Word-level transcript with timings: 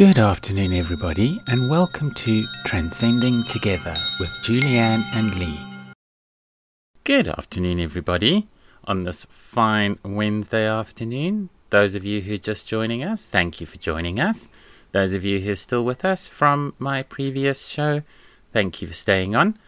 Good 0.00 0.18
afternoon, 0.18 0.72
everybody, 0.72 1.42
and 1.46 1.68
welcome 1.68 2.14
to 2.14 2.46
Transcending 2.64 3.44
Together 3.44 3.94
with 4.18 4.30
Julianne 4.42 5.04
and 5.12 5.34
Lee. 5.34 5.60
Good 7.04 7.28
afternoon, 7.28 7.78
everybody, 7.80 8.48
on 8.84 9.04
this 9.04 9.26
fine 9.26 9.98
Wednesday 10.02 10.66
afternoon. 10.66 11.50
Those 11.68 11.94
of 11.94 12.06
you 12.06 12.22
who 12.22 12.32
are 12.32 12.38
just 12.38 12.66
joining 12.66 13.04
us, 13.04 13.26
thank 13.26 13.60
you 13.60 13.66
for 13.66 13.76
joining 13.76 14.18
us. 14.18 14.48
Those 14.92 15.12
of 15.12 15.22
you 15.22 15.40
who 15.40 15.52
are 15.52 15.56
still 15.56 15.84
with 15.84 16.02
us 16.02 16.26
from 16.26 16.72
my 16.78 17.02
previous 17.02 17.66
show, 17.66 18.00
thank 18.52 18.80
you 18.80 18.88
for 18.88 18.94
staying 18.94 19.36
on. 19.36 19.58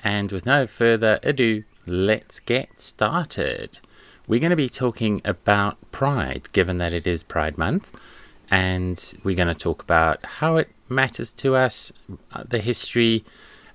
And 0.00 0.32
with 0.32 0.46
no 0.46 0.66
further 0.66 1.20
ado, 1.22 1.64
let's 1.84 2.40
get 2.40 2.80
started. 2.80 3.80
We're 4.26 4.40
going 4.40 4.48
to 4.48 4.56
be 4.56 4.70
talking 4.70 5.20
about 5.22 5.76
pride, 5.92 6.48
given 6.52 6.78
that 6.78 6.94
it 6.94 7.06
is 7.06 7.22
Pride 7.22 7.58
Month 7.58 7.92
and 8.50 9.14
we're 9.24 9.36
going 9.36 9.48
to 9.48 9.54
talk 9.54 9.82
about 9.82 10.24
how 10.24 10.56
it 10.56 10.68
matters 10.88 11.32
to 11.34 11.54
us, 11.54 11.92
uh, 12.32 12.44
the 12.46 12.58
history, 12.58 13.24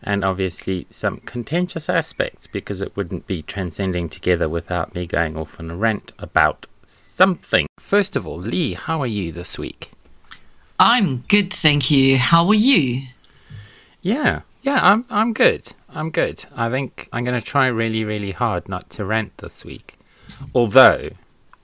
and 0.04 0.24
obviously 0.24 0.88
some 0.90 1.18
contentious 1.20 1.90
aspects 1.90 2.48
because 2.48 2.82
it 2.82 2.96
wouldn't 2.96 3.28
be 3.28 3.42
transcending 3.42 4.10
together 4.10 4.50
without 4.50 4.96
me 4.96 5.06
going 5.06 5.38
off 5.38 5.60
on 5.60 5.70
a 5.70 5.76
rant 5.76 6.12
about 6.18 6.68
something. 6.86 7.68
First 7.80 8.16
of 8.16 8.26
all, 8.26 8.40
Lee, 8.40 8.74
how 8.74 9.02
are 9.02 9.08
you 9.08 9.32
this 9.32 9.60
week? 9.60 9.92
I'm 10.80 11.18
good, 11.28 11.54
thank 11.54 11.92
you. 11.92 12.18
How 12.18 12.48
are 12.48 12.56
you? 12.56 13.04
Yeah, 14.02 14.42
yeah, 14.64 14.80
I'm 14.82 15.06
I'm 15.10 15.34
good. 15.34 15.74
I'm 15.90 16.10
good. 16.10 16.46
I 16.56 16.70
think 16.70 17.08
I'm 17.12 17.24
going 17.24 17.40
to 17.40 17.46
try 17.46 17.68
really, 17.68 18.04
really 18.04 18.32
hard 18.32 18.68
not 18.68 18.90
to 18.92 19.06
rant 19.06 19.38
this 19.38 19.64
week. 19.64 19.98
Although, 20.56 21.10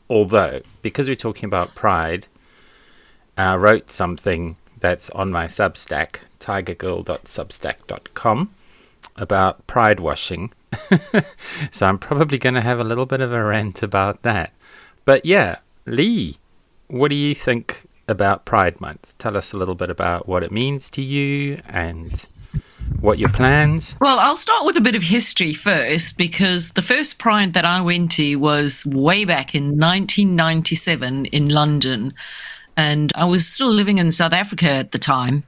although 0.09 0.61
because 0.81 1.07
we're 1.07 1.15
talking 1.15 1.45
about 1.45 1.73
pride, 1.73 2.27
I 3.37 3.55
wrote 3.55 3.91
something 3.91 4.57
that's 4.79 5.09
on 5.11 5.31
my 5.31 5.45
Substack, 5.45 6.21
tigergirl.substack.com, 6.39 8.49
about 9.15 9.67
pride 9.67 9.99
washing. 9.99 10.51
so 11.71 11.87
I'm 11.87 11.99
probably 11.99 12.37
going 12.37 12.55
to 12.55 12.61
have 12.61 12.79
a 12.79 12.83
little 12.83 13.05
bit 13.05 13.21
of 13.21 13.31
a 13.31 13.43
rant 13.43 13.83
about 13.83 14.23
that. 14.23 14.51
But 15.05 15.25
yeah, 15.25 15.57
Lee, 15.85 16.37
what 16.87 17.09
do 17.09 17.15
you 17.15 17.33
think 17.33 17.85
about 18.07 18.45
Pride 18.45 18.79
Month? 18.81 19.15
Tell 19.17 19.37
us 19.37 19.53
a 19.53 19.57
little 19.57 19.75
bit 19.75 19.89
about 19.89 20.27
what 20.27 20.43
it 20.43 20.51
means 20.51 20.89
to 20.91 21.01
you 21.01 21.61
and 21.67 22.27
what 22.99 23.19
your 23.19 23.29
plans? 23.29 23.95
Well, 24.01 24.19
I'll 24.19 24.37
start 24.37 24.65
with 24.65 24.77
a 24.77 24.81
bit 24.81 24.95
of 24.95 25.03
history 25.03 25.53
first 25.53 26.17
because 26.17 26.71
the 26.71 26.81
first 26.81 27.19
Pride 27.19 27.53
that 27.53 27.65
I 27.65 27.81
went 27.81 28.11
to 28.13 28.35
was 28.37 28.85
way 28.85 29.25
back 29.25 29.53
in 29.53 29.79
1997 29.79 31.27
in 31.27 31.49
London. 31.49 32.13
And 32.77 33.11
I 33.15 33.25
was 33.25 33.45
still 33.45 33.71
living 33.71 33.97
in 33.97 34.11
South 34.11 34.33
Africa 34.33 34.69
at 34.69 34.91
the 34.93 34.99
time. 34.99 35.43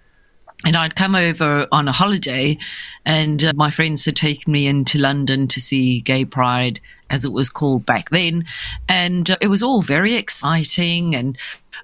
And 0.65 0.75
I'd 0.75 0.95
come 0.95 1.15
over 1.15 1.67
on 1.71 1.87
a 1.87 1.93
holiday, 1.93 2.57
and 3.05 3.41
uh, 3.41 3.53
my 3.55 3.71
friends 3.71 4.03
had 4.03 4.17
taken 4.17 4.51
me 4.51 4.67
into 4.67 4.97
London 4.97 5.47
to 5.47 5.61
see 5.61 6.01
Gay 6.01 6.25
Pride, 6.25 6.81
as 7.09 7.23
it 7.23 7.31
was 7.31 7.49
called 7.49 7.85
back 7.85 8.09
then. 8.09 8.43
And 8.89 9.31
uh, 9.31 9.37
it 9.39 9.47
was 9.47 9.63
all 9.63 9.81
very 9.81 10.15
exciting. 10.15 11.15
And 11.15 11.37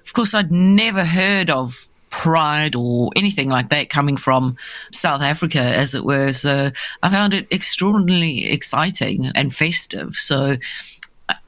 of 0.04 0.12
course, 0.12 0.34
I'd 0.34 0.52
never 0.52 1.06
heard 1.06 1.48
of 1.48 1.88
pride 2.10 2.74
or 2.74 3.10
anything 3.16 3.48
like 3.48 3.70
that 3.70 3.88
coming 3.88 4.18
from 4.18 4.56
South 4.92 5.22
Africa, 5.22 5.60
as 5.60 5.94
it 5.94 6.04
were. 6.04 6.34
So 6.34 6.70
I 7.02 7.08
found 7.08 7.32
it 7.32 7.50
extraordinarily 7.50 8.46
exciting 8.46 9.32
and 9.34 9.54
festive. 9.54 10.16
So 10.16 10.56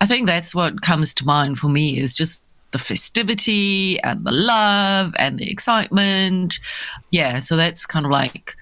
I 0.00 0.06
think 0.06 0.26
that's 0.26 0.54
what 0.54 0.80
comes 0.80 1.12
to 1.14 1.26
mind 1.26 1.58
for 1.58 1.68
me 1.68 1.98
is 1.98 2.16
just 2.16 2.42
the 2.70 2.78
festivity 2.78 4.00
and 4.00 4.24
the 4.24 4.32
love 4.32 5.14
and 5.18 5.38
the 5.38 5.50
excitement. 5.50 6.58
Yeah, 7.10 7.38
so 7.38 7.56
that's 7.56 7.86
kind 7.86 8.04
of 8.04 8.12
like 8.12 8.54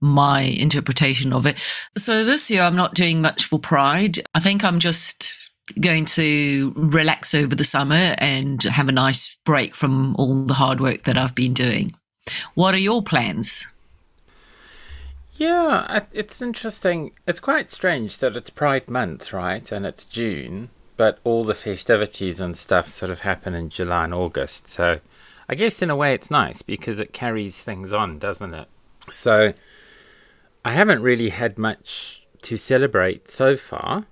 my 0.00 0.40
interpretation 0.40 1.32
of 1.32 1.46
it. 1.46 1.56
So 1.96 2.24
this 2.24 2.50
year 2.50 2.62
I'm 2.62 2.76
not 2.76 2.94
doing 2.94 3.22
much 3.22 3.44
for 3.44 3.58
Pride. 3.58 4.20
I 4.34 4.40
think 4.40 4.64
I'm 4.64 4.80
just 4.80 5.38
going 5.80 6.04
to 6.04 6.72
relax 6.76 7.34
over 7.34 7.54
the 7.54 7.64
summer 7.64 8.14
and 8.18 8.62
have 8.64 8.88
a 8.88 8.92
nice 8.92 9.36
break 9.44 9.74
from 9.74 10.16
all 10.16 10.44
the 10.44 10.54
hard 10.54 10.80
work 10.80 11.04
that 11.04 11.16
I've 11.16 11.34
been 11.34 11.54
doing. 11.54 11.92
What 12.54 12.74
are 12.74 12.78
your 12.78 13.02
plans? 13.02 13.66
Yeah, 15.36 16.04
it's 16.12 16.42
interesting. 16.42 17.12
It's 17.26 17.40
quite 17.40 17.70
strange 17.70 18.18
that 18.18 18.36
it's 18.36 18.50
Pride 18.50 18.88
Month, 18.88 19.32
right? 19.32 19.70
And 19.72 19.86
it's 19.86 20.04
June 20.04 20.68
but 21.02 21.18
all 21.24 21.42
the 21.42 21.52
festivities 21.52 22.38
and 22.38 22.56
stuff 22.56 22.86
sort 22.86 23.10
of 23.10 23.22
happen 23.22 23.54
in 23.54 23.68
July 23.68 24.04
and 24.04 24.14
August. 24.14 24.68
So 24.68 25.00
I 25.48 25.56
guess 25.56 25.82
in 25.82 25.90
a 25.90 25.96
way 25.96 26.14
it's 26.14 26.30
nice 26.30 26.62
because 26.62 27.00
it 27.00 27.12
carries 27.12 27.60
things 27.60 27.92
on, 27.92 28.20
doesn't 28.20 28.54
it? 28.54 28.68
So 29.10 29.52
I 30.64 30.72
haven't 30.74 31.02
really 31.02 31.30
had 31.30 31.58
much 31.58 32.24
to 32.42 32.56
celebrate 32.56 33.28
so 33.28 33.56
far. 33.56 34.06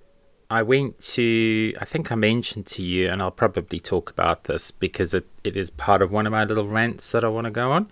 I 0.50 0.64
went 0.64 1.00
to, 1.14 1.72
I 1.80 1.84
think 1.84 2.10
I 2.10 2.16
mentioned 2.16 2.66
to 2.66 2.82
you, 2.82 3.08
and 3.08 3.22
I'll 3.22 3.30
probably 3.30 3.78
talk 3.78 4.10
about 4.10 4.42
this 4.50 4.72
because 4.72 5.14
it, 5.14 5.28
it 5.44 5.56
is 5.56 5.70
part 5.70 6.02
of 6.02 6.10
one 6.10 6.26
of 6.26 6.32
my 6.32 6.42
little 6.42 6.66
rants 6.66 7.12
that 7.12 7.22
I 7.22 7.28
want 7.28 7.44
to 7.44 7.52
go 7.52 7.70
on. 7.70 7.88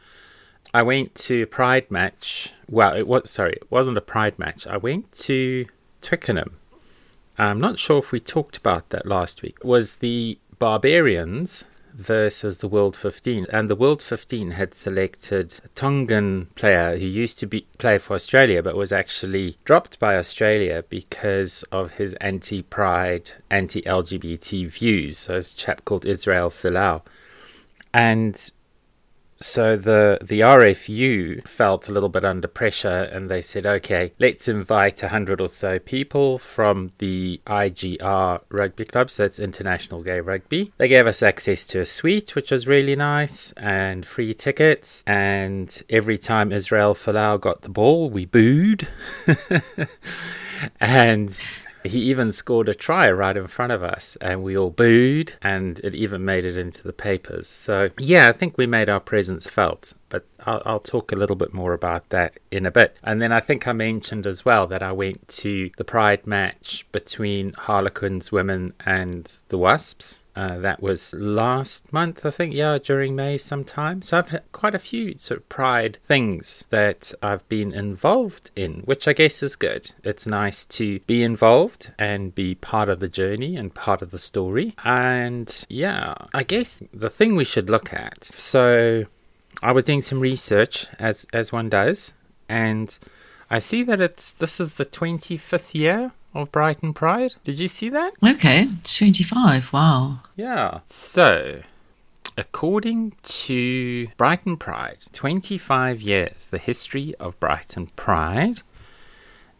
I 0.75 0.83
went 0.83 1.15
to 1.27 1.43
a 1.43 1.47
Pride 1.47 1.89
match. 1.89 2.53
Well, 2.69 2.97
it 2.97 3.07
was, 3.07 3.31
sorry, 3.31 3.53
it 3.53 3.71
wasn't 3.71 3.97
a 3.97 4.01
Pride 4.01 4.41
match. 4.41 4.67
I 4.67 4.77
went 4.77 5.13
to 5.29 5.67
Twickenham 6.03 6.58
I'm 7.39 7.61
not 7.61 7.79
sure 7.79 7.99
if 7.99 8.11
we 8.11 8.21
talked 8.21 8.57
about 8.57 8.91
that 8.91 9.07
last 9.07 9.43
week, 9.43 9.63
was 9.63 9.97
the 9.97 10.39
Barbarians 10.59 11.65
versus 11.95 12.59
the 12.59 12.69
World 12.69 12.97
15. 12.97 13.47
And 13.51 13.71
the 13.71 13.77
World 13.77 14.03
15 14.03 14.53
had 14.53 14.75
selected 14.75 15.57
a 15.65 15.69
Tongan 15.69 16.49
player 16.55 16.97
who 16.99 17.07
used 17.07 17.39
to 17.41 17.47
be 17.47 17.67
play 17.79 17.99
for 17.99 18.15
Australia 18.15 18.63
but 18.63 18.77
was 18.77 18.93
actually 18.93 19.57
dropped 19.65 19.99
by 19.99 20.17
Australia 20.17 20.85
because 20.89 21.65
of 21.71 21.93
his 21.93 22.15
anti 22.15 22.63
pride, 22.63 23.33
anti 23.51 23.83
LGBT 23.83 24.69
views. 24.69 25.19
So 25.19 25.37
a 25.37 25.43
chap 25.43 25.85
called 25.85 26.07
Israel 26.07 26.51
Folau. 26.51 27.03
And 27.95 28.51
so 29.41 29.77
the 29.77 30.19
the 30.23 30.41
RFU 30.41 31.47
felt 31.47 31.89
a 31.89 31.93
little 31.93 32.09
bit 32.09 32.25
under 32.25 32.49
pressure, 32.49 33.09
and 33.13 33.31
they 33.31 33.41
said, 33.41 33.67
"Okay, 33.67 34.13
let's 34.19 34.49
invite 34.49 35.03
a 35.03 35.09
hundred 35.09 35.41
or 35.41 35.49
so 35.49 35.79
people 35.79 36.39
from 36.39 36.91
the 36.99 37.41
IGR 37.47 38.41
Rugby 38.49 38.85
Club, 38.85 39.11
so 39.11 39.23
that's 39.23 39.39
International 39.39 40.03
Gay 40.03 40.21
Rugby." 40.21 40.73
They 40.79 40.89
gave 40.89 41.07
us 41.07 41.23
access 41.23 41.67
to 41.69 41.81
a 41.81 41.87
suite, 41.87 42.35
which 42.35 42.51
was 42.51 42.67
really 42.67 42.97
nice, 42.97 43.53
and 43.53 44.05
free 44.05 44.35
tickets. 44.35 45.03
And 45.07 45.83
every 45.89 46.19
time 46.19 46.53
Israel 46.53 46.95
Folau 46.95 47.41
got 47.41 47.63
the 47.63 47.69
ball, 47.69 48.11
we 48.11 48.27
booed, 48.27 48.89
and 50.81 51.43
he 51.89 52.01
even 52.03 52.33
scored 52.33 52.69
a 52.69 52.75
try 52.75 53.11
right 53.11 53.37
in 53.37 53.47
front 53.47 53.73
of 53.73 53.83
us, 53.83 54.17
and 54.21 54.43
we 54.43 54.57
all 54.57 54.71
booed, 54.71 55.35
and 55.43 55.79
it 55.81 55.95
even 55.95 56.25
made 56.25 56.45
it 56.45 56.57
into 56.57 56.83
the 56.83 56.93
papers. 56.93 57.49
So, 57.49 57.91
yeah, 57.99 58.29
I 58.29 58.33
think 58.33 58.57
we 58.57 58.67
made 58.67 58.89
our 58.89 59.01
presence 59.01 59.47
felt, 59.47 59.95
but 60.09 60.25
I'll, 60.47 60.63
I'll, 60.65 60.81
talk 60.81 61.13
a 61.13 61.17
little 61.17 61.37
bit 61.37 61.53
more 61.53 61.73
about 61.73 62.09
that 62.11 62.39
in 62.51 62.65
a 62.65 62.71
bit. 62.71 62.97
And 63.03 63.21
then 63.21 63.33
I 63.33 63.41
think 63.41 63.67
I 63.67 63.73
mentioned 63.73 64.27
as 64.27 64.45
well 64.45 64.67
that 64.69 64.83
I 64.83 64.93
went 64.93 65.27
to 65.29 65.71
the 65.77 65.85
Pride 65.85 66.27
match 66.27 66.87
between 66.93 67.53
Harlequins 67.53 68.33
women 68.33 68.73
and 68.85 69.31
the 69.49 69.59
Wasps. 69.59 70.19
Uh, 70.39 70.57
that 70.59 70.81
was 70.81 71.13
last 71.15 71.93
month, 71.93 72.25
I 72.25 72.31
think, 72.31 72.55
yeah, 72.55 72.79
during 72.79 73.17
May 73.17 73.39
sometime. 73.39 74.03
So 74.03 74.19
I've 74.19 74.29
had 74.29 74.53
quite 74.53 74.77
a 74.77 74.79
few 74.79 75.19
sort 75.19 75.41
of 75.41 75.49
pride 75.49 75.99
things 76.07 76.65
that 76.71 77.13
I've 77.21 77.47
been 77.49 77.73
involved 77.73 78.53
in, 78.55 78.83
which 78.85 79.09
I 79.09 79.15
guess 79.15 79.43
is 79.43 79.57
good. 79.57 79.91
It's 80.05 80.29
nice 80.29 80.65
to 80.67 81.01
be 81.01 81.25
involved 81.25 81.93
and 81.99 82.33
be 82.33 82.55
part 82.55 82.89
of 82.89 83.01
the 83.01 83.09
journey 83.09 83.57
and 83.57 83.75
part 83.75 84.01
of 84.01 84.13
the 84.13 84.19
story. 84.21 84.77
And 84.85 85.67
yeah, 85.69 86.15
I 86.33 86.45
guess 86.45 86.81
the 86.95 87.11
thing 87.11 87.35
we 87.35 87.45
should 87.45 87.69
look 87.69 87.93
at. 87.93 88.27
So 88.37 89.07
I 89.63 89.73
was 89.73 89.85
doing 89.85 90.03
some 90.03 90.21
research 90.21 90.87
as 90.99 91.27
as 91.33 91.53
one 91.53 91.69
does, 91.69 92.13
and 92.49 92.97
I 93.51 93.59
see 93.59 93.83
that 93.85 94.01
it's 94.01 94.33
this 94.33 94.61
is 94.61 94.75
the 94.75 94.85
25th 94.85 95.75
year 95.75 96.13
of 96.35 96.53
Brighton 96.53 96.93
Pride. 96.93 97.35
Did 97.43 97.59
you 97.59 97.69
see 97.69 97.89
that? 97.89 98.13
Okay, 98.25 98.69
25. 98.85 99.73
Wow. 99.73 100.21
Yeah. 100.37 100.81
So, 100.85 101.63
according 102.37 103.15
to 103.23 104.09
Brighton 104.17 104.57
Pride, 104.57 104.99
25 105.13 106.01
years, 106.01 106.47
the 106.47 106.59
history 106.59 107.15
of 107.19 107.39
Brighton 107.41 107.87
Pride. 107.97 108.63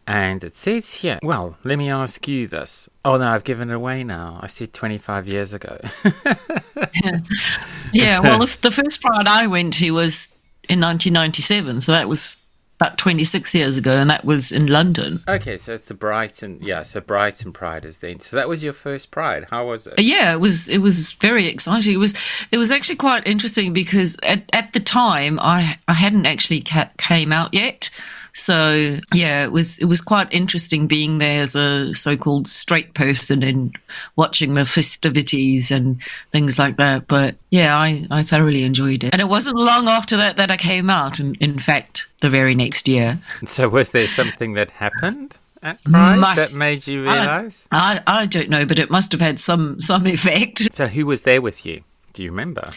And 0.09 0.43
it 0.43 0.57
says 0.57 0.91
here, 0.91 1.19
well, 1.21 1.55
let 1.63 1.77
me 1.77 1.87
ask 1.87 2.27
you 2.27 2.47
this. 2.47 2.89
Oh 3.05 3.17
no, 3.17 3.27
I've 3.27 3.43
given 3.43 3.69
it 3.69 3.75
away 3.75 4.03
now. 4.03 4.39
I 4.41 4.47
said 4.47 4.73
25 4.73 5.27
years 5.27 5.53
ago. 5.53 5.79
yeah, 6.03 7.19
yeah, 7.93 8.19
well, 8.19 8.39
the, 8.39 8.57
the 8.63 8.71
first 8.71 9.01
Pride 9.01 9.27
I 9.27 9.45
went 9.45 9.75
to 9.75 9.91
was 9.91 10.29
in 10.67 10.79
1997, 10.79 11.81
so 11.81 11.91
that 11.91 12.09
was 12.09 12.37
about 12.79 12.97
26 12.97 13.53
years 13.53 13.77
ago, 13.77 13.97
and 13.97 14.09
that 14.09 14.25
was 14.25 14.51
in 14.51 14.65
London. 14.65 15.23
Okay, 15.27 15.59
so 15.59 15.75
it's 15.75 15.89
the 15.89 15.93
Brighton, 15.93 16.57
yeah. 16.59 16.81
So 16.81 17.01
Brighton 17.01 17.53
Pride 17.53 17.85
is 17.85 17.99
then. 17.99 18.19
So 18.19 18.35
that 18.35 18.49
was 18.49 18.63
your 18.63 18.73
first 18.73 19.11
Pride. 19.11 19.45
How 19.51 19.67
was 19.67 19.85
it? 19.85 19.99
Yeah, 19.99 20.33
it 20.33 20.39
was. 20.39 20.69
It 20.69 20.79
was 20.79 21.13
very 21.13 21.45
exciting. 21.45 21.93
It 21.93 21.97
was. 21.97 22.15
It 22.51 22.57
was 22.57 22.71
actually 22.71 22.95
quite 22.95 23.27
interesting 23.27 23.73
because 23.73 24.17
at 24.23 24.49
at 24.53 24.73
the 24.73 24.79
time 24.79 25.39
I 25.39 25.77
I 25.87 25.93
hadn't 25.93 26.25
actually 26.25 26.61
ca- 26.61 26.89
came 26.97 27.31
out 27.31 27.53
yet. 27.53 27.91
So 28.33 28.99
yeah, 29.13 29.43
it 29.43 29.51
was 29.51 29.77
it 29.79 29.85
was 29.85 30.01
quite 30.01 30.27
interesting 30.31 30.87
being 30.87 31.17
there 31.17 31.43
as 31.43 31.55
a 31.55 31.93
so-called 31.93 32.47
straight 32.47 32.93
person 32.93 33.43
and 33.43 33.75
watching 34.15 34.53
the 34.53 34.65
festivities 34.65 35.71
and 35.71 36.01
things 36.31 36.57
like 36.59 36.77
that. 36.77 37.07
But 37.07 37.35
yeah, 37.49 37.77
I, 37.77 38.05
I 38.11 38.23
thoroughly 38.23 38.63
enjoyed 38.63 39.03
it. 39.03 39.13
And 39.13 39.21
it 39.21 39.29
wasn't 39.29 39.57
long 39.57 39.87
after 39.87 40.17
that 40.17 40.37
that 40.37 40.51
I 40.51 40.57
came 40.57 40.89
out. 40.89 41.19
And 41.19 41.35
in 41.37 41.59
fact, 41.59 42.09
the 42.21 42.29
very 42.29 42.55
next 42.55 42.87
year. 42.87 43.19
So 43.47 43.67
was 43.69 43.89
there 43.89 44.07
something 44.07 44.53
that 44.53 44.71
happened? 44.71 45.35
At 45.61 45.83
Pride 45.83 46.19
Must- 46.19 46.53
that 46.53 46.57
made 46.57 46.87
you 46.87 47.03
realise? 47.03 47.67
I 47.71 48.01
I 48.07 48.25
don't 48.25 48.49
know, 48.49 48.65
but 48.65 48.79
it 48.79 48.89
must 48.89 49.11
have 49.11 49.21
had 49.21 49.39
some 49.39 49.81
some 49.81 50.05
effect. 50.15 50.73
So 50.73 50.87
who 50.87 51.05
was 51.05 51.23
there 51.23 51.41
with 51.41 51.65
you? 51.65 51.83
Do 52.13 52.23
you 52.23 52.31
remember? 52.31 52.71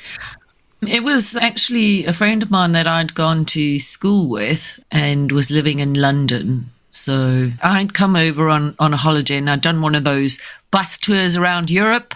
It 0.87 1.05
was 1.05 1.37
actually 1.37 2.07
a 2.07 2.13
friend 2.13 2.43
of 2.43 2.51
mine 2.51 2.73
that 2.73 2.87
I'd 2.87 3.15
gone 3.15 3.45
to 3.47 3.79
school 3.79 4.29
with 4.29 4.81
and 4.91 5.31
was 5.31 5.51
living 5.51 5.79
in 5.79 5.95
London. 5.95 6.71
So 6.91 7.51
I'd 7.63 7.95
come 7.95 8.17
over 8.17 8.49
on, 8.49 8.75
on 8.79 8.93
a 8.93 8.97
holiday 8.97 9.39
and 9.39 9.49
I'd 9.49 9.61
done 9.61 9.81
one 9.81 9.95
of 9.95 10.05
those 10.05 10.39
bus 10.71 10.99
tours 10.99 11.37
around 11.37 11.71
Europe, 11.71 12.15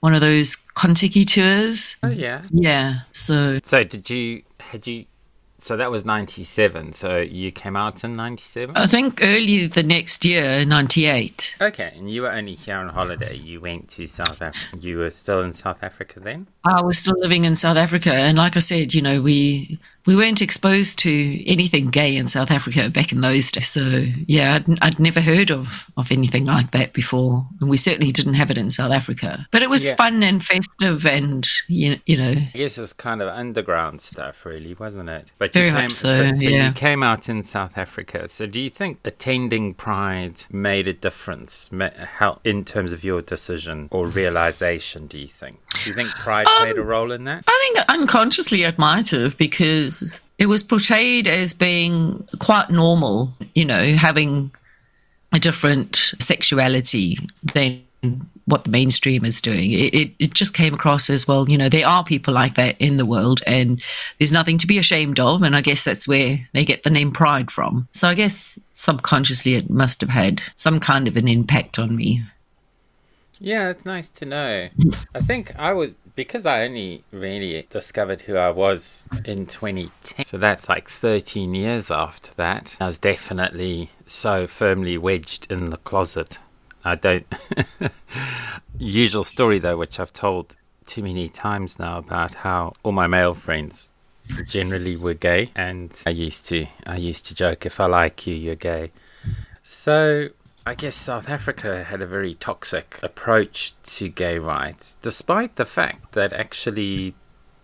one 0.00 0.14
of 0.14 0.20
those 0.20 0.56
Contiki 0.76 1.24
tours. 1.24 1.96
Oh 2.02 2.08
yeah. 2.08 2.42
Yeah. 2.50 3.00
So 3.12 3.58
So 3.64 3.82
did 3.82 4.08
you 4.10 4.42
had 4.60 4.86
you? 4.86 5.06
So 5.60 5.76
that 5.76 5.90
was 5.90 6.04
ninety 6.04 6.44
seven. 6.44 6.92
So 6.92 7.18
you 7.18 7.52
came 7.52 7.76
out 7.76 8.02
in 8.02 8.16
ninety 8.16 8.44
seven. 8.44 8.76
I 8.76 8.86
think 8.86 9.20
early 9.22 9.66
the 9.66 9.82
next 9.82 10.24
year, 10.24 10.64
98. 10.64 11.56
Okay, 11.60 11.92
and 11.94 12.10
you 12.10 12.22
were 12.22 12.32
only 12.32 12.54
here 12.54 12.76
on 12.76 12.88
holiday. 12.88 13.36
You 13.36 13.60
went 13.60 13.88
to 13.90 14.06
South 14.06 14.40
Africa. 14.40 14.78
You 14.80 14.98
were 14.98 15.10
still 15.10 15.42
in 15.42 15.52
South 15.52 15.82
Africa 15.82 16.20
then. 16.20 16.46
I 16.64 16.82
was 16.82 16.98
still 16.98 17.18
living 17.18 17.44
in 17.44 17.56
South 17.56 17.76
Africa. 17.76 18.12
And 18.12 18.38
like 18.38 18.56
I 18.56 18.60
said, 18.60 18.94
you 18.94 19.02
know, 19.02 19.20
we. 19.20 19.78
We 20.06 20.16
weren't 20.16 20.40
exposed 20.42 20.98
to 21.00 21.44
anything 21.46 21.88
gay 21.90 22.16
in 22.16 22.26
South 22.26 22.50
Africa 22.50 22.90
back 22.90 23.12
in 23.12 23.20
those 23.20 23.50
days. 23.50 23.68
So, 23.68 24.04
yeah, 24.26 24.54
I'd, 24.54 24.78
I'd 24.82 24.98
never 25.00 25.20
heard 25.20 25.50
of, 25.50 25.90
of 25.96 26.10
anything 26.10 26.46
like 26.46 26.70
that 26.72 26.92
before. 26.92 27.46
And 27.60 27.68
we 27.68 27.76
certainly 27.76 28.10
didn't 28.10 28.34
have 28.34 28.50
it 28.50 28.58
in 28.58 28.70
South 28.70 28.92
Africa. 28.92 29.46
But 29.50 29.62
it 29.62 29.70
was 29.70 29.86
Yeah. 29.86 29.94
fun 29.96 30.22
and 30.22 30.44
festive 30.44 31.06
and, 31.06 31.46
you, 31.68 32.00
you 32.06 32.16
know, 32.16 32.30
I 32.32 32.50
guess 32.54 32.78
it 32.78 32.80
was 32.80 32.92
kind 32.92 33.20
of 33.22 33.28
underground 33.28 34.00
stuff, 34.00 34.44
really, 34.44 34.74
wasn't 34.74 35.08
it? 35.08 35.30
But 35.38 35.52
Very 35.52 35.66
you 35.66 35.72
came, 35.72 35.82
much 35.84 35.92
so, 35.92 36.22
yeah. 36.36 36.68
you 36.68 36.72
came 36.72 37.02
out 37.02 37.28
in 37.28 37.44
South 37.44 37.76
Africa. 37.76 38.28
So 38.28 38.46
do 38.46 38.60
you 38.60 38.70
think 38.70 38.98
attending 39.04 39.74
Pride 39.74 40.42
made 40.50 40.88
a 40.88 40.92
difference 40.92 41.68
how, 42.18 42.40
in 42.44 42.64
terms 42.64 42.92
of 42.92 43.04
your 43.04 43.22
decision 43.22 43.88
or 43.90 44.06
realization? 44.06 45.06
Do 45.06 45.18
you 45.18 45.28
think? 45.28 45.58
Do 45.82 45.90
you 45.90 45.94
think 45.94 46.10
Pride 46.10 46.46
Um, 46.46 46.64
played 46.64 46.78
a 46.78 46.82
role 46.82 47.12
in 47.12 47.24
that? 47.24 47.44
I 47.46 47.72
think 47.74 47.84
unconsciously 47.88 48.62
it 48.62 48.78
might 48.78 49.10
have 49.10 49.36
because 49.36 50.20
it 50.38 50.46
was 50.46 50.62
portrayed 50.62 51.26
as 51.26 51.54
being 51.54 52.26
quite 52.38 52.70
normal, 52.70 53.34
you 53.54 53.64
know, 53.64 53.94
having 53.94 54.50
a 55.32 55.38
different 55.38 56.14
sexuality 56.18 57.18
than 57.54 57.82
what 58.46 58.64
the 58.64 58.70
mainstream 58.70 59.24
is 59.24 59.40
doing. 59.40 59.70
It, 59.70 59.94
it, 59.94 60.12
it 60.18 60.34
just 60.34 60.54
came 60.54 60.74
across 60.74 61.08
as 61.08 61.28
well, 61.28 61.48
you 61.48 61.56
know, 61.56 61.68
there 61.68 61.86
are 61.86 62.02
people 62.02 62.34
like 62.34 62.54
that 62.54 62.74
in 62.80 62.96
the 62.96 63.06
world 63.06 63.40
and 63.46 63.80
there's 64.18 64.32
nothing 64.32 64.58
to 64.58 64.66
be 64.66 64.78
ashamed 64.78 65.20
of. 65.20 65.42
And 65.42 65.54
I 65.54 65.60
guess 65.60 65.84
that's 65.84 66.08
where 66.08 66.38
they 66.52 66.64
get 66.64 66.82
the 66.82 66.90
name 66.90 67.12
Pride 67.12 67.50
from. 67.50 67.86
So 67.92 68.08
I 68.08 68.14
guess 68.14 68.58
subconsciously 68.72 69.54
it 69.54 69.70
must 69.70 70.00
have 70.00 70.10
had 70.10 70.42
some 70.56 70.80
kind 70.80 71.06
of 71.06 71.16
an 71.16 71.28
impact 71.28 71.78
on 71.78 71.94
me. 71.94 72.24
Yeah, 73.40 73.70
it's 73.70 73.86
nice 73.86 74.10
to 74.10 74.26
know. 74.26 74.68
I 75.14 75.20
think 75.20 75.58
I 75.58 75.72
was 75.72 75.94
because 76.14 76.44
I 76.44 76.64
only 76.64 77.02
really 77.10 77.66
discovered 77.70 78.22
who 78.22 78.36
I 78.36 78.50
was 78.50 79.08
in 79.24 79.46
2010. 79.46 80.26
So 80.26 80.36
that's 80.36 80.68
like 80.68 80.88
13 80.90 81.54
years 81.54 81.90
after 81.90 82.32
that. 82.36 82.76
I 82.78 82.86
was 82.86 82.98
definitely 82.98 83.90
so 84.06 84.46
firmly 84.46 84.98
wedged 84.98 85.50
in 85.50 85.66
the 85.66 85.78
closet. 85.78 86.38
I 86.84 86.94
don't. 86.96 87.26
Usual 88.78 89.24
story 89.24 89.58
though, 89.58 89.78
which 89.78 89.98
I've 89.98 90.12
told 90.12 90.56
too 90.86 91.02
many 91.02 91.28
times 91.28 91.78
now 91.78 91.98
about 91.98 92.34
how 92.34 92.74
all 92.82 92.92
my 92.92 93.06
male 93.06 93.34
friends 93.34 93.88
generally 94.46 94.96
were 94.96 95.14
gay, 95.14 95.50
and 95.54 95.98
I 96.06 96.10
used 96.10 96.46
to 96.46 96.66
I 96.86 96.96
used 96.96 97.26
to 97.26 97.34
joke 97.34 97.64
if 97.64 97.80
I 97.80 97.86
like 97.86 98.26
you, 98.26 98.34
you're 98.34 98.54
gay. 98.54 98.92
So 99.62 100.28
I 100.66 100.74
guess 100.74 100.96
South 100.96 101.28
Africa 101.28 101.84
had 101.84 102.02
a 102.02 102.06
very 102.06 102.34
toxic 102.34 102.98
approach 103.02 103.74
to 103.84 104.08
gay 104.08 104.38
rights, 104.38 104.98
despite 105.00 105.56
the 105.56 105.64
fact 105.64 106.12
that 106.12 106.32
actually 106.32 107.14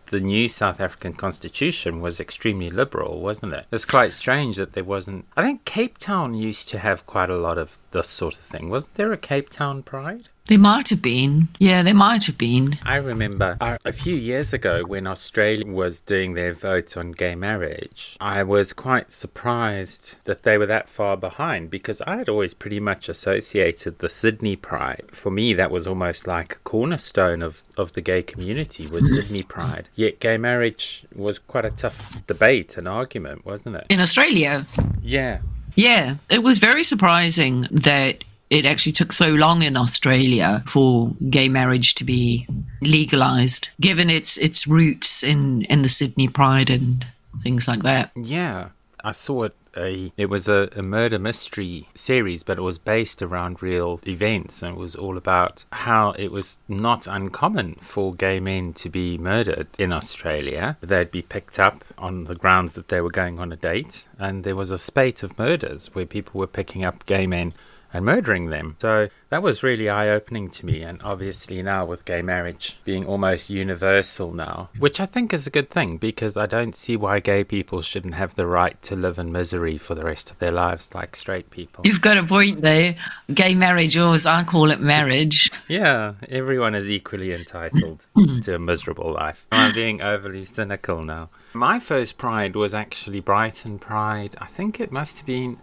the 0.07 0.21
new 0.21 0.49
South 0.49 0.81
African 0.81 1.13
constitution 1.13 2.01
was 2.01 2.21
extremely 2.21 2.71
liberal, 2.71 3.21
wasn't 3.21 3.53
it? 3.53 3.67
It's 3.71 3.85
quite 3.85 4.13
strange 4.13 4.57
that 4.57 4.73
there 4.73 4.85
wasn't. 4.85 5.27
I 5.37 5.43
think 5.43 5.65
Cape 5.65 5.99
Town 5.99 6.35
used 6.35 6.69
to 6.71 6.79
have 6.79 7.07
quite 7.07 7.31
a 7.31 7.37
lot 7.37 7.59
of 7.59 7.79
this 7.97 8.09
sort 8.09 8.35
of 8.35 8.41
thing. 8.41 8.69
Wasn't 8.69 8.95
there 8.95 9.13
a 9.13 9.17
Cape 9.17 9.49
Town 9.49 9.83
Pride? 9.83 10.29
There 10.49 10.59
might 10.59 10.91
have 10.91 11.03
been. 11.03 11.49
Yeah, 11.59 11.83
there 11.83 11.93
might 11.95 12.27
have 12.27 12.39
been. 12.39 12.79
I 12.85 12.97
remember 12.97 13.57
uh, 13.61 13.79
a 13.85 13.91
few 13.91 14.15
years 14.15 14.53
ago 14.53 14.85
when 14.87 15.05
Australia 15.07 15.67
was 15.67 15.99
doing 16.01 16.35
their 16.35 16.53
vote 16.53 16.97
on 16.97 17.11
gay 17.11 17.35
marriage, 17.35 18.17
I 18.21 18.45
was 18.45 18.73
quite 18.73 19.11
surprised 19.11 20.15
that 20.25 20.45
they 20.45 20.57
were 20.57 20.67
that 20.67 20.89
far 20.89 21.17
behind 21.17 21.71
because 21.71 22.01
I 22.03 22.19
had 22.19 22.29
always 22.29 22.55
pretty 22.55 22.79
much 22.79 23.09
associated 23.09 23.99
the 23.99 24.09
Sydney 24.09 24.55
Pride. 24.55 25.07
For 25.11 25.31
me, 25.33 25.53
that 25.55 25.73
was 25.73 25.87
almost 25.89 26.29
like 26.29 26.53
a 26.55 26.59
cornerstone 26.61 27.43
of, 27.43 27.63
of 27.77 27.95
the 27.95 28.01
gay 28.01 28.23
community 28.23 28.87
was 28.87 29.11
Sydney 29.15 29.43
Pride. 29.43 29.89
Yet 29.97 30.21
gay 30.21 30.37
marriage 30.37 31.07
was 31.15 31.41
quite 31.41 31.65
a 31.65 31.71
tough 31.73 32.25
debate 32.27 32.77
and 32.77 32.87
argument, 32.87 33.45
wasn't 33.45 33.77
it? 33.77 33.87
In 33.91 34.01
Australia, 34.01 34.65
Yeah. 35.03 35.39
Yeah, 35.76 36.17
it 36.28 36.43
was 36.43 36.58
very 36.58 36.84
surprising 36.84 37.69
that 37.70 38.25
it 38.49 38.64
actually 38.64 38.93
took 38.93 39.12
so 39.12 39.28
long 39.28 39.62
in 39.62 39.76
Australia 39.76 40.62
for 40.67 41.12
gay 41.31 41.49
marriage 41.49 41.94
to 41.96 42.05
be 42.05 42.46
legalized, 42.81 43.69
given 43.81 44.08
its 44.11 44.37
its 44.37 44.67
roots 44.67 45.23
in 45.23 45.62
in 45.62 45.82
the 45.82 45.88
Sydney 45.88 46.28
Pride 46.28 46.70
and 46.70 47.06
things 47.43 47.69
like 47.69 47.82
that. 47.82 48.11
Yeah, 48.17 48.70
I 49.05 49.12
saw 49.12 49.44
it. 49.44 49.55
A 49.76 50.12
it 50.17 50.26
was 50.26 50.49
a, 50.49 50.69
a 50.76 50.82
murder 50.82 51.19
mystery 51.19 51.88
series, 51.94 52.43
but 52.43 52.58
it 52.58 52.62
was 52.62 52.78
based 52.78 53.23
around 53.23 53.62
real 53.62 54.00
events, 54.06 54.62
and 54.62 54.76
it 54.76 54.78
was 54.78 54.94
all 54.94 55.17
about 55.17 55.64
how 55.73 56.12
it 56.12 56.32
was 56.32 56.58
not 56.69 57.06
uncommon 57.06 57.76
for 57.81 58.14
gay 58.14 58.40
men 58.40 58.73
to 58.75 58.88
be 58.88 59.19
murdered 59.19 59.69
in 59.78 59.93
Australia. 59.93 60.76
They'd 60.81 61.11
be 61.11 61.23
picked 61.23 61.58
up 61.58 61.84
on 61.99 62.25
the 62.25 62.34
grounds 62.34 62.75
that 62.75 62.88
they 62.88 63.00
were 63.00 63.11
going 63.11 63.38
on 63.38 63.52
a 63.52 63.56
date, 63.56 64.06
and 64.18 64.45
there 64.45 64.56
was 64.56 64.71
a 64.71 64.78
spate 64.78 65.23
of 65.23 65.38
murders 65.38 65.95
where 65.95 66.06
people 66.06 66.38
were 66.38 66.47
picking 66.47 66.85
up 66.85 67.06
gay 67.06 67.26
men 67.26 67.52
and 67.97 68.05
murdering 68.05 68.50
them. 68.50 68.76
So 68.81 69.09
that 69.31 69.43
was 69.43 69.62
really 69.62 69.88
eye 69.88 70.11
opening 70.11 70.50
to 70.50 70.67
me. 70.67 70.83
And 70.83 71.00
obviously, 71.03 71.62
now 71.62 71.87
with 71.87 72.05
gay 72.05 72.23
marriage 72.23 72.79
being 72.85 73.07
almost 73.07 73.49
universal 73.50 74.33
now, 74.33 74.69
which 74.79 75.00
I 75.00 75.07
think 75.07 75.33
is 75.33 75.47
a 75.47 75.50
good 75.50 75.71
thing 75.71 75.97
because 75.97 76.37
I 76.37 76.47
don't 76.47 76.76
see 76.76 76.97
why 76.97 77.21
gay 77.21 77.43
people 77.43 77.81
shouldn't 77.83 78.15
have 78.15 78.35
the 78.35 78.47
right 78.47 78.81
to 78.83 78.97
live 78.97 79.19
in 79.19 79.33
misery 79.33 79.79
for 79.79 79.95
the 79.95 80.05
rest 80.05 80.31
of 80.31 80.38
their 80.38 80.53
lives 80.53 80.95
like 80.95 81.17
straight 81.17 81.50
people. 81.50 81.87
You've 81.87 82.03
got 82.03 82.19
a 82.19 82.25
point 82.25 82.61
there. 82.61 82.97
Gay 83.33 83.55
marriage, 83.55 83.97
or 83.97 84.15
as 84.15 84.26
I 84.26 84.45
call 84.45 84.71
it, 84.71 84.81
marriage. 84.81 85.50
Yeah, 85.69 86.15
everyone 86.29 86.75
is 86.75 86.91
equally 86.91 87.33
entitled 87.33 88.07
to 88.43 88.55
a 88.55 88.59
miserable 88.59 89.12
life. 89.12 89.47
I'm 89.50 89.75
being 89.75 90.03
overly 90.03 90.45
cynical 90.45 91.03
now. 91.03 91.31
My 91.55 91.81
first 91.81 92.19
Pride 92.19 92.55
was 92.55 92.75
actually 92.75 93.21
Brighton 93.21 93.79
Pride. 93.79 94.37
I 94.38 94.47
think 94.47 94.79
it 94.79 94.93
must 94.93 95.17
have 95.17 95.26
been 95.26 95.59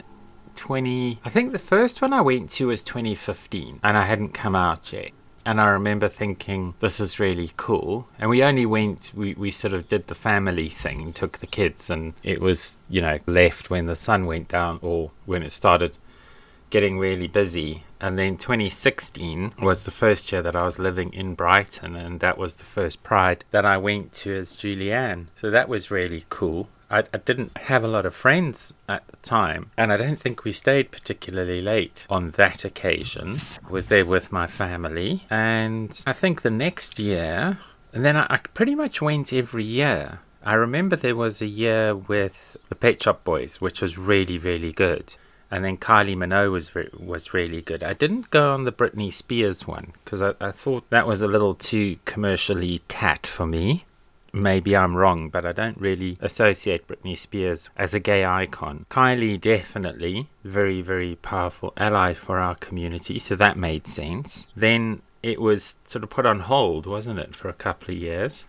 20. 0.55 1.19
I 1.23 1.29
think 1.29 1.51
the 1.51 1.59
first 1.59 2.01
one 2.01 2.13
I 2.13 2.21
went 2.21 2.49
to 2.51 2.67
was 2.67 2.83
2015, 2.83 3.79
and 3.83 3.97
I 3.97 4.05
hadn't 4.05 4.33
come 4.33 4.55
out 4.55 4.91
yet. 4.91 5.11
And 5.45 5.59
I 5.59 5.65
remember 5.67 6.07
thinking, 6.07 6.73
this 6.79 6.99
is 6.99 7.19
really 7.19 7.51
cool. 7.57 8.07
And 8.17 8.29
we 8.29 8.41
only 8.41 8.65
went, 8.65 9.11
we, 9.13 9.33
we 9.33 9.51
sort 9.51 9.73
of 9.73 9.89
did 9.89 10.07
the 10.07 10.15
family 10.15 10.69
thing, 10.69 11.11
took 11.11 11.39
the 11.39 11.47
kids, 11.47 11.89
and 11.89 12.13
it 12.23 12.39
was, 12.39 12.77
you 12.89 13.01
know, 13.01 13.19
left 13.25 13.69
when 13.69 13.87
the 13.87 13.95
sun 13.95 14.25
went 14.25 14.47
down 14.47 14.79
or 14.81 15.11
when 15.25 15.43
it 15.43 15.51
started 15.51 15.97
getting 16.69 16.97
really 16.97 17.27
busy. 17.27 17.83
And 18.01 18.17
then 18.17 18.35
2016 18.35 19.53
was 19.61 19.83
the 19.83 19.91
first 19.91 20.31
year 20.31 20.41
that 20.41 20.55
I 20.55 20.63
was 20.63 20.79
living 20.79 21.13
in 21.13 21.35
Brighton, 21.35 21.95
and 21.95 22.19
that 22.21 22.37
was 22.37 22.55
the 22.55 22.63
first 22.63 23.03
Pride 23.03 23.45
that 23.51 23.65
I 23.65 23.77
went 23.77 24.11
to 24.13 24.33
as 24.33 24.57
Julianne. 24.57 25.27
So 25.35 25.51
that 25.51 25.69
was 25.69 25.91
really 25.91 26.25
cool. 26.29 26.69
I, 26.89 26.99
I 27.13 27.17
didn't 27.17 27.57
have 27.57 27.83
a 27.83 27.87
lot 27.87 28.05
of 28.05 28.15
friends 28.15 28.73
at 28.87 29.07
the 29.07 29.17
time, 29.17 29.71
and 29.77 29.91
I 29.91 29.97
don't 29.97 30.19
think 30.19 30.43
we 30.43 30.51
stayed 30.51 30.91
particularly 30.91 31.61
late 31.61 32.05
on 32.09 32.31
that 32.31 32.65
occasion. 32.65 33.37
I 33.65 33.71
was 33.71 33.87
there 33.87 34.05
with 34.05 34.31
my 34.31 34.47
family, 34.47 35.25
and 35.29 36.01
I 36.05 36.13
think 36.13 36.41
the 36.41 36.51
next 36.51 36.99
year, 36.99 37.57
and 37.93 38.05
then 38.05 38.17
I, 38.17 38.27
I 38.29 38.37
pretty 38.37 38.75
much 38.75 39.01
went 39.01 39.33
every 39.33 39.63
year 39.63 40.19
I 40.45 40.55
remember 40.55 40.97
there 40.97 41.15
was 41.15 41.41
a 41.41 41.45
year 41.45 41.95
with 41.95 42.57
the 42.67 42.75
Pet 42.75 43.01
Shop 43.01 43.23
Boys, 43.23 43.61
which 43.61 43.81
was 43.81 43.97
really, 43.97 44.37
really 44.37 44.73
good. 44.73 45.15
And 45.49 45.63
then 45.63 45.77
Kylie 45.77 46.17
Minogue 46.17 46.51
was 46.51 46.73
was 46.99 47.33
really 47.33 47.61
good. 47.61 47.83
I 47.83 47.93
didn't 47.93 48.29
go 48.29 48.53
on 48.53 48.65
the 48.65 48.71
Britney 48.71 49.13
Spears 49.13 49.67
one 49.67 49.93
because 50.03 50.21
I, 50.21 50.33
I 50.41 50.51
thought 50.51 50.89
that 50.89 51.07
was 51.07 51.21
a 51.21 51.27
little 51.27 51.55
too 51.55 51.97
commercially 52.05 52.81
tat 52.87 53.25
for 53.25 53.45
me. 53.45 53.85
Maybe 54.33 54.75
I'm 54.75 54.95
wrong, 54.95 55.29
but 55.29 55.45
I 55.45 55.51
don't 55.51 55.79
really 55.79 56.17
associate 56.19 56.87
Britney 56.87 57.17
Spears 57.17 57.69
as 57.77 57.93
a 57.93 57.99
gay 57.99 58.25
icon. 58.25 58.85
Kylie 58.89 59.39
definitely 59.39 60.29
very 60.43 60.81
very 60.81 61.15
powerful 61.17 61.71
ally 61.77 62.13
for 62.13 62.39
our 62.39 62.55
community, 62.55 63.19
so 63.19 63.35
that 63.35 63.57
made 63.57 63.85
sense. 63.85 64.47
Then 64.55 65.03
it 65.21 65.39
was 65.39 65.79
sort 65.87 66.03
of 66.03 66.09
put 66.09 66.25
on 66.25 66.41
hold, 66.41 66.85
wasn't 66.85 67.19
it, 67.19 67.35
for 67.35 67.47
a 67.47 67.53
couple 67.53 67.93
of 67.93 68.01
years 68.01 68.45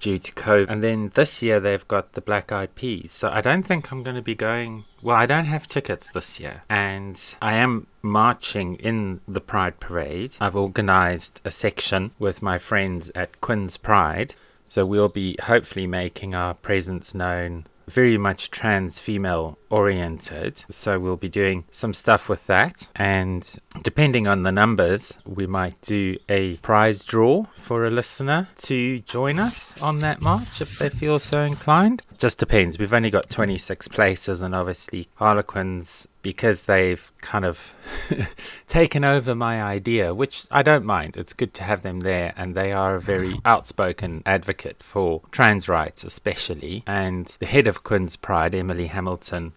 due 0.00 0.18
to 0.18 0.32
COVID. 0.32 0.66
And 0.68 0.82
then 0.82 1.12
this 1.14 1.42
year 1.42 1.60
they've 1.60 1.86
got 1.86 2.12
the 2.12 2.20
Black 2.20 2.52
Eyed 2.52 2.74
Peas. 2.74 3.12
So 3.12 3.28
I 3.28 3.40
don't 3.40 3.62
think 3.62 3.90
I'm 3.90 4.02
going 4.02 4.16
to 4.16 4.22
be 4.22 4.34
going. 4.34 4.84
Well, 5.02 5.16
I 5.16 5.26
don't 5.26 5.46
have 5.46 5.68
tickets 5.68 6.10
this 6.10 6.40
year. 6.40 6.62
And 6.68 7.20
I 7.40 7.54
am 7.54 7.86
marching 8.02 8.76
in 8.76 9.20
the 9.28 9.40
Pride 9.40 9.80
Parade. 9.80 10.34
I've 10.40 10.56
organized 10.56 11.40
a 11.44 11.50
section 11.50 12.12
with 12.18 12.42
my 12.42 12.58
friends 12.58 13.10
at 13.14 13.40
Quins 13.40 13.76
Pride. 13.76 14.34
So 14.66 14.86
we'll 14.86 15.08
be 15.08 15.36
hopefully 15.42 15.86
making 15.86 16.34
our 16.34 16.54
presence 16.54 17.14
known 17.14 17.66
very 17.88 18.16
much 18.16 18.50
trans 18.50 19.00
female 19.00 19.58
oriented. 19.70 20.64
So 20.68 20.98
we'll 20.98 21.16
be 21.16 21.28
doing 21.28 21.64
some 21.70 21.94
stuff 21.94 22.28
with 22.28 22.46
that. 22.46 22.88
And 22.96 23.56
depending 23.82 24.26
on 24.26 24.42
the 24.42 24.52
numbers, 24.52 25.14
we 25.26 25.46
might 25.46 25.80
do 25.82 26.16
a 26.28 26.56
prize 26.58 27.04
draw 27.04 27.44
for 27.56 27.84
a 27.84 27.90
listener 27.90 28.48
to 28.58 29.00
join 29.00 29.38
us 29.38 29.80
on 29.82 29.98
that 30.00 30.22
march 30.22 30.60
if 30.60 30.78
they 30.78 30.88
feel 30.88 31.18
so 31.18 31.42
inclined. 31.42 32.02
Just 32.22 32.38
depends. 32.38 32.78
We've 32.78 32.94
only 32.94 33.10
got 33.10 33.28
26 33.30 33.88
places, 33.88 34.42
and 34.42 34.54
obviously, 34.54 35.08
Harlequins, 35.16 36.06
because 36.22 36.62
they've 36.62 37.10
kind 37.20 37.44
of 37.44 37.74
taken 38.68 39.02
over 39.02 39.34
my 39.34 39.60
idea, 39.60 40.14
which 40.14 40.44
I 40.48 40.62
don't 40.62 40.84
mind. 40.84 41.16
It's 41.16 41.32
good 41.32 41.52
to 41.54 41.64
have 41.64 41.82
them 41.82 41.98
there, 41.98 42.32
and 42.36 42.54
they 42.54 42.70
are 42.70 42.94
a 42.94 43.00
very 43.00 43.34
outspoken 43.44 44.22
advocate 44.24 44.84
for 44.84 45.22
trans 45.32 45.68
rights, 45.68 46.04
especially. 46.04 46.84
And 46.86 47.26
the 47.40 47.46
head 47.46 47.66
of 47.66 47.82
Quins 47.82 48.14
Pride, 48.14 48.54
Emily 48.54 48.86
Hamilton, 48.86 49.52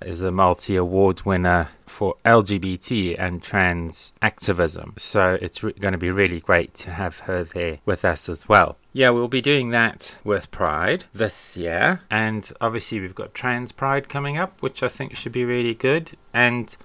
is 0.00 0.22
a 0.22 0.32
multi 0.32 0.76
award 0.76 1.26
winner 1.26 1.68
for 1.84 2.16
LGBT 2.24 3.16
and 3.18 3.42
trans 3.42 4.14
activism. 4.22 4.94
So 4.96 5.36
it's 5.42 5.62
re- 5.62 5.74
going 5.78 5.92
to 5.92 5.98
be 5.98 6.10
really 6.10 6.40
great 6.40 6.72
to 6.76 6.90
have 6.92 7.18
her 7.18 7.44
there 7.44 7.80
with 7.84 8.02
us 8.06 8.30
as 8.30 8.48
well. 8.48 8.78
Yeah, 8.92 9.10
we'll 9.10 9.28
be 9.28 9.40
doing 9.40 9.70
that 9.70 10.14
with 10.22 10.50
Pride 10.50 11.04
this 11.14 11.56
year. 11.56 12.02
And 12.10 12.50
obviously, 12.60 13.00
we've 13.00 13.14
got 13.14 13.34
Trans 13.34 13.72
Pride 13.72 14.08
coming 14.08 14.36
up, 14.36 14.60
which 14.60 14.82
I 14.82 14.88
think 14.88 15.16
should 15.16 15.32
be 15.32 15.44
really 15.44 15.74
good. 15.74 16.12
And 16.34 16.76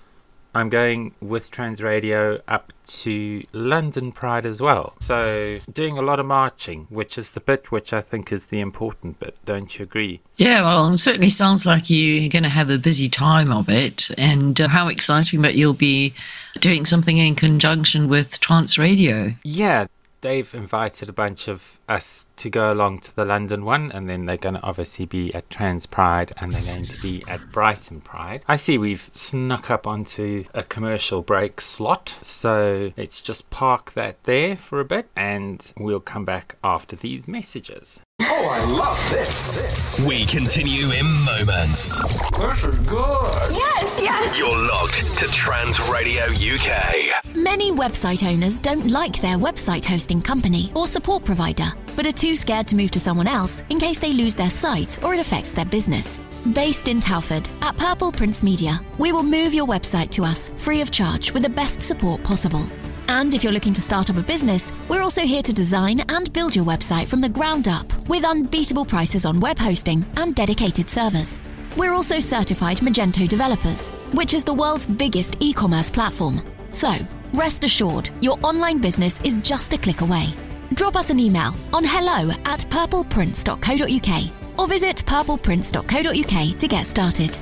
I'm 0.56 0.70
going 0.70 1.14
with 1.22 1.52
Trans 1.52 1.84
Radio 1.84 2.42
up 2.48 2.74
to 2.88 3.44
London 3.52 4.12
Pride 4.12 4.46
as 4.46 4.62
well. 4.62 4.96
So, 5.02 5.60
doing 5.72 5.98
a 5.98 6.02
lot 6.02 6.20
of 6.20 6.26
marching, 6.26 6.88
which 6.90 7.18
is 7.18 7.32
the 7.32 7.42
bit 7.42 7.72
which 7.72 7.94
I 7.94 8.02
think 8.02 8.32
is 8.32 8.48
the 8.48 8.60
important 8.60 9.20
bit. 9.20 9.38
Don't 9.46 9.78
you 9.78 9.84
agree? 9.84 10.22
Yeah, 10.38 10.62
well, 10.62 10.94
it 10.94 10.98
certainly 10.98 11.30
sounds 11.30 11.66
like 11.66 11.90
you're 11.90 12.30
going 12.30 12.44
to 12.44 12.50
have 12.50 12.70
a 12.70 12.80
busy 12.80 13.10
time 13.10 13.52
of 13.52 13.70
it. 13.70 14.10
And 14.18 14.60
uh, 14.60 14.70
how 14.70 14.88
exciting 14.88 15.42
that 15.42 15.56
you'll 15.56 15.74
be 15.74 16.14
doing 16.60 16.86
something 16.86 17.18
in 17.18 17.36
conjunction 17.36 18.08
with 18.08 18.40
Trans 18.40 18.78
Radio. 18.78 19.36
Yeah, 19.44 19.88
they've 20.22 20.54
invited 20.54 21.10
a 21.10 21.14
bunch 21.14 21.48
of 21.48 21.80
us 21.88 22.26
to 22.38 22.50
go 22.50 22.72
along 22.72 23.00
to 23.00 23.16
the 23.16 23.26
London 23.26 23.66
one, 23.66 23.92
and 23.92 24.10
then 24.10 24.26
they're 24.26 24.38
going 24.38 24.56
to 24.56 24.64
obviously 24.64 25.06
be 25.06 25.34
at 25.34 25.50
Trans 25.50 25.86
Pride 25.86 26.34
and 26.40 26.52
they're 26.52 26.74
going 26.74 26.86
to 26.86 27.02
be 27.02 27.24
at 27.28 27.52
Brighton 27.52 28.02
Pride. 28.02 28.44
I 28.48 28.56
see 28.56 28.78
we've 28.78 29.10
snuck 29.14 29.72
up 29.72 29.88
onto 29.88 30.46
a 30.54 30.64
commercial 30.64 31.22
break 31.22 31.62
slot, 31.62 32.16
so 32.22 32.92
let's 32.98 33.22
just 33.22 33.50
park 33.50 33.94
that 33.94 34.24
there 34.24 34.58
for 34.58 34.80
a 34.80 34.86
bit 34.86 35.10
and 35.16 35.72
we'll 35.78 36.00
come 36.00 36.26
back 36.26 36.56
after 36.64 36.96
these 36.96 37.28
messages. 37.28 38.02
Oh, 38.40 38.50
I 38.50 38.64
love 38.66 39.00
this. 39.10 40.00
We 40.06 40.24
continue 40.24 40.92
in 40.92 41.08
moments. 41.24 42.00
This 42.38 42.66
is 42.66 42.78
good. 42.82 43.52
Yes, 43.52 44.00
yes. 44.00 44.38
You're 44.38 44.56
logged 44.56 44.94
to 45.18 45.28
Trans 45.30 45.80
Radio 45.90 46.26
UK. 46.26 47.36
Many 47.36 47.72
website 47.72 48.24
owners 48.24 48.60
don't 48.60 48.90
like 48.92 49.20
their 49.22 49.38
website 49.40 49.84
hosting 49.84 50.22
company 50.22 50.72
or 50.76 50.86
support 50.86 51.26
provider, 51.26 51.74
but 51.96 52.06
are 52.06 52.12
too 52.12 52.36
scared 52.36 52.68
to 52.68 52.76
move 52.76 52.92
to 52.92 53.00
someone 53.00 53.26
else 53.26 53.64
in 53.72 53.80
case 53.80 53.98
they 53.98 54.14
lose 54.14 54.36
their 54.36 54.52
site 54.52 55.04
or 55.04 55.16
it 55.16 55.20
affects 55.20 55.52
their 55.52 55.66
business. 55.66 56.20
Based 56.54 56.88
in 56.88 57.00
Telford, 57.00 57.50
at 57.64 57.76
Purple 57.78 58.12
Prince 58.12 58.44
Media, 58.44 58.80
we 59.00 59.12
will 59.12 59.24
move 59.24 59.52
your 59.56 59.66
website 59.66 60.12
to 60.12 60.24
us 60.24 60.52
free 60.58 60.82
of 60.82 60.92
charge 60.92 61.34
with 61.34 61.42
the 61.42 61.50
best 61.50 61.82
support 61.82 62.24
possible. 62.24 62.70
And 63.10 63.34
if 63.34 63.44
you're 63.44 63.54
looking 63.54 63.74
to 63.74 63.82
start 63.82 64.10
up 64.10 64.18
a 64.18 64.22
business, 64.22 64.72
we're 64.90 65.02
also 65.02 65.22
here 65.22 65.42
to 65.42 65.54
design 65.54 66.02
and 66.10 66.32
build 66.34 66.56
your 66.56 66.66
website 66.66 67.08
from 67.08 67.22
the 67.22 67.30
ground 67.30 67.68
up 67.68 67.92
with 68.10 68.26
unbeatable 68.26 68.86
prices 68.86 69.26
on 69.26 69.40
web 69.40 69.58
hosting 69.58 70.06
and 70.18 70.36
dedicated 70.36 70.90
servers. 70.90 71.40
We're 71.78 71.94
also 71.94 72.20
certified 72.20 72.78
Magento 72.78 73.28
developers, 73.28 73.90
which 74.14 74.34
is 74.34 74.44
the 74.44 74.54
world's 74.54 74.88
biggest 74.88 75.36
e 75.40 75.54
commerce 75.54 75.90
platform. 75.90 76.42
So, 76.72 76.96
rest 77.34 77.64
assured, 77.64 78.10
your 78.22 78.38
online 78.44 78.80
business 78.80 79.22
is 79.22 79.38
just 79.38 79.74
a 79.74 79.78
click 79.78 80.02
away. 80.02 80.34
Drop 80.74 80.96
us 80.96 81.10
an 81.10 81.20
email 81.20 81.54
on 81.72 81.84
hello 81.86 82.32
at 82.46 82.62
purpleprince.co.uk 82.70 84.60
or 84.60 84.68
visit 84.68 84.98
purpleprince.co.uk 85.06 86.58
to 86.58 86.68
get 86.68 86.86
started. 86.86 87.40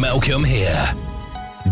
Malcolm 0.00 0.44
here. 0.44 0.94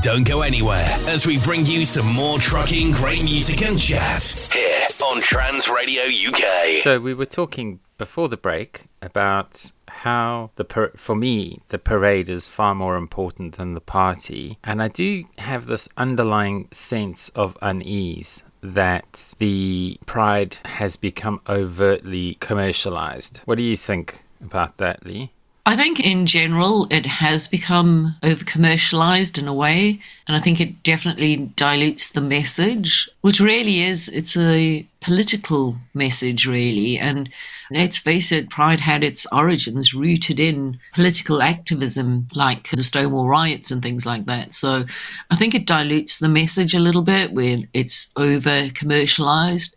Don't 0.01 0.27
go 0.27 0.41
anywhere 0.41 0.87
as 1.09 1.27
we 1.27 1.39
bring 1.41 1.67
you 1.67 1.85
some 1.85 2.07
more 2.15 2.39
trucking, 2.39 2.93
great 2.93 3.23
music, 3.23 3.61
and 3.61 3.79
chat 3.79 4.49
here 4.51 4.87
on 5.05 5.21
Trans 5.21 5.69
Radio 5.69 6.05
UK. 6.05 6.83
So 6.83 6.99
we 6.99 7.13
were 7.13 7.27
talking 7.27 7.81
before 7.99 8.31
the 8.31 8.39
break 8.39 8.87
about 9.03 9.73
how 9.89 10.53
the 10.57 10.65
par- 10.65 10.93
for 10.97 11.15
me 11.15 11.61
the 11.69 11.79
parade 11.79 12.31
is 12.31 12.49
far 12.49 12.75
more 12.75 12.97
important 12.97 13.59
than 13.59 13.75
the 13.75 13.81
party, 13.81 14.57
and 14.65 14.83
I 14.83 14.89
do 14.89 15.25
have 15.37 15.67
this 15.67 15.87
underlying 15.99 16.69
sense 16.71 17.29
of 17.31 17.59
unease 17.61 18.43
that 18.63 19.35
the 19.37 19.99
pride 20.07 20.57
has 20.65 20.97
become 20.97 21.43
overtly 21.47 22.39
commercialized. 22.41 23.43
What 23.45 23.59
do 23.59 23.65
you 23.65 23.77
think 23.77 24.23
about 24.43 24.79
that, 24.79 25.05
Lee? 25.05 25.33
I 25.67 25.77
think 25.77 26.01
in 26.01 26.27
general 26.27 26.87
it 26.91 27.05
has 27.07 27.47
become 27.47 28.17
over 28.23 28.45
commercialized 28.45 29.37
in 29.37 29.47
a 29.47 29.55
way, 29.55 30.01
and 30.27 30.37
I 30.37 30.41
think 30.41 30.59
it 30.61 30.83
definitely 30.83 31.37
dilutes 31.55 32.11
the 32.11 32.23
message, 32.23 33.09
which 33.21 33.41
really 33.41 33.81
is 33.83 34.09
it's 34.09 34.37
a 34.37 34.87
political 35.01 35.77
message, 35.93 36.47
really. 36.47 36.99
And 36.99 37.29
let's 37.71 37.99
face 37.99 38.33
it, 38.33 38.51
Pride 38.51 38.81
had 38.81 39.05
its 39.05 39.27
origins 39.33 39.93
rooted 39.93 40.41
in 40.41 40.79
political 40.95 41.43
activism, 41.43 42.29
like 42.35 42.71
the 42.71 42.83
Stonewall 42.83 43.29
riots 43.29 43.71
and 43.71 43.83
things 43.83 44.07
like 44.07 44.27
that. 44.27 44.55
So 44.55 44.85
I 45.31 45.37
think 45.37 45.55
it 45.55 45.67
dilutes 45.67 46.19
the 46.19 46.29
message 46.29 46.75
a 46.75 46.81
little 46.81 47.03
bit 47.03 47.33
when 47.33 47.69
it's 47.75 48.09
over 48.17 48.71
commercialized. 48.71 49.77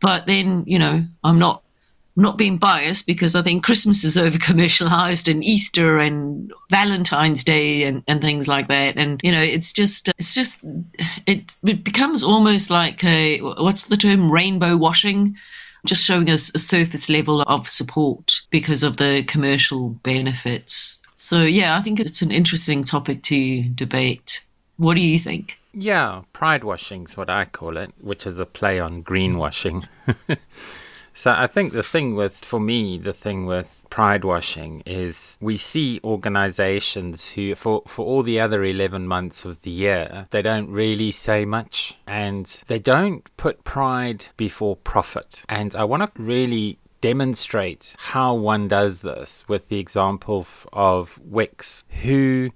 But 0.00 0.26
then, 0.26 0.64
you 0.66 0.78
know, 0.78 1.04
I'm 1.22 1.38
not 1.38 1.62
not 2.16 2.36
being 2.36 2.58
biased 2.58 3.06
because 3.06 3.34
I 3.34 3.42
think 3.42 3.64
Christmas 3.64 4.04
is 4.04 4.18
over 4.18 4.38
commercialized 4.38 5.28
and 5.28 5.44
Easter 5.44 5.98
and 5.98 6.52
Valentine's 6.70 7.44
Day 7.44 7.84
and, 7.84 8.02
and 8.06 8.20
things 8.20 8.48
like 8.48 8.68
that. 8.68 8.96
And, 8.96 9.20
you 9.22 9.32
know, 9.32 9.42
it's 9.42 9.72
just, 9.72 10.08
it's 10.18 10.34
just, 10.34 10.60
it, 11.26 11.56
it 11.64 11.84
becomes 11.84 12.22
almost 12.22 12.70
like 12.70 13.04
a, 13.04 13.38
what's 13.38 13.84
the 13.84 13.96
term, 13.96 14.30
rainbow 14.30 14.76
washing? 14.76 15.36
Just 15.86 16.04
showing 16.04 16.28
us 16.28 16.50
a 16.54 16.58
surface 16.58 17.08
level 17.08 17.42
of 17.42 17.68
support 17.68 18.40
because 18.50 18.82
of 18.82 18.98
the 18.98 19.22
commercial 19.22 19.90
benefits. 19.90 20.98
So, 21.16 21.42
yeah, 21.42 21.76
I 21.76 21.80
think 21.80 22.00
it's 22.00 22.22
an 22.22 22.30
interesting 22.30 22.82
topic 22.82 23.22
to 23.24 23.68
debate. 23.70 24.44
What 24.76 24.94
do 24.94 25.00
you 25.00 25.18
think? 25.18 25.58
Yeah, 25.72 26.22
pride 26.32 26.64
washing 26.64 27.04
is 27.04 27.16
what 27.16 27.30
I 27.30 27.44
call 27.44 27.76
it, 27.76 27.92
which 28.00 28.26
is 28.26 28.40
a 28.40 28.46
play 28.46 28.80
on 28.80 29.04
greenwashing. 29.04 29.86
So 31.14 31.32
I 31.36 31.46
think 31.46 31.72
the 31.72 31.82
thing 31.82 32.14
with, 32.14 32.36
for 32.36 32.60
me, 32.60 32.98
the 32.98 33.12
thing 33.12 33.46
with 33.46 33.80
pride 33.90 34.24
washing 34.24 34.82
is 34.86 35.36
we 35.40 35.56
see 35.56 36.00
organizations 36.04 37.28
who, 37.30 37.54
for, 37.54 37.82
for 37.86 38.06
all 38.06 38.22
the 38.22 38.40
other 38.40 38.64
11 38.64 39.06
months 39.06 39.44
of 39.44 39.60
the 39.62 39.70
year, 39.70 40.28
they 40.30 40.42
don't 40.42 40.70
really 40.70 41.12
say 41.12 41.44
much 41.44 41.98
and 42.06 42.62
they 42.68 42.78
don't 42.78 43.24
put 43.36 43.64
pride 43.64 44.26
before 44.36 44.76
profit. 44.76 45.42
And 45.48 45.74
I 45.74 45.84
want 45.84 46.14
to 46.14 46.22
really 46.22 46.78
demonstrate 47.00 47.94
how 47.98 48.34
one 48.34 48.68
does 48.68 49.02
this 49.02 49.44
with 49.48 49.68
the 49.68 49.78
example 49.78 50.46
of 50.72 51.18
Wix, 51.22 51.84
who 52.02 52.50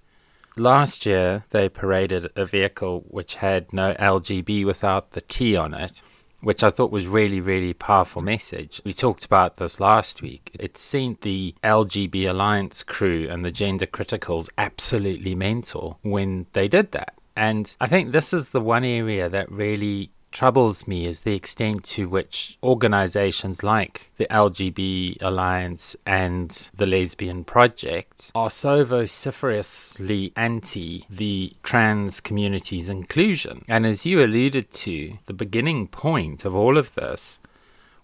last 0.57 1.05
year 1.05 1.45
they 1.51 1.69
paraded 1.69 2.31
a 2.37 2.45
vehicle 2.45 3.05
which 3.09 3.37
had 3.37 3.73
no 3.73 3.95
LGB 3.95 4.65
without 4.65 5.13
the 5.13 5.21
T 5.21 5.57
on 5.57 5.75
it 5.75 6.03
which 6.45 6.63
I 6.63 6.71
thought 6.71 6.93
was 6.93 7.07
really, 7.07 7.41
really 7.41 7.73
powerful 7.73 8.23
message. 8.23 8.81
We 8.85 8.93
talked 8.93 9.25
about 9.25 9.57
this 9.57 9.81
last 9.81 10.23
week. 10.23 10.51
It 10.59 10.79
sent 10.79 11.23
the 11.23 11.55
LGB 11.65 12.29
Alliance 12.29 12.83
crew 12.83 13.27
and 13.29 13.45
the 13.45 13.51
gender 13.51 13.87
criticals 13.87 14.49
absolutely 14.59 15.35
mental 15.35 15.99
when 16.03 16.47
they 16.53 16.69
did 16.69 16.93
that. 16.93 17.15
And 17.37 17.75
I 17.81 17.89
think 17.89 18.13
this 18.13 18.33
is 18.33 18.51
the 18.51 18.61
one 18.61 18.85
area 18.85 19.29
that 19.29 19.51
really 19.51 20.11
troubles 20.35 20.87
me 20.87 21.07
is 21.07 21.23
the 21.23 21.35
extent 21.35 21.85
to 21.85 22.09
which 22.09 22.59
organizations 22.63 23.63
like 23.63 24.11
the 24.19 24.27
LGB 24.27 25.23
Alliance 25.23 25.97
and 26.05 26.69
the 26.77 26.87
Lesbian 26.87 27.45
Project 27.45 28.33
are 28.35 28.51
so 28.51 28.85
vociferously 28.85 30.33
anti 30.37 31.07
the 31.09 31.53
trans 31.63 32.21
community's 32.21 32.89
inclusion. 32.89 33.65
And 33.69 33.87
as 33.87 34.05
you 34.05 34.23
alluded 34.23 34.71
to, 34.73 35.19
the 35.27 35.33
beginning 35.33 35.87
point 35.87 36.45
of 36.45 36.55
all 36.55 36.77
of 36.77 36.95
this 36.97 37.39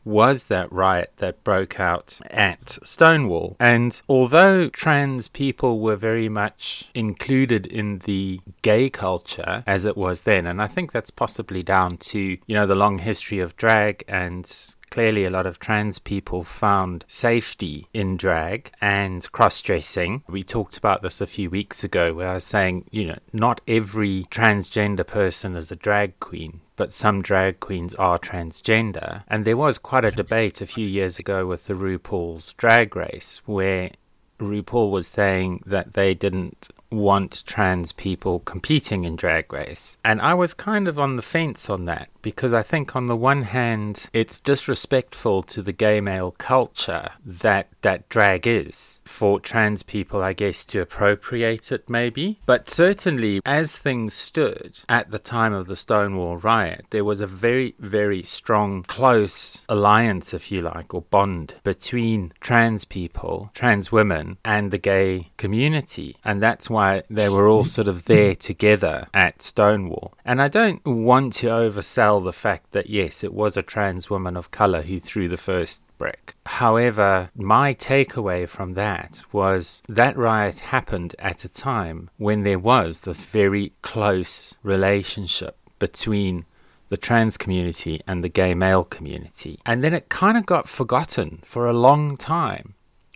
was 0.04 0.45
that 0.45 0.73
riot 0.73 1.12
that 1.19 1.45
broke 1.45 1.78
out 1.78 2.19
at 2.30 2.78
Stonewall. 2.83 3.57
And 3.61 4.00
although 4.09 4.69
trans 4.69 5.28
people 5.28 5.80
were 5.80 5.97
very 5.97 6.28
much 6.28 6.90
included 6.95 7.66
in 7.66 7.99
the 8.00 8.40
gay 8.62 8.90
culture 8.90 9.62
as 9.66 9.85
it 9.85 9.97
was 9.97 10.23
then, 10.23 10.47
and 10.47 10.62
I 10.62 10.66
think 10.66 10.92
that's 10.92 11.11
possibly 11.11 11.62
down 11.62 11.99
to, 11.99 12.19
you 12.19 12.54
know, 12.54 12.66
the 12.66 12.75
long 12.75 12.99
history 12.99 13.40
of 13.40 13.57
drag 13.57 14.04
and 14.09 14.50
clearly 14.90 15.25
a 15.25 15.30
lot 15.30 15.47
of 15.47 15.59
trans 15.59 15.99
people 15.99 16.44
found 16.44 17.04
safety 17.09 17.87
in 17.94 18.16
drag 18.16 18.73
and 18.80 19.30
cross 19.32 19.61
dressing. 19.62 20.23
We 20.28 20.42
talked 20.42 20.76
about 20.76 21.02
this 21.02 21.20
a 21.20 21.26
few 21.26 21.50
weeks 21.50 21.85
ago 21.85 22.12
where 22.12 22.28
I 22.28 22.35
was 22.35 22.44
saying, 22.44 22.87
you 22.90 23.06
know, 23.06 23.18
not 23.32 23.61
every 23.66 24.25
transgender 24.30 25.06
person 25.06 25.56
is 25.56 25.70
a 25.70 25.76
drag 25.76 26.18
queen 26.20 26.61
but 26.80 26.94
some 26.94 27.20
drag 27.20 27.61
queens 27.61 27.94
are 27.97 28.18
transgender. 28.18 29.23
And 29.28 29.44
there 29.44 29.59
was 29.59 29.76
quite 29.76 30.06
a 30.06 30.11
debate 30.11 30.62
a 30.62 30.66
few 30.66 30.87
years 30.87 31.18
ago 31.18 31.44
with 31.44 31.66
the 31.66 31.75
RuPaul's 31.75 32.54
Drag 32.54 32.97
Race 32.97 33.42
where 33.44 33.90
RuPaul 34.38 34.90
was 34.90 35.06
saying 35.06 35.62
that 35.66 35.92
they 35.92 36.14
didn't 36.14 36.70
want 36.90 37.42
trans 37.47 37.92
people 37.92 38.40
competing 38.40 39.04
in 39.04 39.16
Drag 39.16 39.52
Race. 39.52 39.97
And 40.04 40.20
I 40.20 40.35
was 40.35 40.54
kind 40.54 40.88
of 40.88 40.99
on 40.99 41.16
the 41.16 41.23
fence 41.23 41.70
on 41.70 41.85
that 41.87 42.09
because 42.23 42.52
I 42.52 42.62
think 42.62 42.94
on 42.94 43.06
the 43.06 43.16
one 43.16 43.42
hand 43.42 44.09
it's 44.12 44.38
disrespectful 44.38 45.42
to 45.44 45.62
the 45.62 45.73
gay 45.73 46.00
male 46.00 46.32
culture 46.32 47.11
that 47.25 47.68
that 47.82 48.09
drag 48.09 48.47
is 48.47 49.00
for 49.04 49.40
trans 49.40 49.82
people 49.82 50.23
I 50.23 50.32
guess 50.32 50.64
to 50.66 50.80
appropriate 50.80 51.73
it 51.73 51.88
maybe 51.88 52.38
but 52.47 52.68
certainly 52.68 53.40
as 53.44 53.76
things 53.76 54.14
stood 54.14 54.80
at 54.88 55.11
the 55.11 55.18
time 55.18 55.52
of 55.52 55.66
the 55.66 55.76
Stonewall 55.76 56.37
riot 56.37 56.87
there 56.90 57.04
was 57.04 57.20
a 57.20 57.26
very 57.26 57.75
very 57.78 58.23
strong 58.23 58.82
close 58.82 59.62
alliance 59.69 60.34
if 60.34 60.52
you 60.52 60.60
like 60.60 60.93
or 60.93 61.02
bond 61.02 61.54
between 61.65 62.32
trans 62.41 62.84
people 62.84 63.50
trans 63.54 63.91
women 63.91 64.38
and 64.45 64.71
the 64.71 64.78
gay 64.78 65.30
community 65.36 66.17
and 66.25 66.43
that's 66.43 66.69
why 66.69 66.79
they 67.08 67.28
were 67.28 67.49
all 67.49 67.64
sort 67.64 67.88
of 67.88 68.04
there 68.04 68.34
together 68.34 69.06
at 69.14 69.43
Stonewall 69.43 70.14
and 70.25 70.40
I 70.40 70.49
don't 70.49 70.84
want 70.84 71.32
to 71.34 71.49
oversell 71.49 72.23
the 72.25 72.32
fact 72.32 72.73
that 72.73 72.88
yes, 72.88 73.23
it 73.23 73.32
was 73.32 73.56
a 73.56 73.62
trans 73.62 74.08
woman 74.10 74.36
of 74.36 74.50
color 74.50 74.82
who 74.82 74.99
threw 74.99 75.28
the 75.28 75.36
first 75.36 75.82
brick. 76.00 76.34
However, 76.47 77.30
my 77.36 77.75
takeaway 77.75 78.49
from 78.49 78.73
that 78.75 79.23
was 79.32 79.82
that 79.88 80.16
riot 80.16 80.60
happened 80.60 81.14
at 81.19 81.45
a 81.45 81.49
time 81.49 82.08
when 82.16 82.43
there 82.43 82.58
was 82.58 83.00
this 83.00 83.21
very 83.21 83.73
close 83.82 84.54
relationship 84.62 85.56
between 85.78 86.47
the 86.88 86.97
trans 86.97 87.36
community 87.36 88.00
and 88.06 88.25
the 88.25 88.28
gay 88.28 88.54
male 88.54 88.84
community. 88.84 89.60
And 89.64 89.84
then 89.84 89.95
it 89.95 90.08
kind 90.08 90.36
of 90.36 90.47
got 90.47 90.69
forgotten 90.69 91.40
for 91.45 91.66
a 91.66 91.73
long 91.73 92.16
time. 92.16 92.75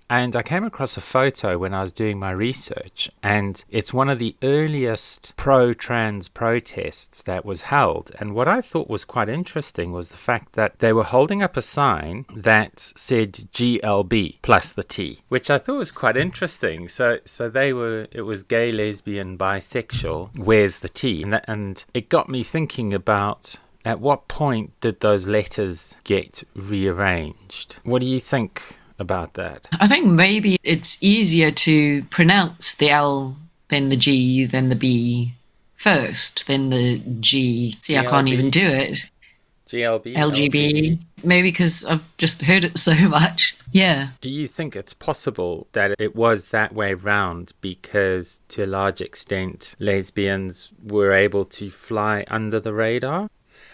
And 0.08 0.36
I 0.36 0.42
came 0.42 0.64
across 0.64 0.96
a 0.96 1.00
photo 1.00 1.58
when 1.58 1.72
I 1.72 1.82
was 1.82 1.92
doing 1.92 2.18
my 2.18 2.30
research, 2.30 3.10
and 3.22 3.64
it's 3.70 3.94
one 3.94 4.08
of 4.08 4.18
the 4.18 4.36
earliest 4.42 5.32
pro 5.36 5.72
trans 5.72 6.28
protests 6.28 7.22
that 7.22 7.44
was 7.44 7.62
held. 7.62 8.10
And 8.18 8.34
what 8.34 8.46
I 8.46 8.60
thought 8.60 8.90
was 8.90 9.04
quite 9.04 9.28
interesting 9.28 9.92
was 9.92 10.10
the 10.10 10.16
fact 10.16 10.52
that 10.54 10.78
they 10.78 10.92
were 10.92 11.04
holding 11.04 11.42
up 11.42 11.56
a 11.56 11.62
sign 11.62 12.26
that 12.34 12.80
said 12.80 13.32
GLB 13.32 14.38
plus 14.42 14.72
the 14.72 14.82
T, 14.82 15.20
which 15.28 15.50
I 15.50 15.58
thought 15.58 15.78
was 15.78 15.90
quite 15.90 16.16
interesting. 16.16 16.88
So, 16.88 17.18
so 17.24 17.48
they 17.48 17.72
were, 17.72 18.06
it 18.12 18.22
was 18.22 18.42
gay, 18.42 18.72
lesbian, 18.72 19.38
bisexual, 19.38 20.38
where's 20.38 20.78
the 20.78 20.88
T? 20.88 21.22
And, 21.22 21.32
that, 21.32 21.44
and 21.48 21.84
it 21.94 22.08
got 22.08 22.28
me 22.28 22.42
thinking 22.42 22.92
about 22.92 23.56
at 23.84 24.00
what 24.00 24.28
point 24.28 24.78
did 24.80 25.00
those 25.00 25.26
letters 25.26 25.98
get 26.04 26.42
rearranged? 26.54 27.76
What 27.84 28.00
do 28.00 28.06
you 28.06 28.20
think? 28.20 28.76
About 28.98 29.34
that? 29.34 29.68
I 29.80 29.88
think 29.88 30.06
maybe 30.06 30.58
it's 30.62 30.98
easier 31.00 31.50
to 31.50 32.02
pronounce 32.04 32.74
the 32.74 32.90
L 32.90 33.36
than 33.68 33.88
the 33.88 33.96
G 33.96 34.44
than 34.44 34.68
the 34.68 34.76
B 34.76 35.34
first, 35.74 36.46
than 36.46 36.70
the 36.70 36.98
G. 37.20 37.76
See, 37.82 37.98
I 37.98 38.04
can't 38.04 38.28
even 38.28 38.50
do 38.50 38.66
it. 38.66 38.98
GLB? 39.68 40.14
LGB. 40.14 40.98
Maybe 41.22 41.48
because 41.48 41.84
I've 41.84 42.16
just 42.16 42.42
heard 42.42 42.64
it 42.64 42.78
so 42.88 42.94
much. 43.08 43.56
Yeah. 43.72 44.08
Do 44.20 44.30
you 44.30 44.46
think 44.46 44.76
it's 44.76 44.94
possible 44.94 45.66
that 45.72 45.94
it 45.98 46.14
was 46.14 46.46
that 46.46 46.74
way 46.74 46.94
round 46.94 47.52
because, 47.60 48.40
to 48.48 48.64
a 48.64 48.66
large 48.66 49.00
extent, 49.00 49.74
lesbians 49.78 50.70
were 50.82 51.12
able 51.12 51.44
to 51.46 51.70
fly 51.70 52.24
under 52.28 52.60
the 52.60 52.72
radar? 52.72 53.28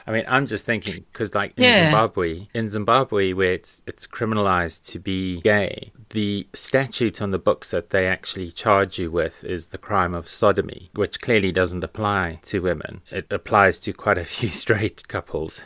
I 0.07 0.13
mean, 0.13 0.25
I'm 0.29 0.47
just 0.47 0.67
thinking 0.67 1.05
because, 1.13 1.35
like 1.35 1.53
in 1.57 1.65
yeah. 1.65 1.85
Zimbabwe, 1.85 2.49
in 2.55 2.69
Zimbabwe, 2.69 3.33
where 3.33 3.53
it's 3.53 3.83
it's 3.87 4.07
criminalized 4.07 4.85
to 4.93 4.99
be 4.99 5.41
gay, 5.41 5.93
the 6.11 6.47
statute 6.55 7.23
on 7.23 7.31
the 7.31 7.39
books 7.39 7.71
that 7.71 7.91
they 7.91 8.07
actually 8.07 8.51
charge 8.51 8.99
you 8.99 9.11
with 9.11 9.45
is 9.45 9.69
the 9.69 9.79
crime 9.79 10.15
of 10.15 10.29
sodomy, 10.29 10.91
which 10.95 11.21
clearly 11.21 11.53
doesn't 11.53 11.85
apply 11.85 12.41
to 12.45 12.61
women. 12.61 13.01
It 13.11 13.27
applies 13.31 13.79
to 13.81 13.93
quite 13.93 14.19
a 14.19 14.25
few 14.37 14.49
straight 14.49 15.07
couples. 15.09 15.63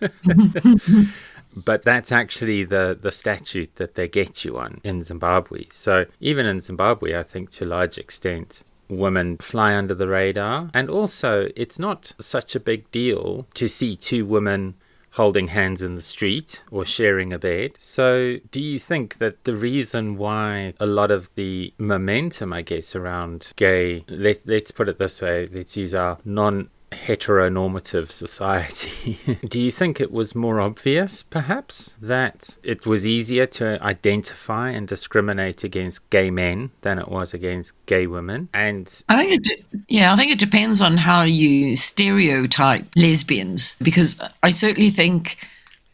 but 1.54 1.82
that's 1.82 2.12
actually 2.12 2.64
the, 2.64 2.98
the 3.00 3.12
statute 3.12 3.76
that 3.76 3.94
they 3.94 4.08
get 4.08 4.44
you 4.44 4.58
on 4.58 4.80
in 4.84 5.02
Zimbabwe. 5.02 5.66
So 5.70 6.06
even 6.20 6.46
in 6.46 6.60
Zimbabwe, 6.60 7.16
I 7.16 7.22
think 7.22 7.50
to 7.52 7.64
a 7.64 7.66
large 7.66 7.98
extent, 7.98 8.64
women 8.88 9.36
fly 9.38 9.74
under 9.74 9.94
the 9.94 10.08
radar. 10.08 10.70
And 10.74 10.88
also, 10.88 11.48
it's 11.56 11.78
not 11.78 12.12
such 12.20 12.54
a 12.54 12.60
big 12.60 12.90
deal 12.90 13.46
to 13.54 13.68
see 13.68 13.96
two 13.96 14.24
women 14.24 14.74
holding 15.12 15.48
hands 15.48 15.82
in 15.82 15.96
the 15.96 16.02
street 16.02 16.62
or 16.70 16.84
sharing 16.84 17.32
a 17.32 17.38
bed. 17.38 17.72
So, 17.78 18.36
do 18.50 18.60
you 18.60 18.78
think 18.78 19.18
that 19.18 19.44
the 19.44 19.56
reason 19.56 20.16
why 20.16 20.74
a 20.78 20.86
lot 20.86 21.10
of 21.10 21.34
the 21.34 21.72
momentum, 21.78 22.52
I 22.52 22.62
guess, 22.62 22.94
around 22.94 23.52
gay, 23.56 24.04
let, 24.08 24.46
let's 24.46 24.70
put 24.70 24.88
it 24.88 24.98
this 24.98 25.20
way, 25.20 25.48
let's 25.52 25.76
use 25.76 25.94
our 25.94 26.18
non 26.24 26.70
heteronormative 26.92 28.10
society, 28.10 29.38
do 29.48 29.60
you 29.60 29.70
think 29.70 30.00
it 30.00 30.12
was 30.12 30.34
more 30.34 30.60
obvious, 30.60 31.22
perhaps, 31.22 31.94
that 32.00 32.56
it 32.62 32.86
was 32.86 33.06
easier 33.06 33.46
to 33.46 33.82
identify 33.82 34.70
and 34.70 34.88
discriminate 34.88 35.64
against 35.64 36.08
gay 36.10 36.30
men 36.30 36.70
than 36.82 36.98
it 36.98 37.08
was 37.08 37.34
against 37.34 37.72
gay 37.86 38.06
women? 38.06 38.48
And 38.52 39.02
I 39.08 39.22
think 39.22 39.32
it, 39.32 39.42
de- 39.44 39.78
yeah, 39.88 40.12
I 40.12 40.16
think 40.16 40.32
it 40.32 40.38
depends 40.38 40.80
on 40.80 40.96
how 40.96 41.22
you 41.22 41.76
stereotype 41.76 42.86
lesbians, 42.96 43.76
because 43.82 44.18
I 44.42 44.50
certainly 44.50 44.90
think 44.90 45.36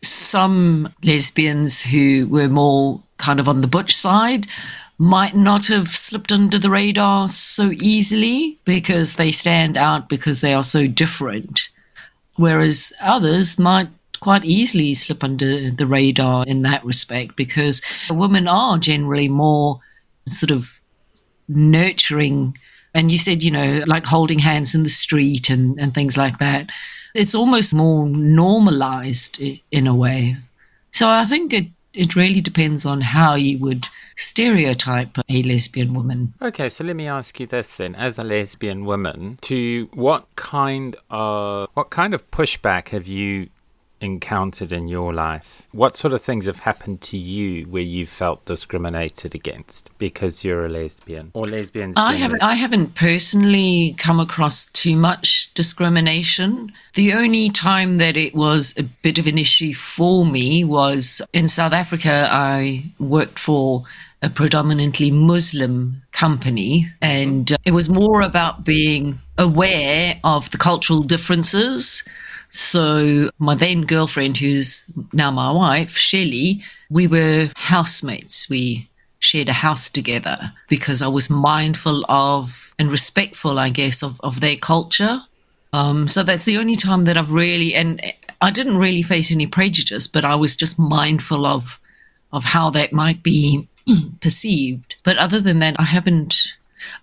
some 0.02 0.92
lesbians 1.02 1.80
who 1.82 2.26
were 2.28 2.48
more 2.48 3.02
kind 3.16 3.40
of 3.40 3.48
on 3.48 3.60
the 3.60 3.66
butch 3.66 3.96
side 3.96 4.46
might 5.04 5.34
not 5.34 5.66
have 5.66 5.88
slipped 5.88 6.32
under 6.32 6.58
the 6.58 6.70
radar 6.70 7.28
so 7.28 7.70
easily 7.72 8.58
because 8.64 9.16
they 9.16 9.30
stand 9.30 9.76
out 9.76 10.08
because 10.08 10.40
they 10.40 10.54
are 10.54 10.64
so 10.64 10.86
different. 10.86 11.68
Whereas 12.36 12.90
others 13.02 13.58
might 13.58 13.88
quite 14.20 14.46
easily 14.46 14.94
slip 14.94 15.22
under 15.22 15.70
the 15.70 15.86
radar 15.86 16.46
in 16.46 16.62
that 16.62 16.82
respect 16.86 17.36
because 17.36 17.82
women 18.08 18.48
are 18.48 18.78
generally 18.78 19.28
more 19.28 19.80
sort 20.26 20.50
of 20.50 20.80
nurturing. 21.48 22.56
And 22.94 23.12
you 23.12 23.18
said, 23.18 23.42
you 23.42 23.50
know, 23.50 23.84
like 23.86 24.06
holding 24.06 24.38
hands 24.38 24.74
in 24.74 24.84
the 24.84 24.88
street 24.88 25.50
and, 25.50 25.78
and 25.78 25.92
things 25.92 26.16
like 26.16 26.38
that. 26.38 26.70
It's 27.14 27.34
almost 27.34 27.74
more 27.74 28.08
normalized 28.08 29.38
in 29.70 29.86
a 29.86 29.94
way. 29.94 30.38
So 30.92 31.10
I 31.10 31.26
think 31.26 31.52
it, 31.52 31.66
it 31.94 32.16
really 32.16 32.40
depends 32.40 32.84
on 32.84 33.00
how 33.00 33.34
you 33.34 33.58
would 33.58 33.86
stereotype 34.16 35.18
a 35.28 35.42
lesbian 35.42 35.94
woman. 35.94 36.34
Okay, 36.42 36.68
so 36.68 36.84
let 36.84 36.96
me 36.96 37.06
ask 37.06 37.38
you 37.40 37.46
this 37.46 37.76
then: 37.76 37.94
as 37.94 38.18
a 38.18 38.22
lesbian 38.22 38.84
woman, 38.84 39.38
to 39.42 39.88
what 39.94 40.26
kind 40.36 40.96
of 41.10 41.68
what 41.74 41.90
kind 41.90 42.14
of 42.14 42.30
pushback 42.30 42.88
have 42.88 43.06
you 43.06 43.48
encountered 44.04 44.70
in 44.70 44.86
your 44.86 45.12
life? 45.12 45.62
What 45.72 45.96
sort 45.96 46.12
of 46.12 46.22
things 46.22 46.46
have 46.46 46.60
happened 46.60 47.00
to 47.02 47.16
you 47.16 47.66
where 47.66 47.82
you 47.82 48.06
felt 48.06 48.44
discriminated 48.44 49.34
against 49.34 49.90
because 49.98 50.44
you're 50.44 50.66
a 50.66 50.68
lesbian 50.68 51.30
or 51.34 51.44
lesbians? 51.44 51.96
I 51.96 52.14
haven't. 52.14 52.42
I 52.42 52.54
haven't 52.54 52.94
personally 52.94 53.94
come 53.98 54.20
across 54.20 54.66
too 54.66 54.94
much 54.94 55.52
discrimination. 55.54 56.72
The 56.94 57.14
only 57.14 57.50
time 57.50 57.98
that 57.98 58.16
it 58.16 58.34
was 58.34 58.74
a 58.76 58.84
bit 58.84 59.18
of 59.18 59.26
an 59.26 59.38
issue 59.38 59.74
for 59.74 60.24
me 60.24 60.62
was 60.64 61.20
in 61.32 61.48
South 61.48 61.72
Africa. 61.72 62.28
I 62.30 62.84
worked 63.00 63.38
for 63.38 63.84
a 64.22 64.30
predominantly 64.30 65.10
Muslim 65.10 66.02
company, 66.12 66.90
and 67.02 67.56
it 67.64 67.72
was 67.72 67.88
more 67.88 68.22
about 68.22 68.64
being 68.64 69.18
aware 69.36 70.18
of 70.22 70.50
the 70.50 70.58
cultural 70.58 71.02
differences 71.02 72.04
so 72.54 73.30
my 73.40 73.56
then 73.56 73.82
girlfriend, 73.82 74.36
who's 74.36 74.84
now 75.12 75.32
my 75.32 75.50
wife, 75.50 75.96
Shelley, 75.96 76.62
we 76.88 77.08
were 77.08 77.50
housemates. 77.56 78.48
We 78.48 78.88
shared 79.18 79.48
a 79.48 79.54
house 79.54 79.90
together 79.90 80.52
because 80.68 81.02
I 81.02 81.08
was 81.08 81.28
mindful 81.28 82.04
of 82.08 82.72
and 82.78 82.92
respectful, 82.92 83.58
I 83.58 83.70
guess, 83.70 84.04
of, 84.04 84.20
of 84.20 84.40
their 84.40 84.54
culture. 84.54 85.22
Um, 85.72 86.06
so 86.06 86.22
that's 86.22 86.44
the 86.44 86.58
only 86.58 86.76
time 86.76 87.06
that 87.06 87.16
I've 87.16 87.32
really, 87.32 87.74
and 87.74 88.00
I 88.40 88.52
didn't 88.52 88.78
really 88.78 89.02
face 89.02 89.32
any 89.32 89.48
prejudice, 89.48 90.06
but 90.06 90.24
I 90.24 90.36
was 90.36 90.54
just 90.54 90.78
mindful 90.78 91.46
of 91.46 91.80
of 92.32 92.44
how 92.44 92.70
that 92.70 92.92
might 92.92 93.24
be 93.24 93.68
perceived. 94.20 94.94
But 95.02 95.18
other 95.18 95.40
than 95.40 95.58
that, 95.58 95.74
I 95.76 95.84
haven't 95.84 96.54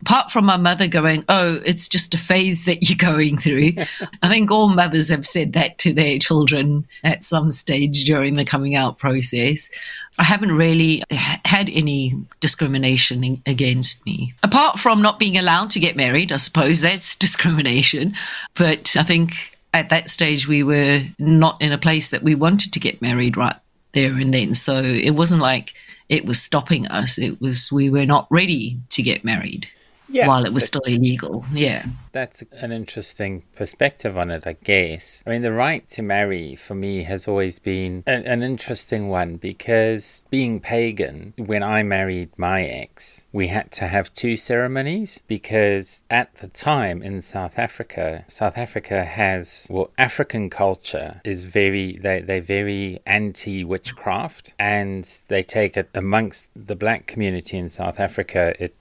apart 0.01 0.31
from 0.31 0.45
my 0.45 0.57
mother 0.57 0.87
going, 0.87 1.23
Oh, 1.29 1.61
it's 1.65 1.87
just 1.87 2.13
a 2.13 2.17
phase 2.17 2.65
that 2.65 2.89
you're 2.89 2.97
going 2.97 3.37
through. 3.37 3.73
I 4.21 4.29
think 4.29 4.51
all 4.51 4.69
mothers 4.69 5.09
have 5.09 5.25
said 5.25 5.53
that 5.53 5.77
to 5.79 5.93
their 5.93 6.19
children 6.19 6.87
at 7.03 7.23
some 7.23 7.51
stage 7.51 8.03
during 8.03 8.35
the 8.35 8.45
coming 8.45 8.75
out 8.75 8.97
process. 8.97 9.69
I 10.17 10.23
haven't 10.23 10.51
really 10.51 11.01
had 11.09 11.69
any 11.69 12.15
discrimination 12.41 13.41
against 13.45 14.05
me. 14.05 14.33
Apart 14.43 14.77
from 14.77 15.01
not 15.01 15.19
being 15.19 15.37
allowed 15.37 15.71
to 15.71 15.79
get 15.79 15.95
married, 15.95 16.31
I 16.31 16.37
suppose 16.37 16.81
that's 16.81 17.15
discrimination. 17.17 18.13
But 18.55 18.95
I 18.95 19.03
think 19.03 19.57
at 19.73 19.89
that 19.89 20.09
stage 20.09 20.47
we 20.47 20.63
were 20.63 21.01
not 21.17 21.61
in 21.61 21.71
a 21.71 21.77
place 21.77 22.09
that 22.09 22.23
we 22.23 22.35
wanted 22.35 22.73
to 22.73 22.79
get 22.79 23.01
married 23.01 23.37
right 23.37 23.55
there 23.93 24.13
and 24.13 24.33
then. 24.33 24.53
So 24.53 24.75
it 24.75 25.11
wasn't 25.11 25.41
like 25.41 25.73
it 26.11 26.25
was 26.25 26.39
stopping 26.39 26.85
us. 26.87 27.17
It 27.17 27.39
was 27.39 27.71
we 27.71 27.89
were 27.89 28.05
not 28.05 28.27
ready 28.29 28.79
to 28.89 29.01
get 29.01 29.23
married 29.23 29.67
yeah, 30.11 30.27
while 30.27 30.45
it 30.45 30.53
was 30.53 30.65
still 30.65 30.81
illegal. 30.81 31.43
Yeah. 31.53 31.85
That's 32.11 32.43
an 32.51 32.71
interesting 32.71 33.43
perspective 33.55 34.17
on 34.17 34.31
it, 34.31 34.45
I 34.45 34.53
guess. 34.53 35.23
I 35.25 35.29
mean, 35.29 35.41
the 35.41 35.53
right 35.53 35.87
to 35.91 36.01
marry 36.01 36.55
for 36.55 36.75
me 36.75 37.03
has 37.03 37.27
always 37.27 37.59
been 37.59 38.03
an, 38.05 38.25
an 38.25 38.43
interesting 38.43 39.07
one 39.07 39.37
because 39.37 40.25
being 40.29 40.59
pagan, 40.59 41.33
when 41.37 41.63
I 41.63 41.83
married 41.83 42.29
my 42.37 42.63
ex, 42.63 43.25
we 43.31 43.47
had 43.47 43.71
to 43.73 43.87
have 43.87 44.13
two 44.13 44.35
ceremonies 44.35 45.19
because 45.27 46.03
at 46.09 46.35
the 46.35 46.49
time 46.49 47.01
in 47.01 47.21
South 47.21 47.57
Africa, 47.57 48.25
South 48.27 48.57
Africa 48.57 49.05
has, 49.05 49.67
well, 49.69 49.89
African 49.97 50.49
culture 50.49 51.21
is 51.23 51.43
very, 51.43 51.97
they, 51.97 52.19
they're 52.21 52.41
very 52.41 52.99
anti 53.05 53.63
witchcraft 53.63 54.53
and 54.59 55.21
they 55.29 55.43
take 55.43 55.77
it 55.77 55.89
amongst 55.93 56.47
the 56.55 56.75
black 56.75 57.07
community 57.07 57.57
in 57.57 57.69
South 57.69 57.99
Africa. 57.99 58.53
It 58.59 58.75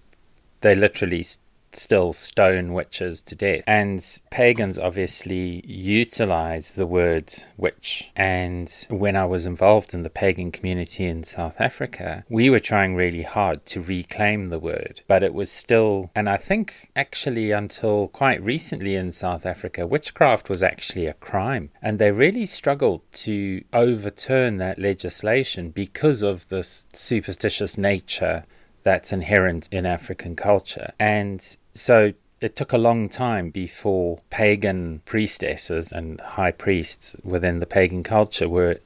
they 0.61 0.75
literally 0.75 1.25
still 1.73 2.13
stone 2.13 2.73
witches 2.73 3.23
to 3.23 3.35
death. 3.35 3.63
And 3.67 4.05
pagans 4.31 4.79
obviously 4.79 5.63
utilize 5.67 6.73
the 6.73 6.87
word 6.87 7.33
witch. 7.57 8.11
And 8.17 8.69
when 8.89 9.17
I 9.17 9.25
was 9.25 9.47
involved 9.47 9.95
in 9.95 10.03
the 10.03 10.11
pagan 10.11 10.51
community 10.51 11.05
in 11.05 11.23
South 11.23 11.61
Africa, 11.61 12.25
we 12.29 12.51
were 12.51 12.61
trying 12.61 12.95
really 12.95 13.23
hard 13.23 13.65
to 13.67 13.83
reclaim 13.83 14.49
the 14.49 14.59
word. 14.59 15.03
But 15.07 15.23
it 15.23 15.35
was 15.35 15.51
still, 15.51 16.11
and 16.15 16.29
I 16.29 16.37
think 16.37 16.91
actually 16.97 17.53
until 17.53 18.09
quite 18.09 18.43
recently 18.43 18.97
in 18.97 19.13
South 19.13 19.47
Africa, 19.47 19.87
witchcraft 19.87 20.49
was 20.49 20.63
actually 20.63 21.07
a 21.07 21.15
crime. 21.15 21.71
And 21.83 21.99
they 21.99 22.11
really 22.11 22.47
struggled 22.47 23.03
to 23.13 23.63
overturn 23.73 24.59
that 24.59 24.79
legislation 24.79 25.71
because 25.71 26.23
of 26.23 26.49
this 26.49 26.87
superstitious 26.93 27.79
nature 27.79 28.45
that's 28.83 29.13
inherent 29.13 29.69
in 29.71 29.87
African 29.87 30.37
culture. 30.37 30.93
And 30.99 31.57
so 31.75 32.13
it 32.41 32.57
took 32.57 32.73
a 32.73 32.79
long 32.79 33.09
time 33.09 33.51
before 33.51 34.21
pagan 34.31 35.03
priestesses 35.05 35.93
and 35.93 36.21
high 36.21 36.53
priests 36.53 37.17
within 37.23 37.61
the 37.61 37.67
pagan 37.67 38.03
culture 38.03 38.49
were 38.49 38.79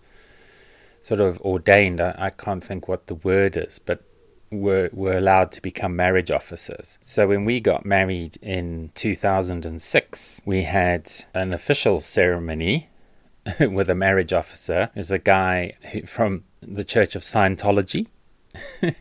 sort 1.02 1.20
of 1.20 1.40
ordained. 1.42 2.00
I, 2.00 2.14
I, 2.18 2.30
can't 2.30 2.64
think 2.64 2.88
what 2.88 3.07
the 3.07 3.14
word 3.14 3.57
is, 3.57 3.78
but 3.78 4.02
were 4.50 4.88
were 4.92 5.16
allowed 5.16 5.52
to 5.52 5.62
become 5.62 5.94
marriage 5.94 6.30
officers. 6.30 6.98
So 7.04 7.28
when 7.28 7.44
we 7.44 7.61
got 7.61 7.85
married 7.85 8.38
in 8.42 8.90
2006, 8.94 10.40
we 10.44 10.62
had 10.62 11.11
an 11.35 11.52
official 11.52 12.00
ceremony 12.00 12.88
with 13.61 13.88
a 13.88 13.94
marriage 13.94 14.33
officer. 14.33 14.90
There's 14.94 15.11
a 15.11 15.18
guy 15.18 15.76
who, 15.92 16.07
from 16.07 16.44
the 16.61 16.85
Church 16.85 17.14
of 17.14 17.22
Scientology. 17.22 18.09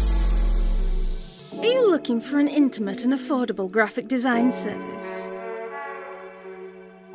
Are 1.60 1.66
you 1.66 1.90
looking 1.90 2.20
for 2.20 2.40
an 2.40 2.50
intimate 2.50 3.06
and 3.06 3.14
affordable 3.14 3.72
graphic 3.72 4.10
design 4.10 4.52
service? 4.52 5.32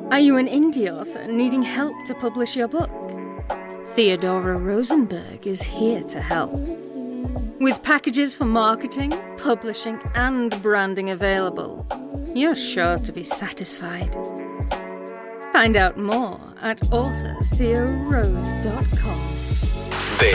Are 0.09 0.19
you 0.19 0.37
an 0.37 0.47
indie 0.47 0.91
author 0.91 1.27
needing 1.27 1.61
help 1.61 1.93
to 2.07 2.15
publish 2.15 2.55
your 2.55 2.67
book? 2.67 2.89
Theodora 3.89 4.57
Rosenberg 4.57 5.45
is 5.45 5.61
here 5.61 6.01
to 6.01 6.19
help. 6.19 6.51
With 7.59 7.83
packages 7.83 8.33
for 8.33 8.45
marketing, 8.45 9.13
publishing, 9.37 10.01
and 10.15 10.59
branding 10.63 11.11
available, 11.11 11.85
you're 12.33 12.55
sure 12.55 12.97
to 12.97 13.11
be 13.11 13.21
satisfied. 13.21 14.46
Find 15.57 15.75
out 15.75 15.97
more 15.97 16.39
at 16.61 16.79
authortheorose.com. 16.81 19.19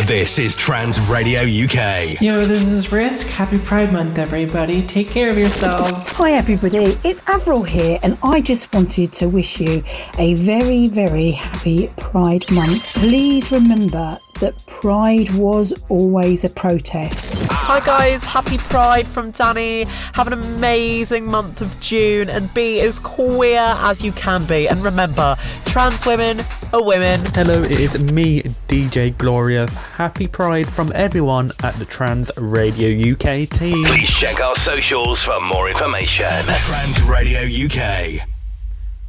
This 0.04 0.40
is 0.40 0.56
Trans 0.56 0.98
Radio 1.02 1.42
UK. 1.42 2.20
Yo, 2.20 2.40
this 2.40 2.68
is 2.68 2.90
Risk. 2.90 3.28
Happy 3.28 3.60
Pride 3.60 3.92
Month, 3.92 4.18
everybody. 4.18 4.84
Take 4.84 5.10
care 5.10 5.30
of 5.30 5.38
yourselves. 5.38 6.08
Hi, 6.16 6.32
everybody. 6.32 6.98
It's 7.04 7.22
Avril 7.28 7.62
here, 7.62 8.00
and 8.02 8.18
I 8.24 8.40
just 8.40 8.74
wanted 8.74 9.12
to 9.12 9.28
wish 9.28 9.60
you 9.60 9.84
a 10.18 10.34
very, 10.34 10.88
very 10.88 11.30
happy 11.30 11.92
Pride 11.98 12.50
Month. 12.50 12.94
Please 12.94 13.52
remember 13.52 14.18
that 14.40 14.64
Pride 14.66 15.30
was 15.34 15.72
always 15.88 16.44
a 16.44 16.48
protest. 16.48 17.46
Hi 17.50 17.80
guys, 17.84 18.24
happy 18.24 18.58
Pride 18.58 19.06
from 19.06 19.30
Danny. 19.30 19.84
Have 20.14 20.26
an 20.26 20.32
amazing 20.32 21.26
month 21.26 21.60
of 21.60 21.78
June 21.80 22.28
and 22.28 22.52
be 22.54 22.80
as 22.80 22.98
queer 22.98 23.60
as 23.60 24.02
you 24.02 24.12
can 24.12 24.44
be. 24.44 24.68
And 24.68 24.82
remember, 24.82 25.36
trans 25.64 26.04
women 26.04 26.40
are 26.72 26.84
women. 26.84 27.20
Hello, 27.34 27.60
it 27.62 27.80
is 27.80 28.12
me, 28.12 28.42
DJ 28.68 29.16
Gloria. 29.16 29.70
Happy 29.70 30.26
Pride 30.26 30.68
from 30.68 30.90
everyone 30.94 31.52
at 31.62 31.74
the 31.78 31.84
Trans 31.84 32.30
Radio 32.36 33.12
UK 33.12 33.48
team. 33.48 33.84
Please 33.84 34.10
check 34.10 34.40
our 34.40 34.56
socials 34.56 35.22
for 35.22 35.40
more 35.40 35.68
information. 35.68 36.26
Trans 36.26 37.02
Radio 37.02 37.42
UK. 37.42 38.26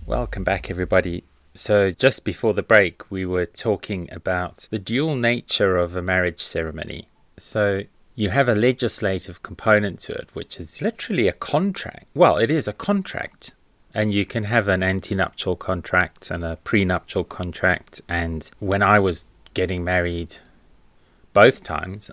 Welcome 0.05 0.43
back, 0.43 0.69
everybody. 0.69 1.23
So, 1.55 1.91
just 1.91 2.23
before 2.23 2.53
the 2.53 2.63
break, 2.63 3.11
we 3.11 3.25
were 3.25 3.45
talking 3.45 4.09
about 4.11 4.67
the 4.71 4.79
dual 4.79 5.15
nature 5.15 5.77
of 5.77 5.95
a 5.95 6.01
marriage 6.01 6.41
ceremony. 6.41 7.07
So, 7.37 7.83
you 8.15 8.29
have 8.29 8.49
a 8.49 8.55
legislative 8.55 9.43
component 9.43 9.99
to 9.99 10.13
it, 10.13 10.29
which 10.33 10.59
is 10.59 10.81
literally 10.81 11.27
a 11.27 11.33
contract. 11.33 12.07
Well, 12.13 12.37
it 12.37 12.49
is 12.49 12.67
a 12.67 12.73
contract. 12.73 13.53
And 13.93 14.11
you 14.11 14.25
can 14.25 14.45
have 14.45 14.67
an 14.67 14.81
antenuptial 14.81 15.59
contract 15.59 16.31
and 16.31 16.43
a 16.43 16.57
prenuptial 16.63 17.23
contract. 17.23 18.01
And 18.09 18.49
when 18.59 18.81
I 18.81 18.97
was 18.97 19.27
getting 19.53 19.83
married, 19.83 20.37
both 21.33 21.63
times, 21.63 22.11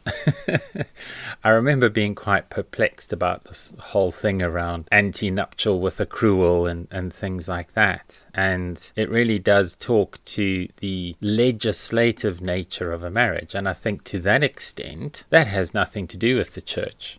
I 1.44 1.50
remember 1.50 1.88
being 1.88 2.14
quite 2.14 2.50
perplexed 2.50 3.12
about 3.12 3.44
this 3.44 3.74
whole 3.78 4.10
thing 4.10 4.42
around 4.42 4.88
anti 4.90 5.30
nuptial 5.30 5.80
with 5.80 5.98
accrual 5.98 6.70
and, 6.70 6.88
and 6.90 7.12
things 7.12 7.48
like 7.48 7.74
that. 7.74 8.24
And 8.34 8.90
it 8.96 9.10
really 9.10 9.38
does 9.38 9.76
talk 9.76 10.24
to 10.26 10.68
the 10.78 11.16
legislative 11.20 12.40
nature 12.40 12.92
of 12.92 13.02
a 13.02 13.10
marriage. 13.10 13.54
And 13.54 13.68
I 13.68 13.74
think 13.74 14.04
to 14.04 14.18
that 14.20 14.42
extent, 14.42 15.24
that 15.30 15.46
has 15.46 15.74
nothing 15.74 16.06
to 16.08 16.16
do 16.16 16.36
with 16.36 16.54
the 16.54 16.62
church 16.62 17.18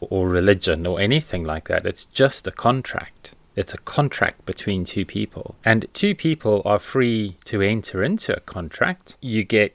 or 0.00 0.28
religion 0.28 0.86
or 0.86 1.00
anything 1.00 1.44
like 1.44 1.68
that. 1.68 1.86
It's 1.86 2.04
just 2.06 2.46
a 2.46 2.52
contract. 2.52 3.34
It's 3.56 3.74
a 3.74 3.78
contract 3.78 4.46
between 4.46 4.84
two 4.84 5.04
people. 5.04 5.56
And 5.64 5.86
two 5.92 6.14
people 6.14 6.62
are 6.64 6.78
free 6.78 7.36
to 7.46 7.60
enter 7.60 8.04
into 8.04 8.36
a 8.36 8.40
contract. 8.40 9.16
You 9.20 9.42
get 9.42 9.74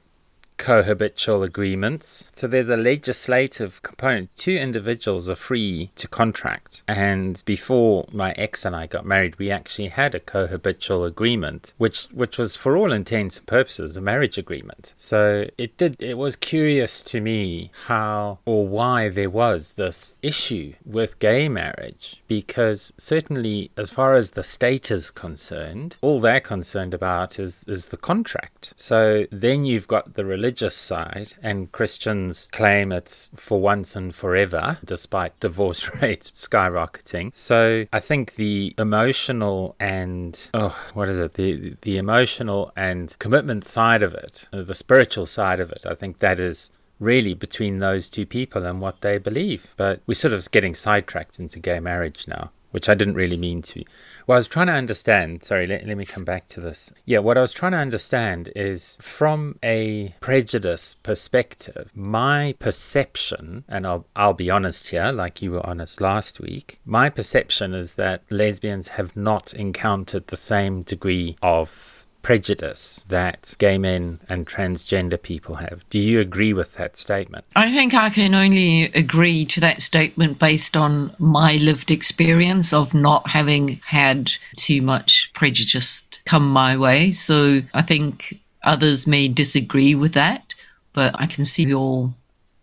cohabitual 0.63 1.43
agreements. 1.43 2.30
So 2.34 2.47
there's 2.47 2.69
a 2.69 2.78
legislative 2.78 3.84
component. 3.84 4.34
Two 4.38 4.56
individuals 4.56 5.30
are 5.30 5.36
free 5.36 5.91
to 5.97 6.08
contract. 6.08 6.84
And 6.88 7.43
before 7.45 8.08
my 8.13 8.32
ex 8.38 8.63
and 8.63 8.73
I 8.73 8.88
got 8.88 9.06
married, 9.06 9.38
we 9.38 9.49
actually 9.52 9.89
had 9.89 10.15
a 10.15 10.21
cohabitual 10.21 11.06
agreement, 11.06 11.73
which 11.78 12.06
which 12.13 12.38
was 12.38 12.56
for 12.56 12.78
all 12.78 12.93
intents 12.93 13.38
and 13.39 13.47
purposes 13.47 13.97
a 13.97 14.02
marriage 14.02 14.38
agreement. 14.38 14.93
So 14.95 15.49
it 15.58 15.78
did 15.78 16.02
it 16.02 16.17
was 16.17 16.38
curious 16.38 17.02
to 17.12 17.19
me 17.19 17.71
how 17.88 18.39
or 18.45 18.65
why 18.65 19.10
there 19.10 19.30
was 19.30 19.73
this 19.73 20.15
issue 20.21 20.73
with 20.86 21.19
gay 21.19 21.49
marriage 21.49 22.23
because 22.28 22.93
certainly 22.97 23.69
as 23.76 23.89
far 23.89 24.15
as 24.15 24.32
the 24.32 24.43
state 24.43 24.91
is 24.91 25.12
concerned, 25.12 25.97
all 26.02 26.21
they're 26.21 26.39
concerned 26.39 26.93
about 26.93 27.38
is 27.38 27.65
is 27.67 27.88
the 27.88 27.97
contract. 27.97 28.73
So 28.78 29.26
then 29.30 29.65
you've 29.65 29.89
got 29.89 30.13
the 30.13 30.26
religious 30.53 30.75
side, 30.75 31.33
and 31.41 31.71
Christians 31.71 32.47
claim 32.51 32.91
it's 32.91 33.31
for 33.37 33.59
once 33.59 33.95
and 33.95 34.13
forever, 34.13 34.77
despite 34.85 35.39
divorce 35.39 35.89
rates 36.01 36.29
skyrocketing. 36.29 37.31
So 37.33 37.87
I 37.91 37.99
think 37.99 38.35
the 38.35 38.75
emotional 38.77 39.75
and 39.79 40.37
oh, 40.53 40.77
what 40.93 41.09
is 41.09 41.17
it? 41.17 41.33
The 41.33 41.75
the 41.81 41.97
emotional 41.97 42.69
and 42.75 43.17
commitment 43.17 43.65
side 43.65 44.03
of 44.03 44.13
it, 44.13 44.47
uh, 44.53 44.61
the 44.61 44.75
spiritual 44.75 45.25
side 45.25 45.59
of 45.59 45.71
it. 45.71 45.87
I 45.87 45.95
think 45.95 46.19
that 46.19 46.39
is 46.39 46.69
really 46.99 47.33
between 47.33 47.79
those 47.79 48.07
two 48.07 48.27
people 48.27 48.63
and 48.63 48.79
what 48.79 49.01
they 49.01 49.17
believe. 49.17 49.65
But 49.75 50.01
we're 50.05 50.13
sort 50.13 50.35
of 50.35 50.51
getting 50.51 50.75
sidetracked 50.75 51.39
into 51.39 51.59
gay 51.59 51.79
marriage 51.79 52.27
now, 52.27 52.51
which 52.73 52.89
I 52.89 52.95
didn't 52.95 53.13
really 53.13 53.38
mean 53.38 53.62
to. 53.62 53.83
Well, 54.25 54.36
I 54.36 54.39
was 54.39 54.47
trying 54.47 54.67
to 54.67 54.73
understand. 54.73 55.43
Sorry, 55.43 55.67
let, 55.67 55.86
let 55.86 55.95
me 55.95 56.05
come 56.05 56.25
back 56.25 56.47
to 56.49 56.59
this. 56.59 56.91
Yeah, 57.05 57.19
what 57.19 57.38
I 57.38 57.41
was 57.41 57.53
trying 57.53 57.73
to 57.73 57.77
understand 57.77 58.51
is 58.55 58.97
from 58.99 59.59
a 59.63 60.15
prejudice 60.21 60.95
perspective, 60.95 61.91
my 61.93 62.55
perception, 62.57 63.63
and 63.67 63.86
I'll, 63.86 64.07
I'll 64.15 64.33
be 64.33 64.49
honest 64.49 64.89
here, 64.89 65.12
like 65.12 65.41
you 65.41 65.51
were 65.51 65.65
honest 65.65 66.01
last 66.01 66.39
week, 66.39 66.79
my 66.83 67.09
perception 67.09 67.75
is 67.75 67.93
that 67.93 68.23
lesbians 68.31 68.88
have 68.88 69.15
not 69.15 69.53
encountered 69.53 70.27
the 70.27 70.38
same 70.38 70.81
degree 70.81 71.38
of 71.43 71.92
prejudice 72.23 73.05
that 73.09 73.53
gay 73.59 73.77
men 73.77 74.19
and 74.27 74.47
transgender 74.47 75.21
people 75.21 75.55
have. 75.55 75.88
Do 75.89 75.99
you 75.99 76.19
agree 76.19 76.53
with 76.53 76.73
that 76.75 76.97
statement? 76.97 77.45
I 77.55 77.71
think 77.71 77.93
I 77.93 78.09
can 78.09 78.33
only 78.33 78.86
agree 78.86 79.45
to 79.45 79.59
that 79.59 79.83
statement 79.83 80.39
based 80.39 80.75
on 80.75 81.15
my 81.19 81.57
lived 81.57 81.91
experience 81.91 82.73
of 82.73 82.95
not 82.95 83.29
having 83.29 83.81
had 83.86 84.31
too 84.57 84.81
much 84.81 85.29
prejudice 85.33 86.03
come 86.25 86.49
my 86.49 86.75
way. 86.77 87.12
So 87.12 87.62
I 87.73 87.81
think 87.81 88.41
others 88.63 89.05
may 89.05 89.27
disagree 89.27 89.93
with 89.93 90.13
that, 90.13 90.55
but 90.93 91.13
I 91.19 91.27
can 91.27 91.45
see 91.45 91.63
your 91.63 92.13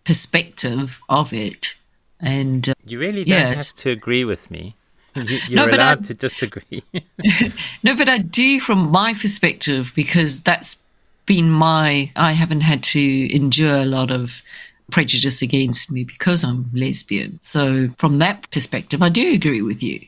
perspective 0.04 1.00
of 1.08 1.32
it. 1.32 1.76
And 2.18 2.68
uh, 2.68 2.74
you 2.86 2.98
really 2.98 3.24
don't 3.24 3.38
yeah, 3.38 3.54
have 3.54 3.72
to 3.74 3.90
agree 3.90 4.24
with 4.24 4.50
me. 4.50 4.76
You're 5.48 5.56
No, 5.56 5.66
but 5.66 5.74
allowed 5.74 5.98
I- 6.00 6.02
to 6.08 6.14
disagree. 6.14 6.82
No, 7.82 7.96
but 7.96 8.08
I 8.08 8.18
do 8.18 8.60
from 8.60 8.90
my 8.90 9.14
perspective 9.14 9.92
because 9.94 10.42
that's 10.42 10.82
been 11.26 11.50
my. 11.50 12.10
I 12.16 12.32
haven't 12.32 12.62
had 12.62 12.82
to 12.84 13.34
endure 13.34 13.76
a 13.76 13.84
lot 13.86 14.10
of 14.10 14.42
prejudice 14.90 15.40
against 15.42 15.90
me 15.92 16.02
because 16.04 16.42
I'm 16.44 16.68
lesbian. 16.74 17.38
So 17.40 17.88
from 17.98 18.18
that 18.18 18.50
perspective, 18.50 19.02
I 19.02 19.08
do 19.08 19.32
agree 19.32 19.62
with 19.62 19.82
you. 19.82 20.00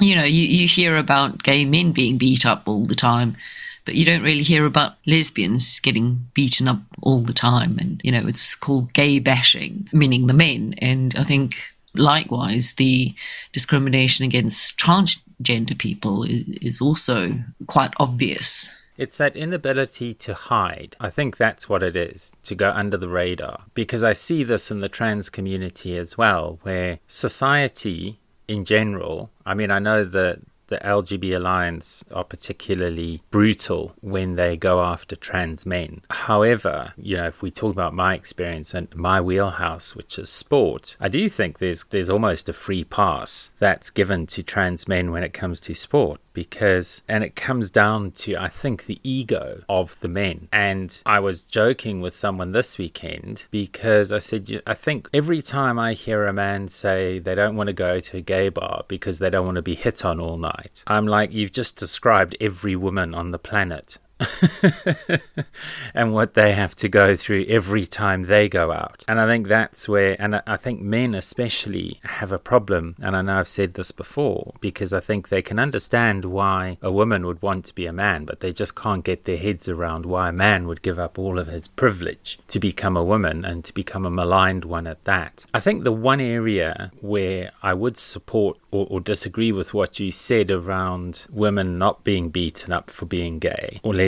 You 0.00 0.14
know, 0.14 0.24
you, 0.24 0.42
you 0.44 0.68
hear 0.68 0.96
about 0.96 1.42
gay 1.42 1.64
men 1.64 1.92
being 1.92 2.18
beat 2.18 2.44
up 2.46 2.68
all 2.68 2.84
the 2.84 2.94
time, 2.94 3.36
but 3.84 3.94
you 3.94 4.04
don't 4.04 4.22
really 4.22 4.42
hear 4.44 4.64
about 4.66 4.94
lesbians 5.06 5.80
getting 5.80 6.26
beaten 6.34 6.68
up 6.68 6.80
all 7.02 7.20
the 7.20 7.32
time. 7.32 7.78
And, 7.80 8.00
you 8.04 8.12
know, 8.12 8.26
it's 8.28 8.54
called 8.54 8.92
gay 8.92 9.18
bashing, 9.18 9.88
meaning 9.92 10.26
the 10.26 10.34
men. 10.34 10.74
And 10.78 11.16
I 11.16 11.24
think 11.24 11.74
likewise, 11.98 12.74
the 12.74 13.14
discrimination 13.52 14.24
against 14.24 14.78
transgender 14.78 15.76
people 15.76 16.24
is, 16.24 16.48
is 16.60 16.80
also 16.80 17.34
quite 17.66 17.92
obvious. 17.98 18.74
It's 18.96 19.18
that 19.18 19.36
inability 19.36 20.14
to 20.14 20.34
hide. 20.34 20.96
I 20.98 21.10
think 21.10 21.36
that's 21.36 21.68
what 21.68 21.84
it 21.84 21.94
is, 21.94 22.32
to 22.42 22.56
go 22.56 22.70
under 22.70 22.96
the 22.96 23.08
radar. 23.08 23.64
Because 23.74 24.02
I 24.02 24.12
see 24.12 24.42
this 24.42 24.70
in 24.70 24.80
the 24.80 24.88
trans 24.88 25.30
community 25.30 25.96
as 25.96 26.18
well, 26.18 26.58
where 26.62 26.98
society 27.06 28.18
in 28.48 28.64
general, 28.64 29.30
I 29.46 29.54
mean, 29.54 29.70
I 29.70 29.78
know 29.78 30.04
that 30.04 30.40
the 30.68 30.78
LGB 30.78 31.34
Alliance 31.34 32.04
are 32.12 32.24
particularly 32.24 33.22
brutal 33.30 33.94
when 34.00 34.36
they 34.36 34.56
go 34.56 34.82
after 34.82 35.16
trans 35.16 35.66
men. 35.66 36.02
However, 36.10 36.92
you 36.96 37.16
know, 37.16 37.26
if 37.26 37.42
we 37.42 37.50
talk 37.50 37.72
about 37.72 37.94
my 37.94 38.14
experience 38.14 38.74
and 38.74 38.94
my 38.94 39.20
wheelhouse, 39.20 39.96
which 39.96 40.18
is 40.18 40.30
sport, 40.30 40.96
I 41.00 41.08
do 41.08 41.28
think 41.28 41.58
there's 41.58 41.84
there's 41.84 42.10
almost 42.10 42.48
a 42.48 42.52
free 42.52 42.84
pass 42.84 43.50
that's 43.58 43.90
given 43.90 44.26
to 44.28 44.42
trans 44.42 44.86
men 44.86 45.10
when 45.10 45.22
it 45.22 45.32
comes 45.32 45.60
to 45.60 45.74
sport 45.74 46.20
because, 46.38 47.02
and 47.08 47.24
it 47.24 47.34
comes 47.34 47.68
down 47.68 48.12
to, 48.12 48.36
I 48.36 48.48
think, 48.48 48.86
the 48.86 49.00
ego 49.02 49.64
of 49.68 49.96
the 50.00 50.08
men. 50.08 50.48
And 50.52 51.02
I 51.04 51.18
was 51.18 51.42
joking 51.42 52.00
with 52.00 52.14
someone 52.14 52.52
this 52.52 52.78
weekend 52.78 53.46
because 53.50 54.12
I 54.12 54.20
said, 54.20 54.62
I 54.64 54.74
think 54.74 55.08
every 55.12 55.42
time 55.42 55.80
I 55.80 55.94
hear 55.94 56.26
a 56.26 56.32
man 56.32 56.68
say 56.68 57.18
they 57.18 57.34
don't 57.34 57.56
want 57.56 57.66
to 57.66 57.72
go 57.72 57.98
to 57.98 58.18
a 58.18 58.20
gay 58.20 58.50
bar 58.50 58.84
because 58.86 59.18
they 59.18 59.30
don't 59.30 59.46
want 59.46 59.56
to 59.56 59.62
be 59.62 59.74
hit 59.74 60.04
on 60.04 60.20
all 60.20 60.36
night, 60.36 60.84
I'm 60.86 61.08
like, 61.08 61.32
you've 61.32 61.52
just 61.52 61.76
described 61.76 62.36
every 62.40 62.76
woman 62.76 63.16
on 63.16 63.32
the 63.32 63.38
planet 63.38 63.98
and 65.94 66.12
what 66.12 66.34
they 66.34 66.52
have 66.52 66.74
to 66.76 66.88
go 66.88 67.16
through 67.16 67.44
every 67.48 67.86
time 67.86 68.24
they 68.24 68.48
go 68.48 68.72
out. 68.72 69.04
And 69.08 69.20
I 69.20 69.26
think 69.26 69.48
that's 69.48 69.88
where, 69.88 70.16
and 70.20 70.42
I 70.46 70.56
think 70.56 70.80
men 70.80 71.14
especially 71.14 72.00
have 72.04 72.32
a 72.32 72.38
problem. 72.38 72.96
And 73.00 73.16
I 73.16 73.22
know 73.22 73.38
I've 73.38 73.48
said 73.48 73.74
this 73.74 73.92
before 73.92 74.54
because 74.60 74.92
I 74.92 75.00
think 75.00 75.28
they 75.28 75.42
can 75.42 75.58
understand 75.58 76.24
why 76.24 76.78
a 76.82 76.90
woman 76.90 77.26
would 77.26 77.42
want 77.42 77.64
to 77.66 77.74
be 77.74 77.86
a 77.86 77.92
man, 77.92 78.24
but 78.24 78.40
they 78.40 78.52
just 78.52 78.74
can't 78.74 79.04
get 79.04 79.24
their 79.24 79.36
heads 79.36 79.68
around 79.68 80.06
why 80.06 80.30
a 80.30 80.32
man 80.32 80.66
would 80.66 80.82
give 80.82 80.98
up 80.98 81.18
all 81.18 81.38
of 81.38 81.46
his 81.46 81.68
privilege 81.68 82.38
to 82.48 82.58
become 82.58 82.96
a 82.96 83.04
woman 83.04 83.44
and 83.44 83.64
to 83.64 83.74
become 83.74 84.04
a 84.04 84.10
maligned 84.10 84.64
one 84.64 84.86
at 84.86 85.04
that. 85.04 85.44
I 85.54 85.60
think 85.60 85.84
the 85.84 85.92
one 85.92 86.20
area 86.20 86.90
where 87.00 87.52
I 87.62 87.74
would 87.74 87.98
support 87.98 88.58
or, 88.70 88.86
or 88.90 89.00
disagree 89.00 89.52
with 89.52 89.74
what 89.74 89.98
you 90.00 90.10
said 90.10 90.50
around 90.50 91.26
women 91.30 91.78
not 91.78 92.04
being 92.04 92.30
beaten 92.30 92.72
up 92.72 92.90
for 92.90 93.06
being 93.06 93.38
gay 93.38 93.80
or 93.82 93.94
lesbian 93.94 94.07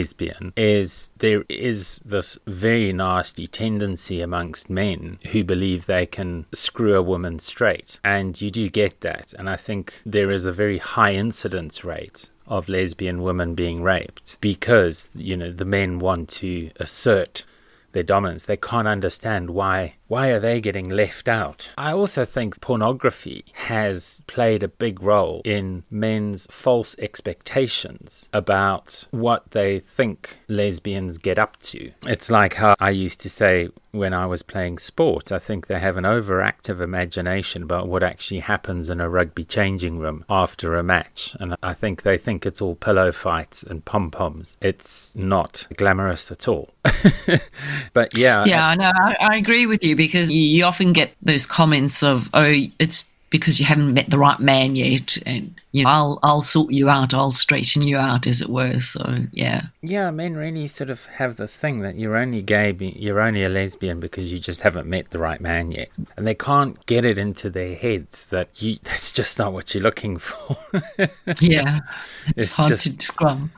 is 0.57 1.11
there 1.19 1.45
is 1.49 2.01
this 2.05 2.39
very 2.47 2.93
nasty 2.93 3.47
tendency 3.47 4.21
amongst 4.21 4.71
men 4.71 5.19
who 5.29 5.45
believe 5.45 5.87
they 5.87 6.07
can 6.07 6.47
screw 6.53 6.95
a 6.95 7.03
woman 7.03 7.39
straight. 7.39 8.01
And 8.05 8.41
you 8.41 8.51
do 8.51 8.69
get 8.69 9.01
that. 9.01 9.35
And 9.39 9.49
I 9.49 9.57
think 9.57 10.01
there 10.05 10.31
is 10.31 10.47
a 10.47 10.53
very 10.53 10.79
high 10.79 11.13
incidence 11.13 11.85
rate 11.85 12.31
of 12.47 12.69
lesbian 12.69 13.23
women 13.23 13.55
being 13.55 13.83
raped 13.83 14.37
because, 14.41 15.09
you 15.15 15.37
know, 15.37 15.53
the 15.53 15.65
men 15.65 15.99
want 15.99 16.29
to 16.29 16.71
assert 16.77 17.45
their 17.93 18.03
dominance. 18.03 18.45
They 18.45 18.57
can't 18.57 18.89
understand 18.89 19.51
why 19.51 19.95
why 20.11 20.31
are 20.31 20.41
they 20.41 20.61
getting 20.61 20.89
left 20.89 21.29
out? 21.29 21.71
I 21.79 21.93
also 21.93 22.25
think 22.25 22.61
pornography 22.61 23.45
has 23.53 24.25
played 24.27 24.65
a 24.65 24.69
big 24.69 25.01
role 25.01 25.41
in 25.45 25.85
men's 25.89 26.49
false 26.51 26.99
expectations 26.99 28.29
about 28.33 29.07
what 29.13 29.53
they 29.53 29.79
think 29.79 30.39
lesbians 30.49 31.17
get 31.17 31.39
up 31.39 31.61
to. 31.61 31.93
It's 32.07 32.29
like 32.29 32.55
how 32.55 32.75
I 32.81 32.91
used 32.91 33.21
to 33.21 33.31
say 33.31 33.69
when 33.93 34.15
I 34.15 34.27
was 34.27 34.43
playing 34.43 34.79
sport, 34.79 35.33
I 35.33 35.39
think 35.39 35.67
they 35.67 35.79
have 35.79 35.97
an 35.97 36.05
overactive 36.05 36.81
imagination 36.81 37.63
about 37.63 37.89
what 37.89 38.03
actually 38.03 38.41
happens 38.41 38.89
in 38.89 39.01
a 39.01 39.09
rugby 39.09 39.45
changing 39.45 39.99
room 39.99 40.25
after 40.29 40.77
a 40.77 40.83
match. 40.83 41.37
And 41.41 41.57
I 41.63 41.75
think 41.75 42.03
they 42.03 42.19
think 42.19 42.47
it's 42.47 42.61
all 42.61 42.77
pillow 42.77 43.13
fights 43.13 43.63
and 43.63 43.85
pom 43.85 44.11
poms. 44.11 44.57
It's 44.61 45.15
not 45.17 45.67
glamorous 45.77 46.31
at 46.31 46.47
all. 46.49 46.71
but 47.93 48.17
yeah. 48.17 48.45
Yeah, 48.45 48.67
I, 48.67 48.75
know. 48.77 48.93
I, 48.95 49.17
I 49.21 49.37
agree 49.37 49.67
with 49.67 49.85
you 49.85 49.97
because 49.97 50.31
you 50.31 50.65
often 50.65 50.93
get 50.93 51.13
those 51.23 51.47
comments 51.47 52.03
of, 52.03 52.31
oh, 52.33 52.55
it's 52.79 53.07
because 53.31 53.61
you 53.61 53.67
haven't 53.67 53.95
met 53.95 54.11
the 54.11 54.19
right 54.19 54.41
man 54.41 54.77
yet 54.77 55.17
and 55.25 55.55
you 55.73 55.85
know 55.85 55.91
I'll 55.91 56.19
I'll 56.23 56.43
sort 56.43 56.73
you 56.73 56.91
out 56.91 57.15
I'll 57.15 57.31
straighten 57.31 57.83
you 57.83 57.97
out 57.97 58.27
as 58.27 58.43
it 58.43 58.51
were 58.51 58.81
so 58.81 59.27
yeah. 59.33 59.67
Yeah 59.83 60.11
men 60.11 60.37
really 60.37 60.67
sort 60.67 60.91
of 60.91 61.07
have 61.07 61.37
this 61.37 61.57
thing 61.57 61.81
that 61.81 61.97
you're 61.97 62.17
only 62.17 62.43
gay 62.43 62.73
you're 62.73 63.21
only 63.21 63.43
a 63.43 63.49
lesbian 63.49 64.01
because 64.01 64.33
you 64.33 64.39
just 64.39 64.63
haven't 64.63 64.89
met 64.89 65.11
the 65.11 65.19
right 65.19 65.41
man 65.41 65.71
yet. 65.71 65.89
And 66.17 66.27
they 66.27 66.35
can't 66.35 66.85
get 66.87 67.05
it 67.05 67.19
into 67.19 67.49
their 67.51 67.77
heads 67.77 68.27
that 68.27 68.61
you 68.61 68.79
that's 68.83 69.13
just 69.13 69.39
not 69.39 69.53
what 69.53 69.75
you're 69.75 69.83
looking 69.83 70.19
for. 70.19 70.57
Yeah 71.41 71.81
it's, 72.27 72.37
it's 72.37 72.53
hard 72.53 72.71
just, 72.71 72.83
to 72.83 72.93
describe 72.93 73.49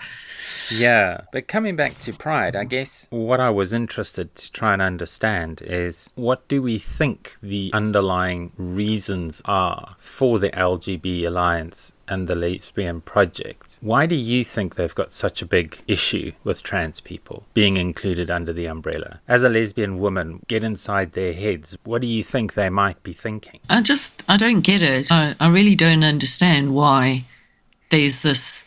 yeah, 0.71 1.23
but 1.33 1.49
coming 1.49 1.77
back 1.77 1.99
to 2.01 2.13
pride, 2.13 2.57
I 2.57 2.65
guess 2.65 3.07
what 3.11 3.41
I 3.41 3.51
was 3.51 3.73
interested 3.73 4.35
to 4.37 4.53
try 4.53 4.73
and 4.73 4.83
understand 4.83 5.63
is 5.63 6.13
what 6.15 6.47
do 6.49 6.63
we 6.63 6.79
think 6.79 7.37
the 7.43 7.71
underlying 7.73 8.53
reasons 8.57 9.43
are 9.45 9.97
for 9.99 10.39
the 10.39 10.51
LGB 10.51 11.27
Alliance 11.27 11.93
and 12.09 12.29
the 12.29 12.35
Lesbian 12.35 13.01
Project? 13.01 13.79
Why 13.81 14.07
do 14.07 14.15
you 14.15 14.45
think 14.45 14.75
they've 14.75 14.95
got 14.95 15.13
such 15.13 15.43
a 15.43 15.47
big 15.47 15.83
issue 15.87 16.33
with 16.45 16.63
trans 16.63 17.01
people 17.01 17.45
being 17.55 17.77
included 17.77 18.31
under 18.31 18.53
the 18.53 18.67
umbrella? 18.67 19.21
As 19.29 19.43
a 19.43 19.49
lesbian 19.49 19.99
woman, 19.99 20.41
get 20.47 20.63
inside 20.63 21.13
their 21.13 21.33
heads. 21.33 21.77
What 21.85 22.03
do 22.03 22.07
you 22.07 22.23
think 22.23 22.55
they 22.55 22.69
might 22.69 23.03
be 23.03 23.13
thinking? 23.13 23.61
I 23.71 23.83
just, 23.83 24.23
I 24.29 24.37
don't 24.37 24.61
get 24.61 24.83
it. 24.83 25.11
I, 25.11 25.35
I 25.41 25.49
really 25.49 25.77
don't 25.77 26.05
understand 26.05 26.75
why 26.75 27.25
there's 27.91 28.23
this 28.23 28.65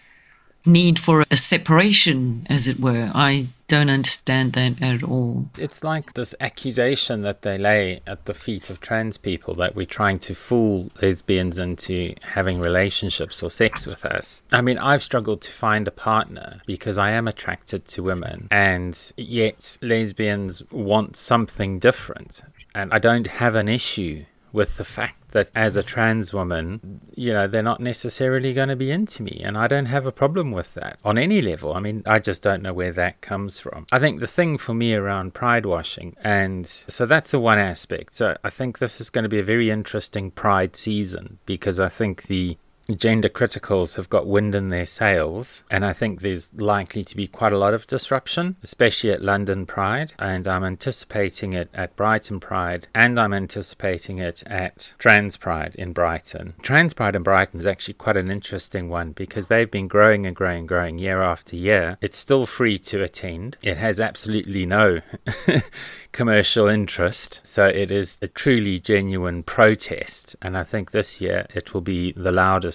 need 0.65 0.99
for 0.99 1.25
a 1.29 1.37
separation, 1.37 2.45
as 2.49 2.67
it 2.67 2.79
were. 2.79 3.11
I 3.13 3.47
don't 3.67 3.89
understand 3.89 4.53
that 4.53 4.81
at 4.81 5.03
all. 5.03 5.49
It's 5.57 5.83
like 5.83 6.13
this 6.13 6.35
accusation 6.39 7.21
that 7.23 7.41
they 7.41 7.57
lay 7.57 8.01
at 8.05 8.25
the 8.25 8.33
feet 8.33 8.69
of 8.69 8.79
trans 8.79 9.17
people 9.17 9.55
that 9.55 9.75
we're 9.75 9.85
trying 9.85 10.19
to 10.19 10.35
fool 10.35 10.89
lesbians 11.01 11.57
into 11.57 12.13
having 12.21 12.59
relationships 12.59 13.41
or 13.41 13.49
sex 13.49 13.85
with 13.87 14.05
us. 14.05 14.43
I 14.51 14.61
mean, 14.61 14.77
I've 14.77 15.03
struggled 15.03 15.41
to 15.41 15.51
find 15.51 15.87
a 15.87 15.91
partner 15.91 16.61
because 16.65 16.97
I 16.97 17.11
am 17.11 17.27
attracted 17.27 17.87
to 17.89 18.03
women, 18.03 18.47
and 18.51 19.11
yet 19.17 19.77
lesbians 19.81 20.61
want 20.71 21.15
something 21.15 21.79
different. 21.79 22.41
And 22.75 22.93
I 22.93 22.99
don't 22.99 23.27
have 23.27 23.55
an 23.55 23.69
issue 23.69 24.25
with 24.55 24.77
the 24.77 24.83
fact 24.85 25.31
that 25.31 25.49
as 25.53 25.75
a 25.75 25.83
trans 25.83 26.33
woman, 26.33 27.01
you 27.13 27.33
know, 27.33 27.45
they're 27.45 27.61
not 27.61 27.81
necessarily 27.81 28.53
going 28.53 28.69
to 28.69 28.75
be 28.77 28.89
into 28.89 29.21
me. 29.21 29.41
And 29.43 29.57
I 29.57 29.67
don't 29.67 29.87
have 29.87 30.05
a 30.05 30.11
problem 30.11 30.51
with 30.51 30.73
that 30.75 30.97
on 31.03 31.17
any 31.17 31.41
level. 31.41 31.73
I 31.73 31.81
mean, 31.81 32.03
I 32.05 32.19
just 32.19 32.41
don't 32.41 32.63
know 32.63 32.73
where 32.73 32.93
that 32.93 33.19
comes 33.19 33.59
from. 33.59 33.85
I 33.91 33.99
think 33.99 34.21
the 34.21 34.27
thing 34.27 34.57
for 34.57 34.73
me 34.73 34.93
around 34.93 35.33
pride 35.33 35.65
washing, 35.65 36.15
and 36.23 36.65
so 36.65 37.05
that's 37.05 37.31
the 37.31 37.39
one 37.39 37.59
aspect. 37.59 38.15
So 38.15 38.37
I 38.45 38.49
think 38.49 38.79
this 38.79 39.01
is 39.01 39.09
going 39.09 39.23
to 39.23 39.29
be 39.29 39.39
a 39.39 39.43
very 39.43 39.69
interesting 39.69 40.31
pride 40.31 40.77
season 40.77 41.37
because 41.45 41.81
I 41.81 41.89
think 41.89 42.23
the 42.23 42.57
gender 42.93 43.29
criticals 43.29 43.95
have 43.95 44.09
got 44.09 44.27
wind 44.27 44.53
in 44.53 44.69
their 44.69 44.85
sails, 44.85 45.63
and 45.71 45.83
I 45.83 45.93
think 45.93 46.21
there's 46.21 46.53
likely 46.53 47.03
to 47.03 47.15
be 47.15 47.27
quite 47.27 47.51
a 47.51 47.57
lot 47.57 47.73
of 47.73 47.87
disruption, 47.87 48.55
especially 48.63 49.11
at 49.11 49.23
London 49.23 49.65
Pride. 49.65 50.13
And 50.19 50.47
I'm 50.47 50.63
anticipating 50.63 51.53
it 51.53 51.69
at 51.73 51.95
Brighton 51.95 52.39
Pride, 52.39 52.87
and 52.93 53.19
I'm 53.19 53.33
anticipating 53.33 54.19
it 54.19 54.43
at 54.45 54.93
Trans 54.99 55.37
Pride 55.37 55.75
in 55.75 55.93
Brighton. 55.93 56.53
Trans 56.61 56.93
Pride 56.93 57.15
in 57.15 57.23
Brighton 57.23 57.59
is 57.59 57.65
actually 57.65 57.95
quite 57.95 58.17
an 58.17 58.29
interesting 58.29 58.89
one 58.89 59.11
because 59.13 59.47
they've 59.47 59.69
been 59.69 59.87
growing 59.87 60.25
and 60.25 60.35
growing 60.35 60.59
and 60.59 60.67
growing 60.67 60.99
year 60.99 61.21
after 61.21 61.55
year. 61.55 61.97
It's 62.01 62.19
still 62.19 62.45
free 62.45 62.77
to 62.79 63.01
attend, 63.01 63.57
it 63.63 63.77
has 63.77 63.99
absolutely 63.99 64.65
no 64.65 65.01
commercial 66.11 66.67
interest. 66.67 67.41
So 67.43 67.65
it 67.65 67.91
is 67.91 68.17
a 68.21 68.27
truly 68.27 68.79
genuine 68.79 69.43
protest. 69.43 70.35
And 70.41 70.57
I 70.57 70.63
think 70.63 70.91
this 70.91 71.19
year 71.19 71.45
it 71.53 71.73
will 71.73 71.81
be 71.81 72.13
the 72.13 72.31
loudest 72.31 72.74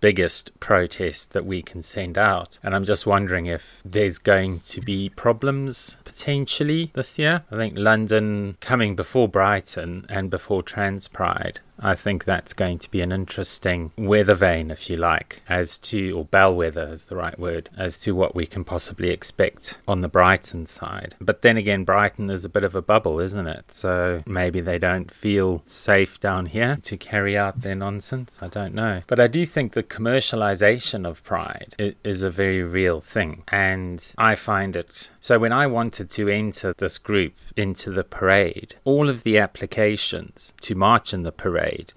biggest 0.00 0.58
protest 0.60 1.32
that 1.32 1.44
we 1.44 1.62
can 1.62 1.82
send 1.82 2.16
out. 2.16 2.58
And 2.62 2.74
I'm 2.74 2.84
just 2.84 3.06
wondering 3.06 3.46
if 3.46 3.82
there's 3.84 4.18
going 4.18 4.60
to 4.60 4.80
be 4.80 5.08
problems 5.08 5.96
potentially 6.04 6.90
this 6.94 7.18
year. 7.18 7.44
I 7.50 7.56
think 7.56 7.74
London 7.76 8.56
coming 8.60 8.94
before 8.94 9.28
Brighton 9.28 10.06
and 10.08 10.30
before 10.30 10.62
Trans 10.62 11.08
Pride 11.08 11.60
I 11.80 11.94
think 11.94 12.24
that's 12.24 12.52
going 12.52 12.78
to 12.80 12.90
be 12.90 13.00
an 13.00 13.12
interesting 13.12 13.92
weather 13.96 14.34
vane, 14.34 14.70
if 14.70 14.90
you 14.90 14.96
like, 14.96 15.42
as 15.48 15.78
to, 15.78 16.12
or 16.12 16.24
bellwether 16.24 16.92
is 16.92 17.04
the 17.06 17.16
right 17.16 17.38
word, 17.38 17.70
as 17.76 17.98
to 18.00 18.12
what 18.12 18.34
we 18.34 18.46
can 18.46 18.64
possibly 18.64 19.10
expect 19.10 19.78
on 19.86 20.00
the 20.00 20.08
Brighton 20.08 20.66
side. 20.66 21.14
But 21.20 21.42
then 21.42 21.56
again, 21.56 21.84
Brighton 21.84 22.30
is 22.30 22.44
a 22.44 22.48
bit 22.48 22.64
of 22.64 22.74
a 22.74 22.82
bubble, 22.82 23.20
isn't 23.20 23.46
it? 23.46 23.72
So 23.72 24.22
maybe 24.26 24.60
they 24.60 24.78
don't 24.78 25.10
feel 25.10 25.62
safe 25.64 26.20
down 26.20 26.46
here 26.46 26.78
to 26.82 26.96
carry 26.96 27.36
out 27.36 27.60
their 27.60 27.74
nonsense. 27.74 28.38
I 28.42 28.48
don't 28.48 28.74
know. 28.74 29.02
But 29.06 29.20
I 29.20 29.26
do 29.26 29.46
think 29.46 29.72
the 29.72 29.82
commercialization 29.82 31.08
of 31.08 31.22
pride 31.22 31.74
is 32.04 32.22
a 32.22 32.30
very 32.30 32.62
real 32.62 33.00
thing. 33.00 33.44
And 33.48 34.04
I 34.18 34.34
find 34.34 34.76
it. 34.76 35.10
So 35.28 35.38
when 35.38 35.52
I 35.52 35.66
wanted 35.66 36.08
to 36.12 36.30
enter 36.30 36.72
this 36.78 36.96
group 36.96 37.34
into 37.54 37.90
the 37.90 38.02
parade, 38.02 38.76
all 38.84 39.10
of 39.10 39.24
the 39.24 39.36
applications 39.36 40.54
to 40.62 40.74
march 40.74 41.12
in 41.12 41.22
the 41.22 41.30
parade, 41.30 41.92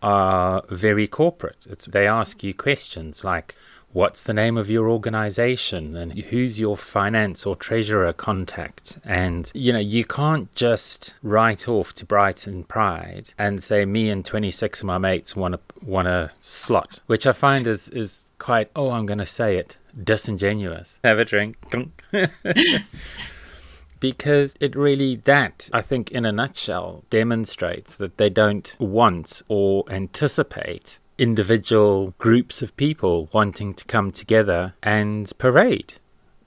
are 0.00 0.62
very 0.70 1.06
corporate. 1.06 1.66
It's, 1.68 1.84
they 1.84 2.06
ask 2.06 2.42
you 2.42 2.54
questions 2.54 3.22
like, 3.22 3.54
What's 3.92 4.22
the 4.22 4.32
name 4.32 4.56
of 4.56 4.70
your 4.70 4.88
organization 4.88 5.96
and 5.96 6.18
who's 6.18 6.58
your 6.58 6.78
finance 6.78 7.44
or 7.44 7.54
treasurer 7.54 8.12
contact? 8.14 8.98
And 9.04 9.50
you 9.54 9.72
know, 9.72 9.78
you 9.78 10.04
can't 10.04 10.52
just 10.54 11.12
write 11.22 11.68
off 11.68 11.92
to 11.94 12.06
Brighton 12.06 12.64
Pride 12.64 13.34
and 13.38 13.62
say 13.62 13.84
me 13.84 14.08
and 14.08 14.24
26 14.24 14.80
of 14.80 14.86
my 14.86 14.96
mates 14.96 15.36
want 15.36 15.54
to 15.54 15.60
want 15.84 16.08
a 16.08 16.30
slot, 16.40 17.00
which 17.06 17.26
I 17.26 17.32
find 17.32 17.66
is 17.66 17.90
is 17.90 18.24
quite 18.38 18.70
oh, 18.74 18.90
I'm 18.90 19.04
going 19.04 19.18
to 19.18 19.26
say 19.26 19.58
it, 19.58 19.76
disingenuous. 20.02 20.98
Have 21.04 21.18
a 21.18 21.24
drink. 21.26 21.56
because 24.00 24.56
it 24.58 24.74
really, 24.74 25.14
that, 25.14 25.70
I 25.72 25.80
think, 25.80 26.10
in 26.10 26.24
a 26.24 26.32
nutshell, 26.32 27.04
demonstrates 27.08 27.94
that 27.96 28.16
they 28.16 28.28
don't 28.28 28.74
want 28.80 29.42
or 29.46 29.84
anticipate 29.88 30.98
individual 31.22 32.14
groups 32.18 32.62
of 32.62 32.76
people 32.76 33.28
wanting 33.32 33.72
to 33.72 33.84
come 33.84 34.10
together 34.10 34.74
and 34.82 35.32
parade 35.38 35.94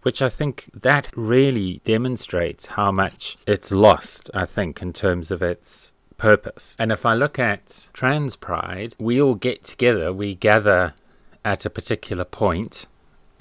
which 0.05 0.21
I 0.21 0.29
think 0.29 0.69
that 0.71 1.09
really 1.15 1.81
demonstrates 1.83 2.67
how 2.67 2.91
much 2.91 3.37
it's 3.47 3.71
lost, 3.71 4.29
I 4.35 4.45
think, 4.45 4.79
in 4.79 4.93
terms 4.93 5.31
of 5.31 5.41
its 5.41 5.93
purpose. 6.17 6.75
And 6.77 6.91
if 6.91 7.07
I 7.07 7.15
look 7.15 7.39
at 7.39 7.89
Trans 7.91 8.35
Pride, 8.35 8.93
we 8.99 9.19
all 9.19 9.33
get 9.33 9.63
together, 9.63 10.13
we 10.13 10.35
gather 10.35 10.93
at 11.43 11.65
a 11.65 11.71
particular 11.71 12.23
point. 12.23 12.85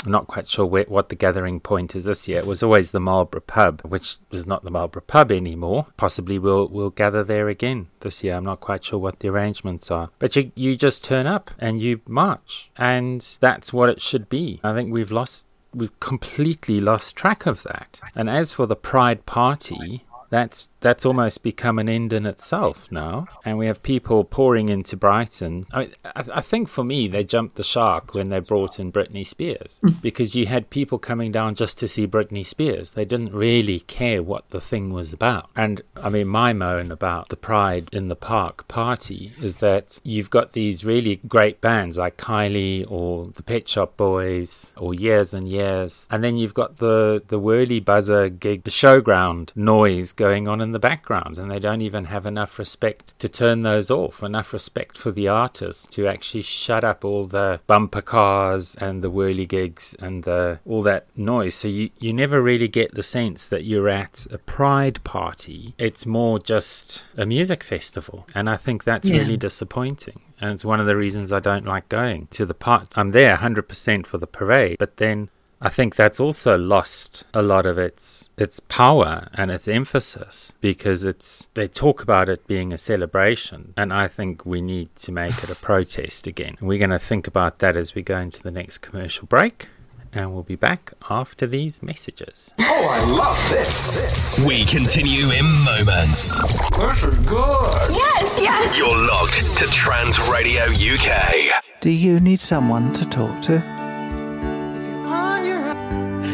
I'm 0.05 0.13
not 0.13 0.27
quite 0.27 0.49
sure 0.49 0.67
where, 0.67 0.85
what 0.85 1.09
the 1.09 1.15
gathering 1.15 1.61
point 1.61 1.97
is 1.97 2.05
this 2.05 2.29
year. 2.29 2.39
It 2.39 2.47
was 2.47 2.63
always 2.63 2.91
the 2.91 3.01
Marlborough 3.01 3.41
pub, 3.41 3.81
which 3.83 4.19
is 4.31 4.47
not 4.47 4.63
the 4.65 4.71
Marlborough 4.71 5.03
pub 5.07 5.33
anymore. 5.33 5.87
Possibly 5.97 6.39
we'll 6.39 6.69
we'll 6.69 6.91
gather 6.91 7.25
there 7.25 7.49
again 7.49 7.89
this 8.01 8.23
year. 8.23 8.35
I'm 8.35 8.45
not 8.45 8.61
quite 8.61 8.85
sure 8.85 8.99
what 8.99 9.21
the 9.21 9.29
arrangements 9.29 9.91
are. 9.91 10.11
But 10.19 10.37
you 10.37 10.53
you 10.55 10.77
just 10.77 11.03
turn 11.05 11.27
up 11.27 11.51
and 11.59 11.81
you 11.81 12.01
march, 12.07 12.71
and 12.77 13.37
that's 13.41 13.73
what 13.73 13.89
it 13.89 14.01
should 14.01 14.29
be. 14.29 14.61
I 14.63 14.75
think 14.75 14.93
we've 14.93 15.11
lost 15.13 15.47
we've 15.75 15.99
completely 16.01 16.81
lost 16.81 17.17
track 17.17 17.47
of 17.47 17.63
that. 17.65 18.01
And 18.15 18.31
as 18.31 18.53
for 18.53 18.67
the 18.67 18.77
Pride 18.77 19.27
Party, 19.27 20.05
that's 20.35 20.69
that's 20.85 21.07
almost 21.07 21.43
become 21.43 21.79
an 21.79 21.89
end 21.89 22.13
in 22.13 22.27
itself 22.27 22.93
now. 22.93 23.27
And 23.43 23.57
we 23.57 23.67
have 23.69 23.83
people 23.83 24.23
pouring 24.23 24.69
into 24.69 24.99
Brighton. 24.99 25.65
I, 25.73 25.79
mean, 25.79 25.93
I, 26.05 26.25
I, 26.35 26.41
think 26.43 26.69
for 26.69 26.85
me, 26.85 27.09
they 27.09 27.25
jumped 27.25 27.57
the 27.57 27.65
shark 27.65 28.13
when 28.13 28.29
they 28.29 28.41
brought 28.41 28.79
in 28.79 28.93
Britney 28.93 29.27
Spears 29.27 29.81
mm. 29.83 29.99
because 30.03 30.35
you 30.35 30.45
had 30.45 30.69
people 30.69 30.99
coming 30.99 31.33
down 31.33 31.55
just 31.55 31.79
to 31.79 31.89
see 31.89 32.07
Britney 32.07 32.45
Spears. 32.45 32.91
They 32.91 33.07
didn't 33.07 33.33
really 33.33 33.81
care 33.81 34.23
what 34.23 34.51
the 34.51 34.61
thing 34.61 34.93
was 34.93 35.15
about. 35.15 35.49
And 35.57 35.81
I 35.97 36.11
mean, 36.11 36.29
my 36.29 36.53
moan 36.53 36.93
about 36.93 37.31
the 37.31 37.37
Pride 37.37 37.89
in 37.91 38.09
the 38.09 38.17
Park 38.17 38.69
party 38.69 39.33
is 39.41 39.57
that 39.57 39.99
you've 40.03 40.29
got 40.29 40.53
these 40.53 40.85
really 40.85 41.17
great 41.27 41.63
bands 41.63 41.97
like 41.97 42.19
Kylie 42.19 42.85
or 42.91 43.29
the 43.37 43.43
Pet 43.43 43.67
Shop 43.71 43.97
Boys 43.97 44.75
or 44.77 44.93
Years 44.93 45.33
and 45.33 45.49
Years. 45.49 46.07
And 46.11 46.23
then 46.23 46.37
you've 46.37 46.53
got 46.53 46.77
the, 46.77 47.23
the 47.29 47.39
whirly 47.39 47.81
buzzer 47.81 48.29
gig, 48.29 48.65
the 48.65 48.71
showground 48.71 49.57
noise 49.57 50.13
going 50.13 50.24
on 50.25 50.61
in 50.61 50.73
the 50.73 50.79
background 50.79 51.39
and 51.39 51.51
they 51.51 51.59
don't 51.59 51.81
even 51.81 52.07
have 52.07 52.27
enough 52.27 52.59
respect 52.59 53.19
to 53.19 53.29
turn 53.29 53.63
those 53.63 53.91
off, 53.91 54.23
enough 54.23 54.53
respect 54.53 54.97
for 54.97 55.11
the 55.11 55.29
artists 55.29 55.87
to 55.89 56.07
actually 56.07 56.43
shut 56.43 56.85
up 56.85 57.05
all 57.05 57.27
the 57.27 57.61
bumper 57.67 58.03
cars 58.03 58.75
and 58.77 59.03
the 59.03 59.11
whirligigs 59.11 59.95
and 60.03 60.25
the, 60.25 60.59
all 60.65 60.83
that 60.83 61.07
noise. 61.17 61.55
So 61.55 61.69
you, 61.69 61.91
you 61.99 62.13
never 62.13 62.41
really 62.41 62.69
get 62.69 62.95
the 62.95 63.03
sense 63.03 63.47
that 63.49 63.65
you're 63.65 63.89
at 63.89 64.27
a 64.31 64.39
pride 64.39 65.03
party. 65.05 65.75
It's 65.79 66.07
more 66.07 66.39
just 66.39 67.05
a 67.17 67.27
music 67.27 67.63
festival. 67.63 68.27
And 68.35 68.49
I 68.49 68.57
think 68.57 68.85
that's 68.85 69.09
yeah. 69.09 69.19
really 69.19 69.37
disappointing. 69.37 70.21
And 70.41 70.53
it's 70.53 70.65
one 70.65 70.81
of 70.81 70.87
the 70.87 70.97
reasons 70.97 71.33
I 71.33 71.41
don't 71.41 71.65
like 71.65 71.89
going 71.89 72.29
to 72.33 72.45
the 72.45 72.55
part. 72.55 72.97
I'm 72.97 73.11
there 73.11 73.37
100% 73.37 74.07
for 74.07 74.19
the 74.19 74.27
parade, 74.27 74.77
but 74.79 74.97
then 74.97 75.31
I 75.65 75.71
think 75.71 75.97
that's 75.97 76.21
also 76.21 76.59
lost 76.59 77.25
a 77.33 77.41
lot 77.41 77.65
of 77.65 77.79
its 77.79 78.29
its 78.37 78.61
power 78.61 79.29
and 79.33 79.51
its 79.51 79.67
emphasis 79.67 80.53
because 80.61 81.05
it's 81.05 81.49
they 81.55 81.69
talk 81.69 82.03
about 82.03 82.29
it 82.29 82.47
being 82.47 82.71
a 82.71 82.77
celebration 82.77 83.73
and 83.75 83.91
I 83.91 84.07
think 84.07 84.45
we 84.45 84.61
need 84.61 84.95
to 84.97 85.11
make 85.11 85.43
it 85.43 85.49
a 85.49 85.55
protest 85.55 86.27
again. 86.27 86.57
And 86.59 86.69
we're 86.69 86.79
going 86.79 86.91
to 86.91 86.99
think 86.99 87.27
about 87.27 87.61
that 87.61 87.79
as 87.79 87.95
we 87.95 88.03
go 88.03 88.19
into 88.19 88.43
the 88.43 88.51
next 88.51 88.79
commercial 88.79 89.27
break 89.27 89.69
and 90.13 90.35
we'll 90.35 90.43
be 90.43 90.55
back 90.55 90.93
after 91.09 91.47
these 91.47 91.83
messages. 91.83 92.53
Oh, 92.61 92.89
I 92.91 93.01
love 93.17 93.49
this. 93.49 94.39
We 94.47 94.67
continue 94.67 95.31
in 95.33 95.47
moments. 95.47 96.39
This 96.77 97.05
is 97.05 97.19
good. 97.21 97.91
Yes, 97.91 98.39
yes. 98.41 98.79
You're 98.79 99.07
logged 99.07 99.57
to 99.57 99.67
Trans 99.69 100.21
Radio 100.29 100.65
UK. 100.67 101.63
Do 101.81 101.89
you 101.89 102.21
need 102.21 102.41
someone 102.41 102.93
to 102.93 103.05
talk 103.07 103.41
to? 103.43 103.84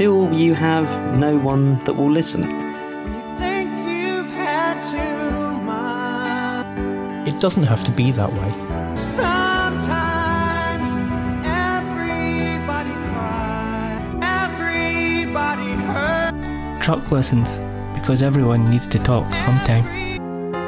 Feel 0.01 0.33
you 0.33 0.55
have 0.55 0.89
no 1.19 1.37
one 1.37 1.79
that 1.81 1.93
will 1.93 2.11
listen. 2.11 2.43
It 7.29 7.39
doesn't 7.39 7.65
have 7.65 7.85
to 7.85 7.91
be 7.91 8.11
that 8.13 8.33
way. 8.33 8.51
Sometimes 8.97 10.89
everybody 11.45 12.95
cry, 13.09 14.01
everybody 14.23 15.71
hurt. 15.85 16.81
Truck 16.81 17.13
lessons, 17.13 17.61
because 17.93 18.23
everyone 18.23 18.71
needs 18.71 18.89
to 18.89 18.99
talk 18.99 19.31
sometime. 19.35 19.85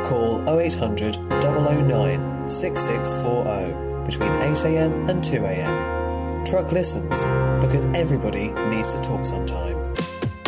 Call 0.05 0.47
0800 0.47 1.16
009 1.41 2.49
6640 2.51 4.05
between 4.05 4.30
8am 4.53 5.09
and 5.09 5.22
2am. 5.24 5.91
Truck 6.45 6.72
listens 6.72 7.26
because 7.64 7.84
everybody 7.95 8.53
needs 8.68 8.93
to 8.95 9.01
talk 9.01 9.24
sometime. 9.24 9.72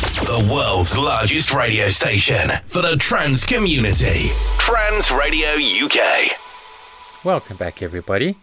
the 0.02 0.48
world's 0.52 0.96
largest 0.98 1.54
radio 1.54 1.88
station 1.88 2.50
for 2.66 2.82
the 2.82 2.96
trans 2.96 3.46
community. 3.46 4.30
Trans 4.58 5.10
Radio 5.12 5.50
UK. 5.54 6.32
Welcome 7.24 7.56
back, 7.56 7.82
everybody. 7.82 8.36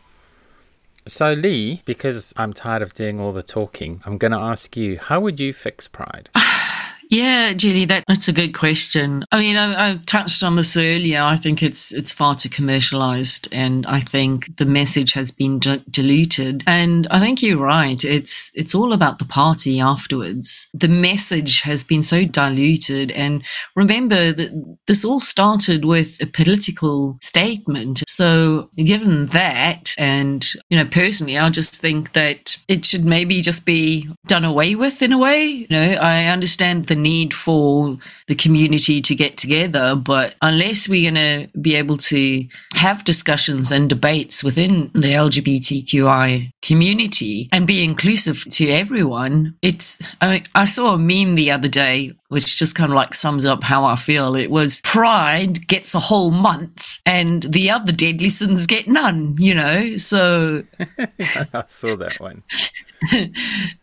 So, 1.06 1.34
Lee, 1.34 1.82
because 1.86 2.34
I'm 2.38 2.54
tired 2.54 2.82
of 2.82 2.94
doing 2.94 3.20
all 3.20 3.34
the 3.34 3.44
talking, 3.44 4.02
I'm 4.06 4.18
going 4.18 4.32
to 4.32 4.38
ask 4.38 4.78
you 4.78 5.00
how 5.00 5.20
would 5.20 5.40
you 5.40 5.52
fix 5.54 5.88
pride? 5.88 6.30
Yeah, 7.10 7.54
Jenny, 7.54 7.86
that, 7.86 8.04
that's 8.08 8.28
a 8.28 8.34
good 8.34 8.54
question. 8.54 9.26
I 9.32 9.40
mean, 9.40 9.58
I, 9.58 9.94
I, 9.94 9.96
touched 10.06 10.44
on 10.44 10.56
this 10.56 10.78
earlier. 10.78 11.24
I 11.24 11.38
think 11.38 11.64
it's 11.64 11.92
it's 11.92 12.12
far 12.12 12.36
too 12.36 12.50
commercialized, 12.50 13.48
and 13.52 13.84
I 13.88 14.00
think 14.00 14.56
the 14.58 14.66
message 14.66 15.14
has 15.14 15.32
been 15.32 15.58
d- 15.58 15.84
diluted. 15.90 16.64
And 16.68 17.08
I 17.10 17.20
think 17.20 17.42
you're 17.42 17.58
right. 17.58 18.04
It's 18.04 18.52
it's 18.54 18.76
all 18.76 18.94
about 18.94 19.18
the 19.18 19.26
party 19.26 19.80
afterwards. 19.80 20.68
The 20.76 20.88
message 20.88 21.62
has 21.62 21.84
been 21.84 22.04
so 22.04 22.26
diluted. 22.26 23.10
And 23.12 23.44
remember 23.76 24.32
that 24.32 24.78
this 24.86 25.04
all 25.04 25.20
started 25.20 25.86
with 25.86 26.22
a 26.22 26.28
political 26.28 27.18
statement. 27.24 28.04
So, 28.08 28.70
given 28.76 29.28
that, 29.28 29.96
and 29.98 30.48
you 30.70 30.78
know, 30.78 30.86
personally, 30.86 31.40
I 31.40 31.50
just 31.50 31.76
think 31.76 32.14
that 32.14 32.58
it 32.68 32.86
should 32.86 33.04
maybe 33.04 33.42
just 33.42 33.66
be 33.66 34.08
done 34.28 34.46
away 34.46 34.76
with 34.76 35.02
in 35.02 35.12
a 35.12 35.18
way. 35.18 35.46
You 35.48 35.68
know, 35.72 35.94
I 35.94 36.26
understand 36.26 36.86
the 36.86 36.99
need 37.02 37.34
for 37.34 37.98
the 38.28 38.36
community 38.36 39.02
to 39.02 39.16
get 39.16 39.38
together, 39.38 39.96
but 39.96 40.36
unless 40.42 40.88
we're 40.88 41.12
going 41.12 41.48
to 41.50 41.60
be 41.60 41.76
able 41.76 41.98
to 41.98 42.48
have 42.74 43.04
discussions 43.04 43.72
and 43.72 43.90
debates 43.90 44.44
within 44.44 44.92
the 44.94 45.14
LGBTQI 45.14 46.52
community 46.62 47.50
and 47.52 47.68
be 47.68 47.84
inclusive 47.84 48.46
to 48.52 48.70
everyone, 48.70 49.56
it's, 49.62 49.98
I, 50.22 50.30
mean, 50.30 50.44
I 50.56 50.66
saw 50.66 50.94
a 50.94 50.98
meme 50.98 51.36
the 51.36 51.52
other 51.52 51.68
day 51.68 52.14
which 52.30 52.58
just 52.58 52.76
kind 52.76 52.92
of 52.92 52.96
like 52.96 53.14
sums 53.14 53.44
up 53.44 53.64
how 53.64 53.84
I 53.86 53.96
feel. 53.96 54.36
It 54.36 54.52
was 54.52 54.82
Pride 54.82 55.68
gets 55.68 55.94
a 55.96 56.00
whole 56.00 56.32
month 56.32 57.00
and 57.06 57.44
the 57.44 57.72
other 57.72 57.92
deadly 57.92 58.30
sins 58.30 58.68
get 58.68 58.88
none, 58.88 59.36
you 59.40 59.56
know? 59.56 59.98
So 59.98 60.64
I 61.00 61.64
saw 61.68 61.96
that 61.96 62.20
one. 62.20 62.44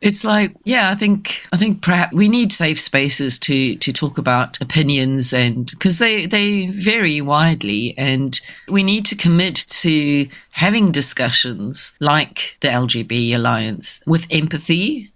It's 0.01 0.25
like, 0.25 0.55
yeah, 0.65 0.91
I 0.91 0.95
think 0.95 1.47
I 1.53 1.57
think 1.57 1.83
perhaps 1.83 2.13
we 2.13 2.29
need 2.29 2.53
safe 2.53 2.81
spaces 2.81 3.39
to 3.41 3.77
to 3.77 3.93
talk 3.93 4.19
about 4.19 4.61
opinions 4.61 5.33
and 5.33 5.71
because 5.71 5.99
they 5.99 6.27
they 6.27 6.67
vary 6.69 7.21
widely 7.21 7.95
and 7.97 8.39
we 8.69 8.83
need 8.83 9.07
to 9.07 9.17
commit 9.17 9.57
to 9.57 10.29
having 10.53 10.93
discussions 10.93 11.93
like 12.01 12.57
the 12.61 12.69
LGB 12.69 13.35
Alliance 13.35 14.03
with 14.07 14.27
empathy 14.31 15.13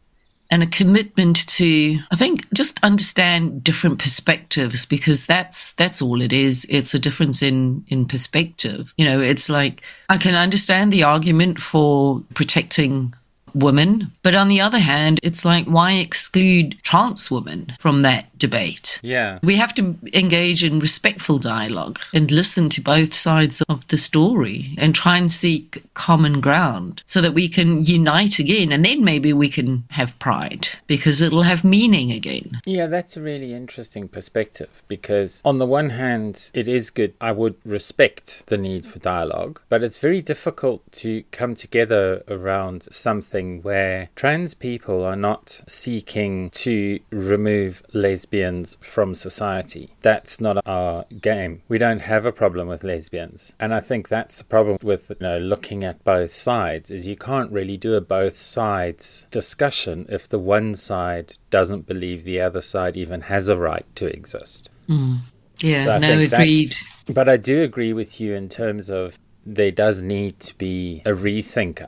and 0.51 0.63
a 0.63 0.67
commitment 0.67 1.47
to 1.47 1.99
i 2.11 2.17
think 2.17 2.53
just 2.53 2.83
understand 2.83 3.63
different 3.63 4.01
perspectives 4.01 4.85
because 4.85 5.25
that's 5.27 5.73
that's 5.73 6.03
all 6.03 6.21
it 6.21 6.33
is. 6.33 6.67
It's 6.69 6.95
a 6.95 6.99
difference 6.99 7.41
in 7.43 7.85
in 7.89 8.07
perspective. 8.07 8.93
You 8.97 9.05
know 9.05 9.21
it's 9.21 9.49
like 9.49 9.83
i 10.09 10.17
can 10.17 10.35
understand 10.35 10.93
the 10.93 11.05
argument 11.05 11.61
for 11.61 12.23
protecting 12.35 13.15
women. 13.55 14.13
But 14.23 14.35
on 14.35 14.49
the 14.49 14.61
other 14.61 14.79
hand, 14.79 15.21
it's 15.23 15.45
like, 15.45 15.67
why 15.67 15.93
exclude 15.93 16.79
trans 16.83 17.31
women 17.31 17.77
from 17.79 18.03
that 18.03 18.27
debate? 18.39 19.01
Yeah. 19.03 19.39
We 19.43 19.57
have 19.57 19.75
to 19.75 19.97
engage 20.13 20.65
in 20.65 20.79
respectful 20.79 21.39
dialogue 21.39 21.99
and 22.13 22.31
listen 22.31 22.69
to 22.71 22.81
both 22.81 23.15
sides 23.15 23.63
of 23.69 23.87
the 23.89 23.99
story 23.99 24.75
and 24.79 24.95
try 24.95 25.17
and 25.19 25.31
seek 25.31 25.83
common 25.95 26.41
ground 26.41 27.03
so 27.07 27.21
that 27.21 27.35
we 27.35 27.49
can 27.49 27.85
unite 27.85 28.39
again. 28.39 28.73
And 28.73 28.85
then 28.85 29.05
maybe 29.05 29.33
we 29.33 29.49
can 29.49 29.85
have 29.91 30.19
pride 30.19 30.69
because 30.87 31.21
it'll 31.21 31.43
have 31.43 31.65
meaning 31.65 32.11
again. 32.13 32.61
Yeah, 32.65 32.87
that's 32.87 33.17
a 33.17 33.21
really 33.21 33.53
interesting 33.55 34.09
perspective 34.09 34.83
because, 34.89 35.43
on 35.45 35.59
the 35.59 35.67
one 35.67 35.91
hand, 35.91 36.51
it 36.55 36.69
is 36.69 36.91
good. 36.91 37.15
I 37.21 37.33
would 37.33 37.57
respect 37.65 38.45
the 38.47 38.59
need 38.59 38.87
for 38.87 38.99
dialogue, 38.99 39.61
but 39.69 39.83
it's 39.83 39.99
very 39.99 40.23
difficult 40.23 40.81
to 40.93 41.25
come 41.31 41.55
together 41.55 42.23
around 42.29 42.85
something 42.91 43.40
where 43.63 44.09
trans 44.15 44.55
people 44.55 45.05
are 45.05 45.17
not 45.17 45.61
seeking 45.67 46.51
to 46.51 47.01
remove 47.11 47.83
lesbians 47.93 48.79
from 48.81 49.15
society. 49.15 49.95
That's 50.03 50.41
not 50.41 50.63
our 50.67 51.05
game. 51.21 51.63
We 51.69 51.79
don't 51.79 52.01
have 52.01 52.27
a 52.27 52.33
problem 52.33 52.69
with 52.69 52.85
lesbians. 52.85 53.55
And 53.59 53.75
I 53.75 53.81
think 53.81 54.09
that's 54.09 54.39
the 54.39 54.45
problem 54.45 54.79
with 54.83 55.11
you 55.11 55.17
know 55.21 55.39
looking 55.39 55.85
at 55.85 56.03
both 56.05 56.33
sides 56.35 56.91
is 56.91 57.07
you 57.07 57.17
can't 57.17 57.51
really 57.51 57.77
do 57.77 57.95
a 57.95 58.01
both 58.01 58.39
sides 58.39 59.27
discussion 59.31 60.07
if 60.09 60.29
the 60.29 60.39
one 60.39 60.75
side 60.75 61.35
doesn't 61.51 61.87
believe 61.87 62.25
the 62.25 62.41
other 62.41 62.61
side 62.61 62.97
even 62.97 63.23
has 63.23 63.49
a 63.49 63.57
right 63.57 63.87
to 63.97 64.07
exist. 64.07 64.71
Mm. 64.89 65.19
Yeah, 65.59 65.85
So 65.85 65.99
no, 65.99 66.19
agreed. 66.19 66.75
But 67.09 67.29
I 67.29 67.37
do 67.37 67.63
agree 67.63 67.93
with 67.93 68.21
you 68.21 68.35
in 68.35 68.49
terms 68.49 68.91
of 68.91 69.19
there 69.45 69.71
does 69.71 70.03
need 70.03 70.39
to 70.41 70.55
be 70.57 71.03
a 71.05 71.11
rethink 71.11 71.83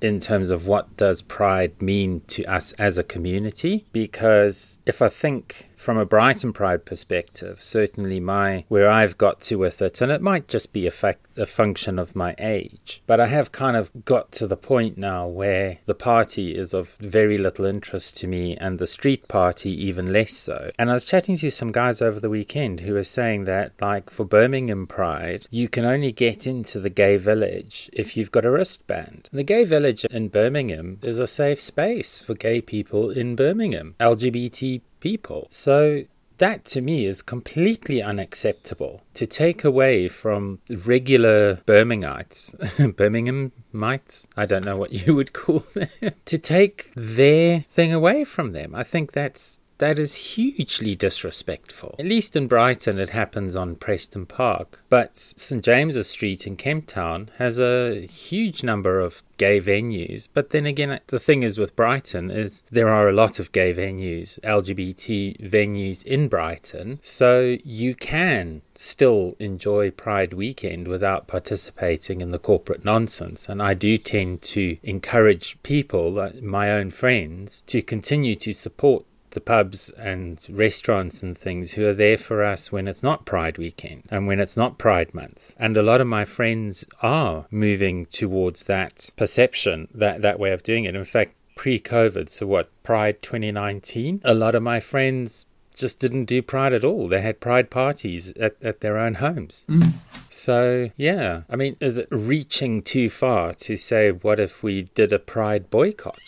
in 0.00 0.20
terms 0.20 0.50
of 0.50 0.66
what 0.66 0.96
does 0.96 1.22
pride 1.22 1.80
mean 1.80 2.22
to 2.28 2.44
us 2.44 2.72
as 2.74 2.98
a 2.98 3.04
community 3.04 3.86
because 3.92 4.78
if 4.86 5.00
I 5.00 5.08
think 5.08 5.70
from 5.76 5.96
a 5.96 6.04
Brighton 6.04 6.52
Pride 6.52 6.84
perspective, 6.84 7.62
certainly 7.62 8.20
my 8.20 8.64
where 8.68 8.90
I've 8.90 9.16
got 9.16 9.40
to 9.42 9.56
with 9.56 9.80
it, 9.80 10.00
and 10.00 10.10
it 10.10 10.20
might 10.20 10.48
just 10.48 10.72
be 10.72 10.86
a 10.86 10.90
fact 10.90 11.25
a 11.38 11.46
function 11.46 11.98
of 11.98 12.16
my 12.16 12.34
age, 12.38 13.02
but 13.06 13.20
I 13.20 13.26
have 13.26 13.52
kind 13.52 13.76
of 13.76 13.90
got 14.04 14.32
to 14.32 14.46
the 14.46 14.56
point 14.56 14.98
now 14.98 15.26
where 15.26 15.78
the 15.86 15.94
party 15.94 16.56
is 16.56 16.74
of 16.74 16.96
very 17.00 17.38
little 17.38 17.64
interest 17.64 18.16
to 18.18 18.26
me, 18.26 18.56
and 18.56 18.78
the 18.78 18.86
street 18.86 19.28
party 19.28 19.70
even 19.70 20.12
less 20.12 20.32
so. 20.32 20.70
And 20.78 20.90
I 20.90 20.94
was 20.94 21.04
chatting 21.04 21.36
to 21.38 21.50
some 21.50 21.72
guys 21.72 22.00
over 22.02 22.20
the 22.20 22.30
weekend 22.30 22.80
who 22.80 22.94
were 22.94 23.04
saying 23.04 23.44
that, 23.44 23.72
like 23.80 24.10
for 24.10 24.24
Birmingham 24.24 24.86
Pride, 24.86 25.46
you 25.50 25.68
can 25.68 25.84
only 25.84 26.12
get 26.12 26.46
into 26.46 26.80
the 26.80 26.90
gay 26.90 27.16
village 27.16 27.90
if 27.92 28.16
you've 28.16 28.32
got 28.32 28.44
a 28.44 28.50
wristband. 28.50 29.28
The 29.32 29.42
gay 29.42 29.64
village 29.64 30.04
in 30.06 30.28
Birmingham 30.28 30.98
is 31.02 31.18
a 31.18 31.26
safe 31.26 31.60
space 31.60 32.20
for 32.20 32.34
gay 32.34 32.60
people 32.60 33.10
in 33.10 33.36
Birmingham, 33.36 33.94
LGBT 34.00 34.80
people. 35.00 35.46
So 35.50 36.04
that 36.38 36.64
to 36.66 36.80
me 36.80 37.06
is 37.06 37.22
completely 37.22 38.02
unacceptable 38.02 39.02
to 39.14 39.26
take 39.26 39.64
away 39.64 40.08
from 40.08 40.60
regular 40.68 41.56
Birminghites, 41.66 42.54
Birminghamites, 42.94 44.26
I 44.36 44.46
don't 44.46 44.64
know 44.64 44.76
what 44.76 44.92
you 44.92 45.14
would 45.14 45.32
call 45.32 45.64
them, 45.74 45.88
to 46.24 46.38
take 46.38 46.92
their 46.94 47.60
thing 47.70 47.92
away 47.92 48.24
from 48.24 48.52
them. 48.52 48.74
I 48.74 48.84
think 48.84 49.12
that's 49.12 49.60
that 49.78 49.98
is 49.98 50.14
hugely 50.14 50.94
disrespectful. 50.94 51.96
At 51.98 52.06
least 52.06 52.36
in 52.36 52.46
Brighton, 52.46 52.98
it 52.98 53.10
happens 53.10 53.54
on 53.54 53.76
Preston 53.76 54.26
Park. 54.26 54.82
But 54.88 55.16
St 55.16 55.62
James's 55.62 56.08
Street 56.08 56.46
in 56.46 56.56
Kemp 56.56 56.86
Town 56.86 57.30
has 57.38 57.60
a 57.60 58.06
huge 58.06 58.62
number 58.62 59.00
of 59.00 59.22
gay 59.36 59.60
venues. 59.60 60.28
But 60.32 60.50
then 60.50 60.64
again, 60.64 60.98
the 61.08 61.20
thing 61.20 61.42
is 61.42 61.58
with 61.58 61.76
Brighton 61.76 62.30
is 62.30 62.64
there 62.70 62.88
are 62.88 63.08
a 63.08 63.12
lot 63.12 63.38
of 63.38 63.52
gay 63.52 63.74
venues, 63.74 64.40
LGBT 64.40 65.40
venues 65.40 66.02
in 66.04 66.28
Brighton. 66.28 66.98
So 67.02 67.58
you 67.62 67.94
can 67.94 68.62
still 68.74 69.36
enjoy 69.38 69.90
Pride 69.90 70.32
weekend 70.32 70.88
without 70.88 71.26
participating 71.26 72.20
in 72.20 72.30
the 72.30 72.38
corporate 72.38 72.84
nonsense. 72.84 73.48
And 73.48 73.62
I 73.62 73.74
do 73.74 73.98
tend 73.98 74.42
to 74.42 74.78
encourage 74.82 75.58
people, 75.62 76.30
my 76.40 76.70
own 76.72 76.90
friends, 76.90 77.62
to 77.66 77.82
continue 77.82 78.36
to 78.36 78.52
support 78.52 79.04
the 79.36 79.40
pubs 79.42 79.90
and 79.90 80.46
restaurants 80.48 81.22
and 81.22 81.36
things 81.36 81.72
who 81.72 81.86
are 81.86 81.92
there 81.92 82.16
for 82.16 82.42
us 82.42 82.72
when 82.72 82.88
it's 82.88 83.02
not 83.02 83.26
Pride 83.26 83.58
weekend 83.58 84.04
and 84.10 84.26
when 84.26 84.40
it's 84.40 84.56
not 84.56 84.78
Pride 84.78 85.12
month. 85.12 85.52
And 85.58 85.76
a 85.76 85.82
lot 85.82 86.00
of 86.00 86.06
my 86.06 86.24
friends 86.24 86.86
are 87.02 87.44
moving 87.50 88.06
towards 88.06 88.62
that 88.62 89.10
perception, 89.14 89.88
that, 89.94 90.22
that 90.22 90.40
way 90.40 90.52
of 90.52 90.62
doing 90.62 90.86
it. 90.86 90.96
In 90.96 91.04
fact, 91.04 91.34
pre 91.54 91.78
COVID, 91.78 92.30
so 92.30 92.46
what, 92.46 92.70
Pride 92.82 93.20
2019, 93.20 94.22
a 94.24 94.32
lot 94.32 94.54
of 94.54 94.62
my 94.62 94.80
friends 94.80 95.44
just 95.74 96.00
didn't 96.00 96.24
do 96.24 96.40
Pride 96.40 96.72
at 96.72 96.82
all. 96.82 97.06
They 97.06 97.20
had 97.20 97.38
Pride 97.38 97.68
parties 97.68 98.30
at, 98.40 98.56
at 98.62 98.80
their 98.80 98.96
own 98.96 99.16
homes. 99.16 99.66
Mm. 99.68 99.92
So, 100.30 100.92
yeah. 100.96 101.42
I 101.50 101.56
mean, 101.56 101.76
is 101.78 101.98
it 101.98 102.08
reaching 102.10 102.80
too 102.80 103.10
far 103.10 103.52
to 103.52 103.76
say, 103.76 104.12
what 104.12 104.40
if 104.40 104.62
we 104.62 104.88
did 104.94 105.12
a 105.12 105.18
Pride 105.18 105.68
boycott 105.68 106.20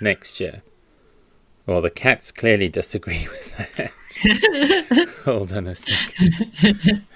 next 0.00 0.40
year? 0.40 0.62
Well, 1.66 1.80
the 1.80 1.90
cats 1.90 2.30
clearly 2.30 2.68
disagree 2.68 3.26
with 3.30 3.56
that. 3.76 5.08
Hold 5.24 5.52
on 5.52 5.66
a 5.66 5.74
second. 5.74 7.06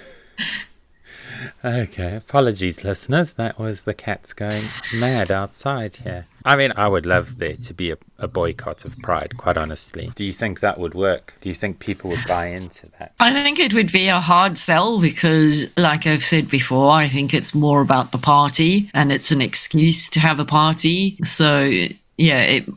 Okay, 1.64 2.16
apologies, 2.16 2.84
listeners. 2.84 3.34
That 3.34 3.58
was 3.58 3.82
the 3.82 3.94
cats 3.94 4.32
going 4.32 4.64
mad 4.94 5.30
outside 5.30 5.96
here. 5.96 6.26
I 6.44 6.56
mean, 6.56 6.72
I 6.76 6.88
would 6.88 7.06
love 7.06 7.38
there 7.38 7.56
to 7.56 7.74
be 7.74 7.90
a, 7.90 7.96
a 8.18 8.28
boycott 8.28 8.84
of 8.84 8.98
Pride, 8.98 9.36
quite 9.36 9.56
honestly. 9.56 10.10
Do 10.14 10.24
you 10.24 10.32
think 10.32 10.60
that 10.60 10.78
would 10.78 10.94
work? 10.94 11.34
Do 11.40 11.48
you 11.48 11.54
think 11.54 11.78
people 11.78 12.10
would 12.10 12.26
buy 12.26 12.46
into 12.48 12.88
that? 12.98 13.12
I 13.20 13.32
think 13.32 13.58
it 13.58 13.74
would 13.74 13.92
be 13.92 14.08
a 14.08 14.20
hard 14.20 14.56
sell 14.58 15.00
because, 15.00 15.66
like 15.76 16.06
I've 16.06 16.24
said 16.24 16.48
before, 16.48 16.90
I 16.90 17.08
think 17.08 17.34
it's 17.34 17.54
more 17.54 17.80
about 17.80 18.12
the 18.12 18.18
party 18.18 18.90
and 18.94 19.12
it's 19.12 19.30
an 19.30 19.40
excuse 19.40 20.08
to 20.10 20.20
have 20.20 20.40
a 20.40 20.44
party. 20.44 21.18
So, 21.24 21.64
yeah, 22.16 22.40
it, 22.42 22.68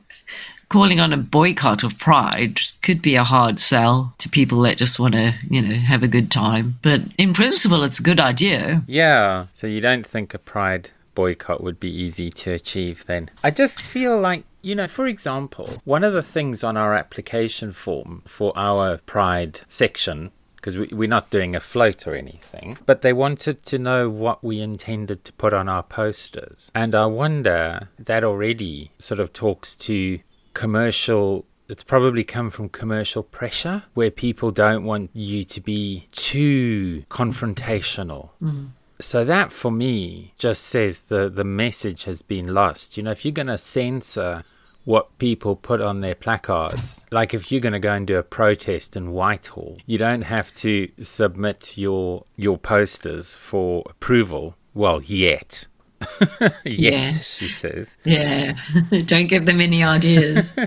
calling 0.71 1.01
on 1.01 1.11
a 1.11 1.17
boycott 1.17 1.83
of 1.83 1.99
Pride 1.99 2.61
could 2.81 3.01
be 3.01 3.15
a 3.15 3.25
hard 3.25 3.59
sell 3.59 4.15
to 4.19 4.29
people 4.29 4.61
that 4.61 4.77
just 4.77 4.99
want 4.99 5.13
to, 5.13 5.33
you 5.49 5.61
know, 5.61 5.75
have 5.75 6.01
a 6.01 6.07
good 6.07 6.31
time. 6.31 6.79
But 6.81 7.01
in 7.17 7.33
principle, 7.33 7.83
it's 7.83 7.99
a 7.99 8.03
good 8.03 8.21
idea. 8.21 8.81
Yeah. 8.87 9.47
So 9.53 9.67
you 9.67 9.81
don't 9.81 10.07
think 10.07 10.33
a 10.33 10.39
Pride 10.39 10.89
boycott 11.13 11.61
would 11.61 11.77
be 11.77 11.91
easy 11.91 12.31
to 12.31 12.53
achieve 12.53 13.05
then? 13.05 13.29
I 13.43 13.51
just 13.51 13.81
feel 13.81 14.19
like 14.19 14.45
you 14.63 14.75
know, 14.75 14.87
for 14.87 15.07
example, 15.07 15.81
one 15.85 16.03
of 16.03 16.13
the 16.13 16.21
things 16.21 16.63
on 16.63 16.77
our 16.77 16.95
application 16.95 17.73
form 17.73 18.21
for 18.27 18.53
our 18.55 18.99
Pride 18.99 19.61
section 19.67 20.31
because 20.55 20.77
we, 20.77 20.87
we're 20.91 21.09
not 21.09 21.31
doing 21.31 21.55
a 21.55 21.59
float 21.59 22.05
or 22.05 22.13
anything. 22.13 22.77
But 22.85 23.01
they 23.01 23.13
wanted 23.13 23.63
to 23.63 23.79
know 23.79 24.09
what 24.09 24.43
we 24.43 24.61
intended 24.61 25.25
to 25.25 25.33
put 25.33 25.53
on 25.53 25.67
our 25.67 25.81
posters. 25.81 26.71
And 26.75 26.93
I 26.93 27.07
wonder 27.07 27.89
that 27.97 28.23
already 28.23 28.91
sort 28.99 29.19
of 29.19 29.33
talks 29.33 29.73
to 29.75 30.19
commercial. 30.53 31.45
It's 31.69 31.83
probably 31.83 32.23
come 32.23 32.49
from 32.49 32.69
commercial 32.69 33.23
pressure 33.23 33.83
where 33.93 34.11
people 34.11 34.51
don't 34.51 34.83
want 34.83 35.09
you 35.13 35.43
to 35.45 35.61
be 35.61 36.07
too 36.11 37.03
confrontational. 37.09 38.29
Mm. 38.43 38.71
So 38.99 39.25
that 39.25 39.51
for 39.51 39.71
me 39.71 40.33
just 40.37 40.63
says 40.63 41.03
the, 41.03 41.29
the 41.29 41.43
message 41.43 42.03
has 42.03 42.21
been 42.21 42.53
lost. 42.53 42.97
You 42.97 43.03
know, 43.03 43.11
if 43.11 43.25
you're 43.25 43.31
going 43.31 43.47
to 43.47 43.57
censor 43.57 44.43
what 44.83 45.17
people 45.17 45.55
put 45.55 45.81
on 45.81 46.01
their 46.01 46.15
placards. 46.15 47.05
Like 47.11 47.33
if 47.33 47.51
you're 47.51 47.61
going 47.61 47.73
to 47.73 47.79
go 47.79 47.93
and 47.93 48.07
do 48.07 48.17
a 48.17 48.23
protest 48.23 48.95
in 48.95 49.11
Whitehall, 49.11 49.77
you 49.85 49.97
don't 49.97 50.23
have 50.23 50.51
to 50.53 50.89
submit 51.01 51.77
your 51.77 52.23
your 52.35 52.57
posters 52.57 53.35
for 53.35 53.83
approval. 53.89 54.55
Well, 54.73 55.01
yet. 55.01 55.67
yet, 56.39 56.55
Yeah. 56.65 57.05
she 57.11 57.47
says. 57.47 57.97
Yeah. 58.03 58.53
Don't 59.05 59.27
give 59.27 59.45
them 59.45 59.61
any 59.61 59.83
ideas. 59.83 60.55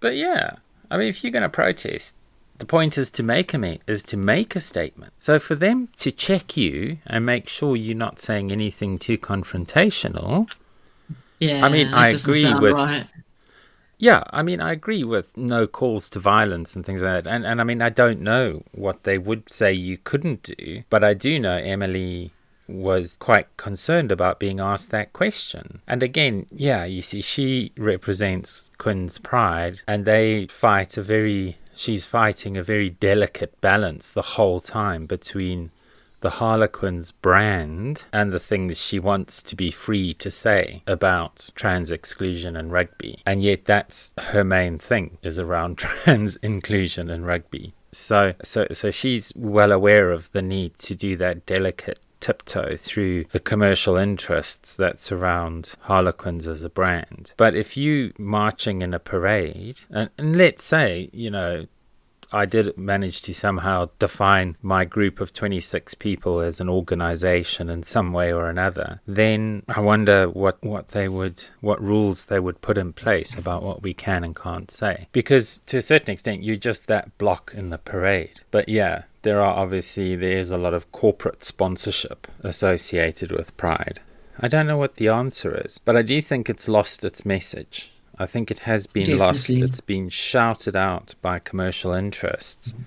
But 0.00 0.16
yeah, 0.16 0.56
I 0.90 0.96
mean, 0.96 1.06
if 1.06 1.22
you're 1.22 1.30
going 1.30 1.44
to 1.44 1.48
protest, 1.48 2.16
the 2.58 2.64
point 2.66 2.98
is 2.98 3.08
to 3.12 3.22
make 3.22 3.54
a 3.54 3.58
me- 3.58 3.78
is 3.86 4.02
to 4.04 4.16
make 4.16 4.56
a 4.56 4.60
statement. 4.60 5.12
So 5.18 5.38
for 5.38 5.54
them 5.54 5.90
to 5.98 6.10
check 6.10 6.56
you 6.56 6.98
and 7.06 7.24
make 7.24 7.48
sure 7.48 7.76
you're 7.76 7.96
not 7.96 8.18
saying 8.18 8.50
anything 8.50 8.98
too 8.98 9.16
confrontational. 9.16 10.50
Yeah. 11.38 11.64
I 11.64 11.68
mean, 11.68 11.94
I 11.94 12.08
agree 12.08 12.52
with. 12.52 12.72
Right. 12.74 13.06
Yeah, 13.98 14.24
I 14.30 14.42
mean, 14.42 14.60
I 14.60 14.72
agree 14.72 15.04
with 15.04 15.36
no 15.36 15.68
calls 15.68 16.10
to 16.10 16.18
violence 16.18 16.74
and 16.74 16.84
things 16.84 17.00
like 17.02 17.22
that. 17.22 17.30
And 17.32 17.46
and 17.46 17.60
I 17.60 17.64
mean, 17.64 17.80
I 17.80 17.88
don't 17.88 18.20
know 18.20 18.64
what 18.72 19.04
they 19.04 19.18
would 19.18 19.48
say 19.52 19.72
you 19.72 19.98
couldn't 19.98 20.42
do, 20.42 20.82
but 20.90 21.04
I 21.04 21.14
do 21.14 21.38
know 21.38 21.54
Emily 21.56 22.32
was 22.72 23.16
quite 23.18 23.56
concerned 23.56 24.10
about 24.10 24.40
being 24.40 24.60
asked 24.60 24.90
that 24.90 25.12
question. 25.12 25.80
And 25.86 26.02
again, 26.02 26.46
yeah, 26.50 26.84
you 26.84 27.02
see, 27.02 27.20
she 27.20 27.72
represents 27.76 28.70
Quins 28.78 29.18
pride, 29.18 29.80
and 29.86 30.04
they 30.04 30.46
fight 30.46 30.96
a 30.96 31.02
very. 31.02 31.56
She's 31.74 32.04
fighting 32.04 32.56
a 32.56 32.62
very 32.62 32.90
delicate 32.90 33.58
balance 33.62 34.10
the 34.10 34.22
whole 34.22 34.60
time 34.60 35.06
between 35.06 35.70
the 36.22 36.30
Harlequins 36.30 37.12
brand 37.12 38.04
and 38.12 38.32
the 38.32 38.38
things 38.38 38.80
she 38.80 38.98
wants 38.98 39.42
to 39.42 39.56
be 39.56 39.70
free 39.70 40.14
to 40.14 40.30
say 40.30 40.82
about 40.86 41.50
trans 41.54 41.90
exclusion 41.90 42.56
and 42.56 42.72
rugby. 42.72 43.18
And 43.26 43.42
yet 43.42 43.64
that's 43.64 44.14
her 44.18 44.44
main 44.44 44.78
thing 44.78 45.18
is 45.22 45.38
around 45.38 45.78
trans 45.78 46.36
inclusion 46.36 47.10
and 47.10 47.26
rugby. 47.26 47.74
So 47.90 48.32
so 48.42 48.66
so 48.72 48.90
she's 48.90 49.32
well 49.36 49.72
aware 49.72 50.10
of 50.12 50.32
the 50.32 50.40
need 50.40 50.78
to 50.78 50.94
do 50.94 51.16
that 51.16 51.44
delicate 51.44 51.98
tiptoe 52.22 52.76
through 52.76 53.24
the 53.32 53.40
commercial 53.40 53.96
interests 53.96 54.74
that 54.76 55.00
surround 55.00 55.74
Harlequins 55.80 56.48
as 56.48 56.64
a 56.64 56.70
brand. 56.70 57.32
But 57.36 57.54
if 57.54 57.76
you 57.76 58.12
marching 58.16 58.80
in 58.80 58.94
a 58.94 58.98
parade, 58.98 59.80
and, 59.90 60.08
and 60.16 60.34
let's 60.34 60.64
say, 60.64 61.10
you 61.12 61.30
know, 61.30 61.66
I 62.32 62.46
did 62.46 62.76
manage 62.78 63.22
to 63.22 63.34
somehow 63.34 63.90
define 63.98 64.56
my 64.62 64.84
group 64.84 65.20
of 65.20 65.32
26 65.32 65.94
people 65.94 66.40
as 66.40 66.60
an 66.60 66.68
organization 66.68 67.68
in 67.68 67.82
some 67.82 68.12
way 68.12 68.32
or 68.32 68.48
another, 68.48 69.00
then 69.06 69.62
I 69.68 69.80
wonder 69.80 70.28
what, 70.28 70.62
what 70.62 70.88
they 70.88 71.08
would, 71.08 71.44
what 71.60 71.82
rules 71.82 72.26
they 72.26 72.40
would 72.40 72.60
put 72.60 72.78
in 72.78 72.92
place 72.92 73.34
about 73.34 73.62
what 73.62 73.82
we 73.82 73.94
can 73.94 74.24
and 74.24 74.34
can't 74.34 74.70
say. 74.70 75.08
Because 75.12 75.58
to 75.66 75.78
a 75.78 75.82
certain 75.82 76.10
extent, 76.10 76.42
you're 76.42 76.56
just 76.56 76.86
that 76.86 77.16
block 77.18 77.52
in 77.54 77.70
the 77.70 77.78
parade. 77.78 78.40
But 78.50 78.68
yeah, 78.68 79.04
there 79.22 79.40
are 79.40 79.54
obviously, 79.54 80.16
there's 80.16 80.50
a 80.50 80.58
lot 80.58 80.74
of 80.74 80.90
corporate 80.92 81.44
sponsorship 81.44 82.26
associated 82.42 83.30
with 83.30 83.56
Pride. 83.56 84.00
I 84.38 84.48
don't 84.48 84.66
know 84.66 84.78
what 84.78 84.96
the 84.96 85.08
answer 85.08 85.62
is, 85.64 85.78
but 85.78 85.96
I 85.96 86.02
do 86.02 86.20
think 86.20 86.48
it's 86.48 86.66
lost 86.66 87.04
its 87.04 87.24
message. 87.24 87.91
I 88.22 88.26
think 88.26 88.50
it 88.50 88.60
has 88.60 88.86
been 88.86 89.04
Definitely. 89.04 89.56
lost. 89.56 89.70
It's 89.70 89.80
been 89.80 90.08
shouted 90.08 90.76
out 90.76 91.14
by 91.20 91.38
commercial 91.38 91.92
interests. 91.92 92.68
Mm-hmm. 92.68 92.82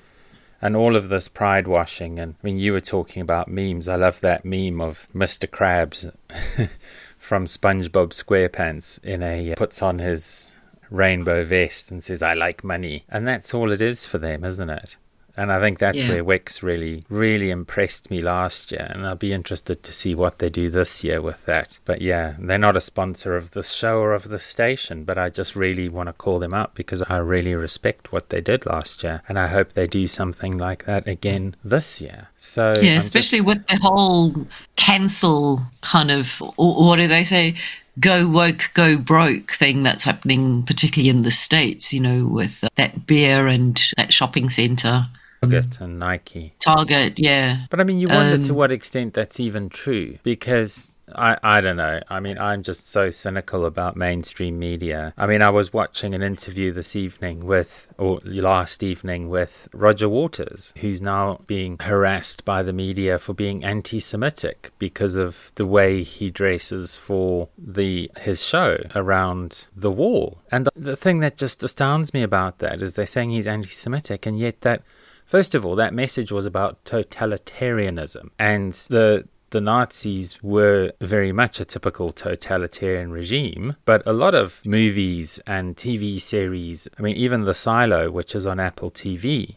And 0.62 0.76
all 0.76 0.96
of 0.96 1.10
this 1.10 1.28
pride 1.28 1.68
washing. 1.68 2.18
And 2.18 2.36
I 2.36 2.38
mean, 2.42 2.58
you 2.58 2.72
were 2.72 2.82
talking 2.82 3.22
about 3.22 3.48
memes. 3.48 3.88
I 3.88 3.98
love 3.98 4.22
that 4.22 4.46
meme 4.46 4.82
of 4.82 5.08
Mr. 5.14 5.48
Krabs 5.48 6.12
from 7.18 7.46
SpongeBob 7.46 8.10
SquarePants 8.10 9.04
in 9.04 9.22
a 9.22 9.52
uh, 9.52 9.56
puts 9.56 9.84
on 9.84 10.00
his 10.00 10.52
rainbow 10.90 11.44
vest 11.44 11.92
and 11.92 12.04
says, 12.04 12.24
I 12.24 12.34
like 12.34 12.64
money. 12.64 13.04
And 13.10 13.28
that's 13.28 13.54
all 13.54 13.72
it 13.72 13.82
is 13.82 14.06
for 14.06 14.18
them, 14.18 14.44
isn't 14.44 14.70
it? 14.70 14.96
And 15.38 15.52
I 15.52 15.60
think 15.60 15.80
that's 15.80 16.02
Yeah. 16.02 16.10
where 16.10 16.24
Wix 16.24 16.64
really, 16.64 17.04
really 17.10 17.50
impressed 17.50 18.10
me 18.10 18.22
last 18.22 18.72
year. 18.72 18.90
And 18.90 19.06
I'll 19.06 19.16
be 19.16 19.34
interested 19.34 19.84
to 19.84 19.92
see 19.92 20.16
what 20.16 20.40
they 20.40 20.50
do 20.50 20.70
this 20.70 21.04
year 21.04 21.22
with 21.22 21.46
that. 21.46 21.78
But 21.86 22.02
yeah, 22.02 22.34
they're 22.40 22.58
not 22.58 22.78
a 22.78 22.82
sponsor 22.82 23.36
of 23.36 23.52
the 23.52 23.64
show 23.64 24.00
or 24.00 24.14
of 24.14 24.30
the 24.30 24.40
station, 24.40 25.04
but 25.04 25.18
I 25.18 25.30
just 25.30 25.56
really 25.56 25.90
want 25.90 26.08
to 26.08 26.14
call 26.14 26.40
them 26.40 26.54
up 26.54 26.76
because 26.76 27.02
I 27.04 27.18
really 27.18 27.54
respect 27.54 28.12
what 28.12 28.30
they 28.30 28.42
did 28.42 28.66
last 28.66 29.04
year. 29.04 29.22
And 29.28 29.38
I 29.38 29.48
hope 29.48 29.74
they 29.74 29.88
do 29.88 30.08
something 30.08 30.58
like 30.58 30.86
that 30.86 31.08
again 31.08 31.56
this 31.64 32.00
year. 32.02 32.30
So 32.38 32.74
yeah, 32.82 32.92
I'm 32.94 32.98
especially 32.98 33.42
with 33.42 33.66
the 33.68 33.78
whole 33.78 34.48
cancel 34.76 35.62
kind 35.82 36.12
of, 36.12 36.42
or 36.58 36.88
what 36.88 36.98
do 36.98 37.08
they 37.08 37.24
say? 37.24 37.56
Go 38.00 38.28
woke, 38.28 38.72
go 38.74 38.98
broke 38.98 39.52
thing 39.52 39.84
that's 39.84 40.04
happening, 40.04 40.64
particularly 40.64 41.10
in 41.10 41.22
the 41.24 41.32
States, 41.32 41.94
you 41.94 42.02
know, 42.02 42.26
with 42.26 42.64
uh, 42.64 42.68
that 42.76 43.08
beer 43.08 43.48
and 43.48 43.82
that 43.96 44.12
shopping 44.12 44.50
centre. 44.50 45.08
Target 45.52 45.82
and 45.82 46.00
Nike. 46.00 46.54
Target, 46.60 47.20
yeah. 47.20 47.66
But 47.70 47.80
I 47.80 47.84
mean, 47.84 48.00
you 48.00 48.08
wonder 48.08 48.44
to 48.44 48.52
Um, 48.52 48.56
what 48.58 48.72
extent 48.72 49.14
that's 49.14 49.40
even 49.40 49.70
true 49.70 50.18
because. 50.24 50.92
I, 51.14 51.38
I 51.44 51.62
don't 51.62 51.78
know. 51.78 52.00
I 52.10 52.20
mean, 52.20 52.40
I'm 52.40 52.64
just 52.64 52.90
so 52.90 53.12
cynical 53.12 53.68
about 53.68 53.96
mainstream 53.96 54.58
media. 54.58 55.14
I 55.16 55.28
mean, 55.28 55.44
I 55.44 55.52
was 55.52 55.72
watching 55.72 56.16
an 56.16 56.24
interview 56.24 56.74
this 56.74 56.96
evening 56.96 57.46
with, 57.46 57.94
or 58.00 58.20
last 58.24 58.82
evening 58.82 59.30
with 59.30 59.70
Roger 59.72 60.10
Waters, 60.10 60.74
who's 60.78 61.04
now 61.04 61.42
being 61.46 61.78
harassed 61.80 62.44
by 62.44 62.64
the 62.64 62.74
media 62.74 63.20
for 63.20 63.36
being 63.36 63.64
anti 63.64 64.00
Semitic 64.00 64.72
because 64.80 65.14
of 65.16 65.52
the 65.56 65.66
way 65.68 66.02
he 66.02 66.32
dresses 66.32 66.96
for 66.96 67.50
the 67.56 68.10
his 68.20 68.44
show 68.44 68.80
around 68.96 69.66
the 69.76 69.92
wall. 69.92 70.40
And 70.52 70.66
the, 70.66 70.72
the 70.76 70.96
thing 70.96 71.20
that 71.20 71.38
just 71.38 71.64
astounds 71.64 72.16
me 72.16 72.24
about 72.24 72.58
that 72.60 72.82
is 72.82 72.96
they're 72.96 73.06
saying 73.06 73.30
he's 73.30 73.46
anti 73.48 73.70
Semitic, 73.70 74.26
and 74.26 74.40
yet 74.40 74.62
that 74.62 74.82
First 75.26 75.56
of 75.56 75.66
all, 75.66 75.76
that 75.76 75.94
message 75.94 76.32
was 76.32 76.46
about 76.46 76.84
totalitarianism, 76.86 78.30
and 78.40 78.74
the 78.90 79.28
the 79.52 79.62
Nazis 79.62 80.38
were 80.44 80.92
very 81.00 81.32
much 81.32 81.60
a 81.60 81.66
typical 81.66 82.12
totalitarian 82.12 83.12
regime, 83.12 83.76
but 83.86 84.06
a 84.06 84.12
lot 84.12 84.36
of 84.36 84.60
movies 84.66 85.40
and 85.48 85.78
TV 85.78 86.20
series, 86.20 86.90
I 87.00 87.02
mean, 87.02 87.16
even 87.16 87.46
The 87.46 87.54
Silo, 87.54 88.12
which 88.12 88.36
is 88.36 88.46
on 88.46 88.60
Apple 88.60 88.92
TV, 88.92 89.56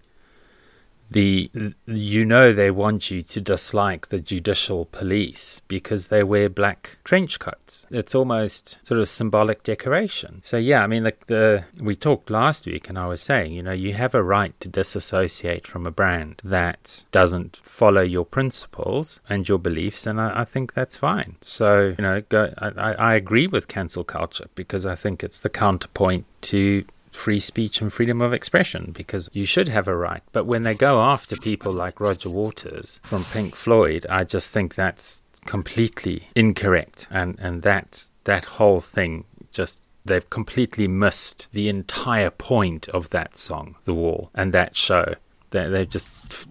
the 1.10 1.50
you 1.86 2.24
know 2.24 2.52
they 2.52 2.70
want 2.70 3.10
you 3.10 3.22
to 3.22 3.40
dislike 3.40 4.08
the 4.08 4.20
judicial 4.20 4.84
police 4.86 5.60
because 5.68 6.08
they 6.08 6.22
wear 6.22 6.48
black 6.48 6.98
trench 7.04 7.38
coats. 7.38 7.86
It's 7.90 8.14
almost 8.14 8.78
sort 8.86 9.00
of 9.00 9.08
symbolic 9.08 9.62
decoration. 9.62 10.42
So 10.44 10.56
yeah, 10.56 10.82
I 10.82 10.86
mean 10.86 11.04
the, 11.04 11.14
the 11.26 11.64
we 11.80 11.96
talked 11.96 12.30
last 12.30 12.66
week 12.66 12.88
and 12.88 12.98
I 12.98 13.06
was 13.06 13.22
saying, 13.22 13.52
you 13.52 13.62
know, 13.62 13.72
you 13.72 13.94
have 13.94 14.14
a 14.14 14.22
right 14.22 14.58
to 14.60 14.68
disassociate 14.68 15.66
from 15.66 15.86
a 15.86 15.90
brand 15.90 16.42
that 16.44 17.04
doesn't 17.10 17.60
follow 17.64 18.02
your 18.02 18.24
principles 18.24 19.20
and 19.28 19.48
your 19.48 19.58
beliefs 19.58 20.06
and 20.06 20.20
I, 20.20 20.40
I 20.40 20.44
think 20.44 20.74
that's 20.74 20.96
fine. 20.96 21.36
So, 21.40 21.94
you 21.98 22.02
know, 22.02 22.22
go 22.28 22.52
I, 22.58 22.68
I 22.68 22.92
I 23.08 23.14
agree 23.14 23.46
with 23.46 23.68
cancel 23.68 24.04
culture 24.04 24.48
because 24.54 24.84
I 24.84 24.94
think 24.94 25.24
it's 25.24 25.40
the 25.40 25.48
counterpoint 25.48 26.26
to 26.42 26.84
free 27.18 27.40
speech 27.40 27.80
and 27.80 27.92
freedom 27.92 28.20
of 28.20 28.32
expression 28.32 28.92
because 28.92 29.28
you 29.32 29.44
should 29.44 29.68
have 29.68 29.88
a 29.88 29.96
right. 29.96 30.22
But 30.32 30.46
when 30.46 30.62
they 30.62 30.74
go 30.74 31.02
after 31.02 31.36
people 31.36 31.72
like 31.72 32.00
Roger 32.00 32.30
Waters 32.30 33.00
from 33.02 33.24
Pink 33.24 33.56
Floyd, 33.56 34.06
I 34.08 34.24
just 34.24 34.50
think 34.50 34.74
that's 34.74 35.22
completely 35.44 36.28
incorrect. 36.34 37.08
And 37.10 37.38
and 37.40 37.62
that 37.62 38.08
that 38.24 38.44
whole 38.44 38.80
thing 38.80 39.24
just 39.50 39.78
they've 40.04 40.30
completely 40.30 40.88
missed 40.88 41.48
the 41.52 41.68
entire 41.68 42.30
point 42.30 42.88
of 42.90 43.10
that 43.10 43.36
song, 43.36 43.76
The 43.84 43.94
Wall, 43.94 44.30
and 44.34 44.52
that 44.52 44.76
show. 44.76 45.14
They 45.50 45.68
they've 45.68 45.90
just 45.90 46.08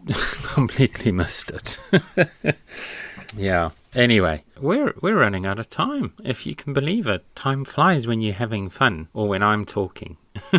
completely 0.54 1.12
missed 1.12 1.50
it. 1.50 1.80
yeah. 3.38 3.72
Anyway, 3.98 4.44
we're 4.62 4.94
we're 5.02 5.18
running 5.18 5.48
out 5.48 5.58
of 5.58 5.72
time. 5.72 6.14
If 6.24 6.46
you 6.46 6.54
can 6.54 6.72
believe 6.72 7.08
it, 7.08 7.26
time 7.36 7.66
flies 7.66 8.06
when 8.06 8.22
you're 8.22 8.36
having 8.36 8.70
fun 8.70 9.08
or 9.12 9.28
when 9.28 9.42
I'm 9.42 9.66
talking. 9.66 10.18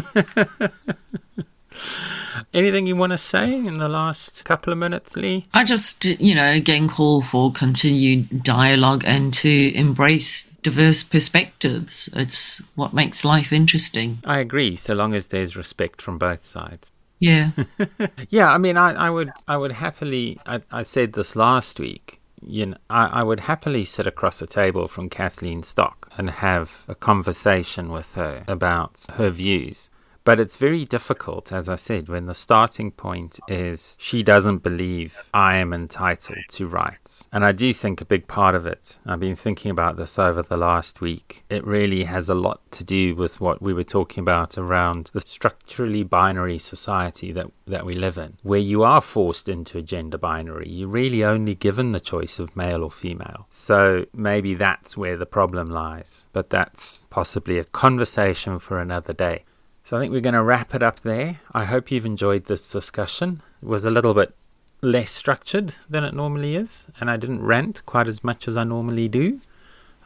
Anything 2.52 2.88
you 2.88 2.96
want 2.96 3.12
to 3.12 3.18
say 3.18 3.54
in 3.54 3.74
the 3.74 3.88
last 3.88 4.44
couple 4.44 4.72
of 4.72 4.78
minutes, 4.80 5.14
Lee? 5.14 5.46
I 5.54 5.62
just, 5.62 6.04
you 6.04 6.34
know, 6.34 6.50
again 6.50 6.88
call 6.88 7.22
for 7.22 7.52
continued 7.52 8.42
dialogue 8.42 9.04
and 9.06 9.32
to 9.34 9.72
embrace 9.72 10.50
diverse 10.62 11.04
perspectives. 11.04 12.08
It's 12.14 12.60
what 12.74 12.92
makes 12.92 13.24
life 13.24 13.52
interesting. 13.52 14.18
I 14.24 14.38
agree, 14.38 14.74
so 14.74 14.94
long 14.94 15.14
as 15.14 15.28
there's 15.28 15.56
respect 15.56 16.02
from 16.02 16.18
both 16.18 16.44
sides. 16.44 16.90
Yeah. 17.20 17.52
yeah, 18.30 18.50
I 18.50 18.58
mean, 18.58 18.76
I, 18.76 18.94
I 18.94 19.10
would, 19.10 19.30
I 19.46 19.56
would 19.56 19.72
happily. 19.72 20.40
I, 20.44 20.60
I 20.72 20.82
said 20.82 21.12
this 21.12 21.36
last 21.36 21.78
week. 21.78 22.18
You 22.40 22.66
know, 22.66 22.76
I, 22.88 23.06
I 23.06 23.22
would 23.22 23.40
happily 23.40 23.84
sit 23.84 24.06
across 24.06 24.38
the 24.38 24.46
table 24.46 24.88
from 24.88 25.08
Kathleen 25.08 25.62
Stock 25.62 26.10
and 26.16 26.30
have 26.30 26.84
a 26.88 26.94
conversation 26.94 27.90
with 27.90 28.14
her 28.14 28.44
about 28.46 29.06
her 29.14 29.30
views. 29.30 29.90
But 30.28 30.40
it's 30.40 30.58
very 30.58 30.84
difficult, 30.84 31.54
as 31.54 31.70
I 31.70 31.76
said, 31.76 32.10
when 32.10 32.26
the 32.26 32.34
starting 32.34 32.90
point 32.90 33.40
is 33.48 33.96
she 33.98 34.22
doesn't 34.22 34.62
believe 34.62 35.16
I 35.32 35.56
am 35.56 35.72
entitled 35.72 36.44
to 36.50 36.66
rights. 36.66 37.30
And 37.32 37.46
I 37.46 37.52
do 37.52 37.72
think 37.72 38.02
a 38.02 38.04
big 38.04 38.28
part 38.28 38.54
of 38.54 38.66
it, 38.66 38.98
I've 39.06 39.20
been 39.20 39.36
thinking 39.36 39.70
about 39.70 39.96
this 39.96 40.18
over 40.18 40.42
the 40.42 40.58
last 40.58 41.00
week, 41.00 41.44
it 41.48 41.66
really 41.66 42.04
has 42.04 42.28
a 42.28 42.34
lot 42.34 42.60
to 42.72 42.84
do 42.84 43.14
with 43.14 43.40
what 43.40 43.62
we 43.62 43.72
were 43.72 43.84
talking 43.84 44.20
about 44.20 44.58
around 44.58 45.08
the 45.14 45.22
structurally 45.22 46.02
binary 46.02 46.58
society 46.58 47.32
that, 47.32 47.46
that 47.66 47.86
we 47.86 47.94
live 47.94 48.18
in, 48.18 48.36
where 48.42 48.60
you 48.60 48.82
are 48.82 49.00
forced 49.00 49.48
into 49.48 49.78
a 49.78 49.82
gender 49.82 50.18
binary. 50.18 50.68
You're 50.68 50.88
really 50.88 51.24
only 51.24 51.54
given 51.54 51.92
the 51.92 52.00
choice 52.00 52.38
of 52.38 52.54
male 52.54 52.84
or 52.84 52.90
female. 52.90 53.46
So 53.48 54.04
maybe 54.12 54.52
that's 54.52 54.94
where 54.94 55.16
the 55.16 55.24
problem 55.24 55.70
lies. 55.70 56.26
But 56.34 56.50
that's 56.50 57.06
possibly 57.08 57.58
a 57.58 57.64
conversation 57.64 58.58
for 58.58 58.78
another 58.78 59.14
day. 59.14 59.44
So 59.88 59.96
I 59.96 60.00
think 60.00 60.12
we're 60.12 60.20
going 60.20 60.34
to 60.34 60.42
wrap 60.42 60.74
it 60.74 60.82
up 60.82 61.00
there. 61.00 61.40
I 61.52 61.64
hope 61.64 61.90
you've 61.90 62.04
enjoyed 62.04 62.44
this 62.44 62.70
discussion. 62.70 63.40
It 63.62 63.68
was 63.70 63.86
a 63.86 63.90
little 63.90 64.12
bit 64.12 64.34
less 64.82 65.10
structured 65.10 65.76
than 65.88 66.04
it 66.04 66.12
normally 66.12 66.56
is, 66.56 66.88
and 67.00 67.10
I 67.10 67.16
didn't 67.16 67.42
rant 67.42 67.80
quite 67.86 68.06
as 68.06 68.22
much 68.22 68.46
as 68.46 68.58
I 68.58 68.64
normally 68.64 69.08
do. 69.08 69.40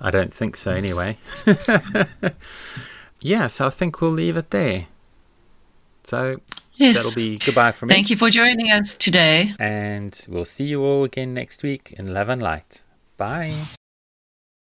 I 0.01 0.13
don't 0.13 0.33
think 0.33 0.57
so, 0.57 0.71
anyway. 0.71 1.19
yeah, 3.21 3.49
so 3.49 3.67
I 3.67 3.71
think 3.71 4.01
we'll 4.01 4.13
leave 4.13 4.37
it 4.37 4.53
there. 4.53 4.87
So 6.05 6.41
Yes. 6.77 6.99
that'll 6.99 7.17
be 7.17 7.39
goodbye 7.39 7.73
from 7.73 7.89
me. 7.89 7.97
Thank 7.97 8.09
you 8.09 8.15
for 8.17 8.31
joining 8.31 8.71
us 8.71 8.95
today. 8.95 9.53
And 9.59 10.17
we'll 10.29 10.45
see 10.45 10.67
you 10.67 10.81
all 10.85 11.03
again 11.03 11.35
next 11.35 11.65
week 11.65 11.93
in 11.99 12.15
Love 12.15 12.29
and 12.29 12.41
Light. 12.41 12.85
Bye. 13.17 13.53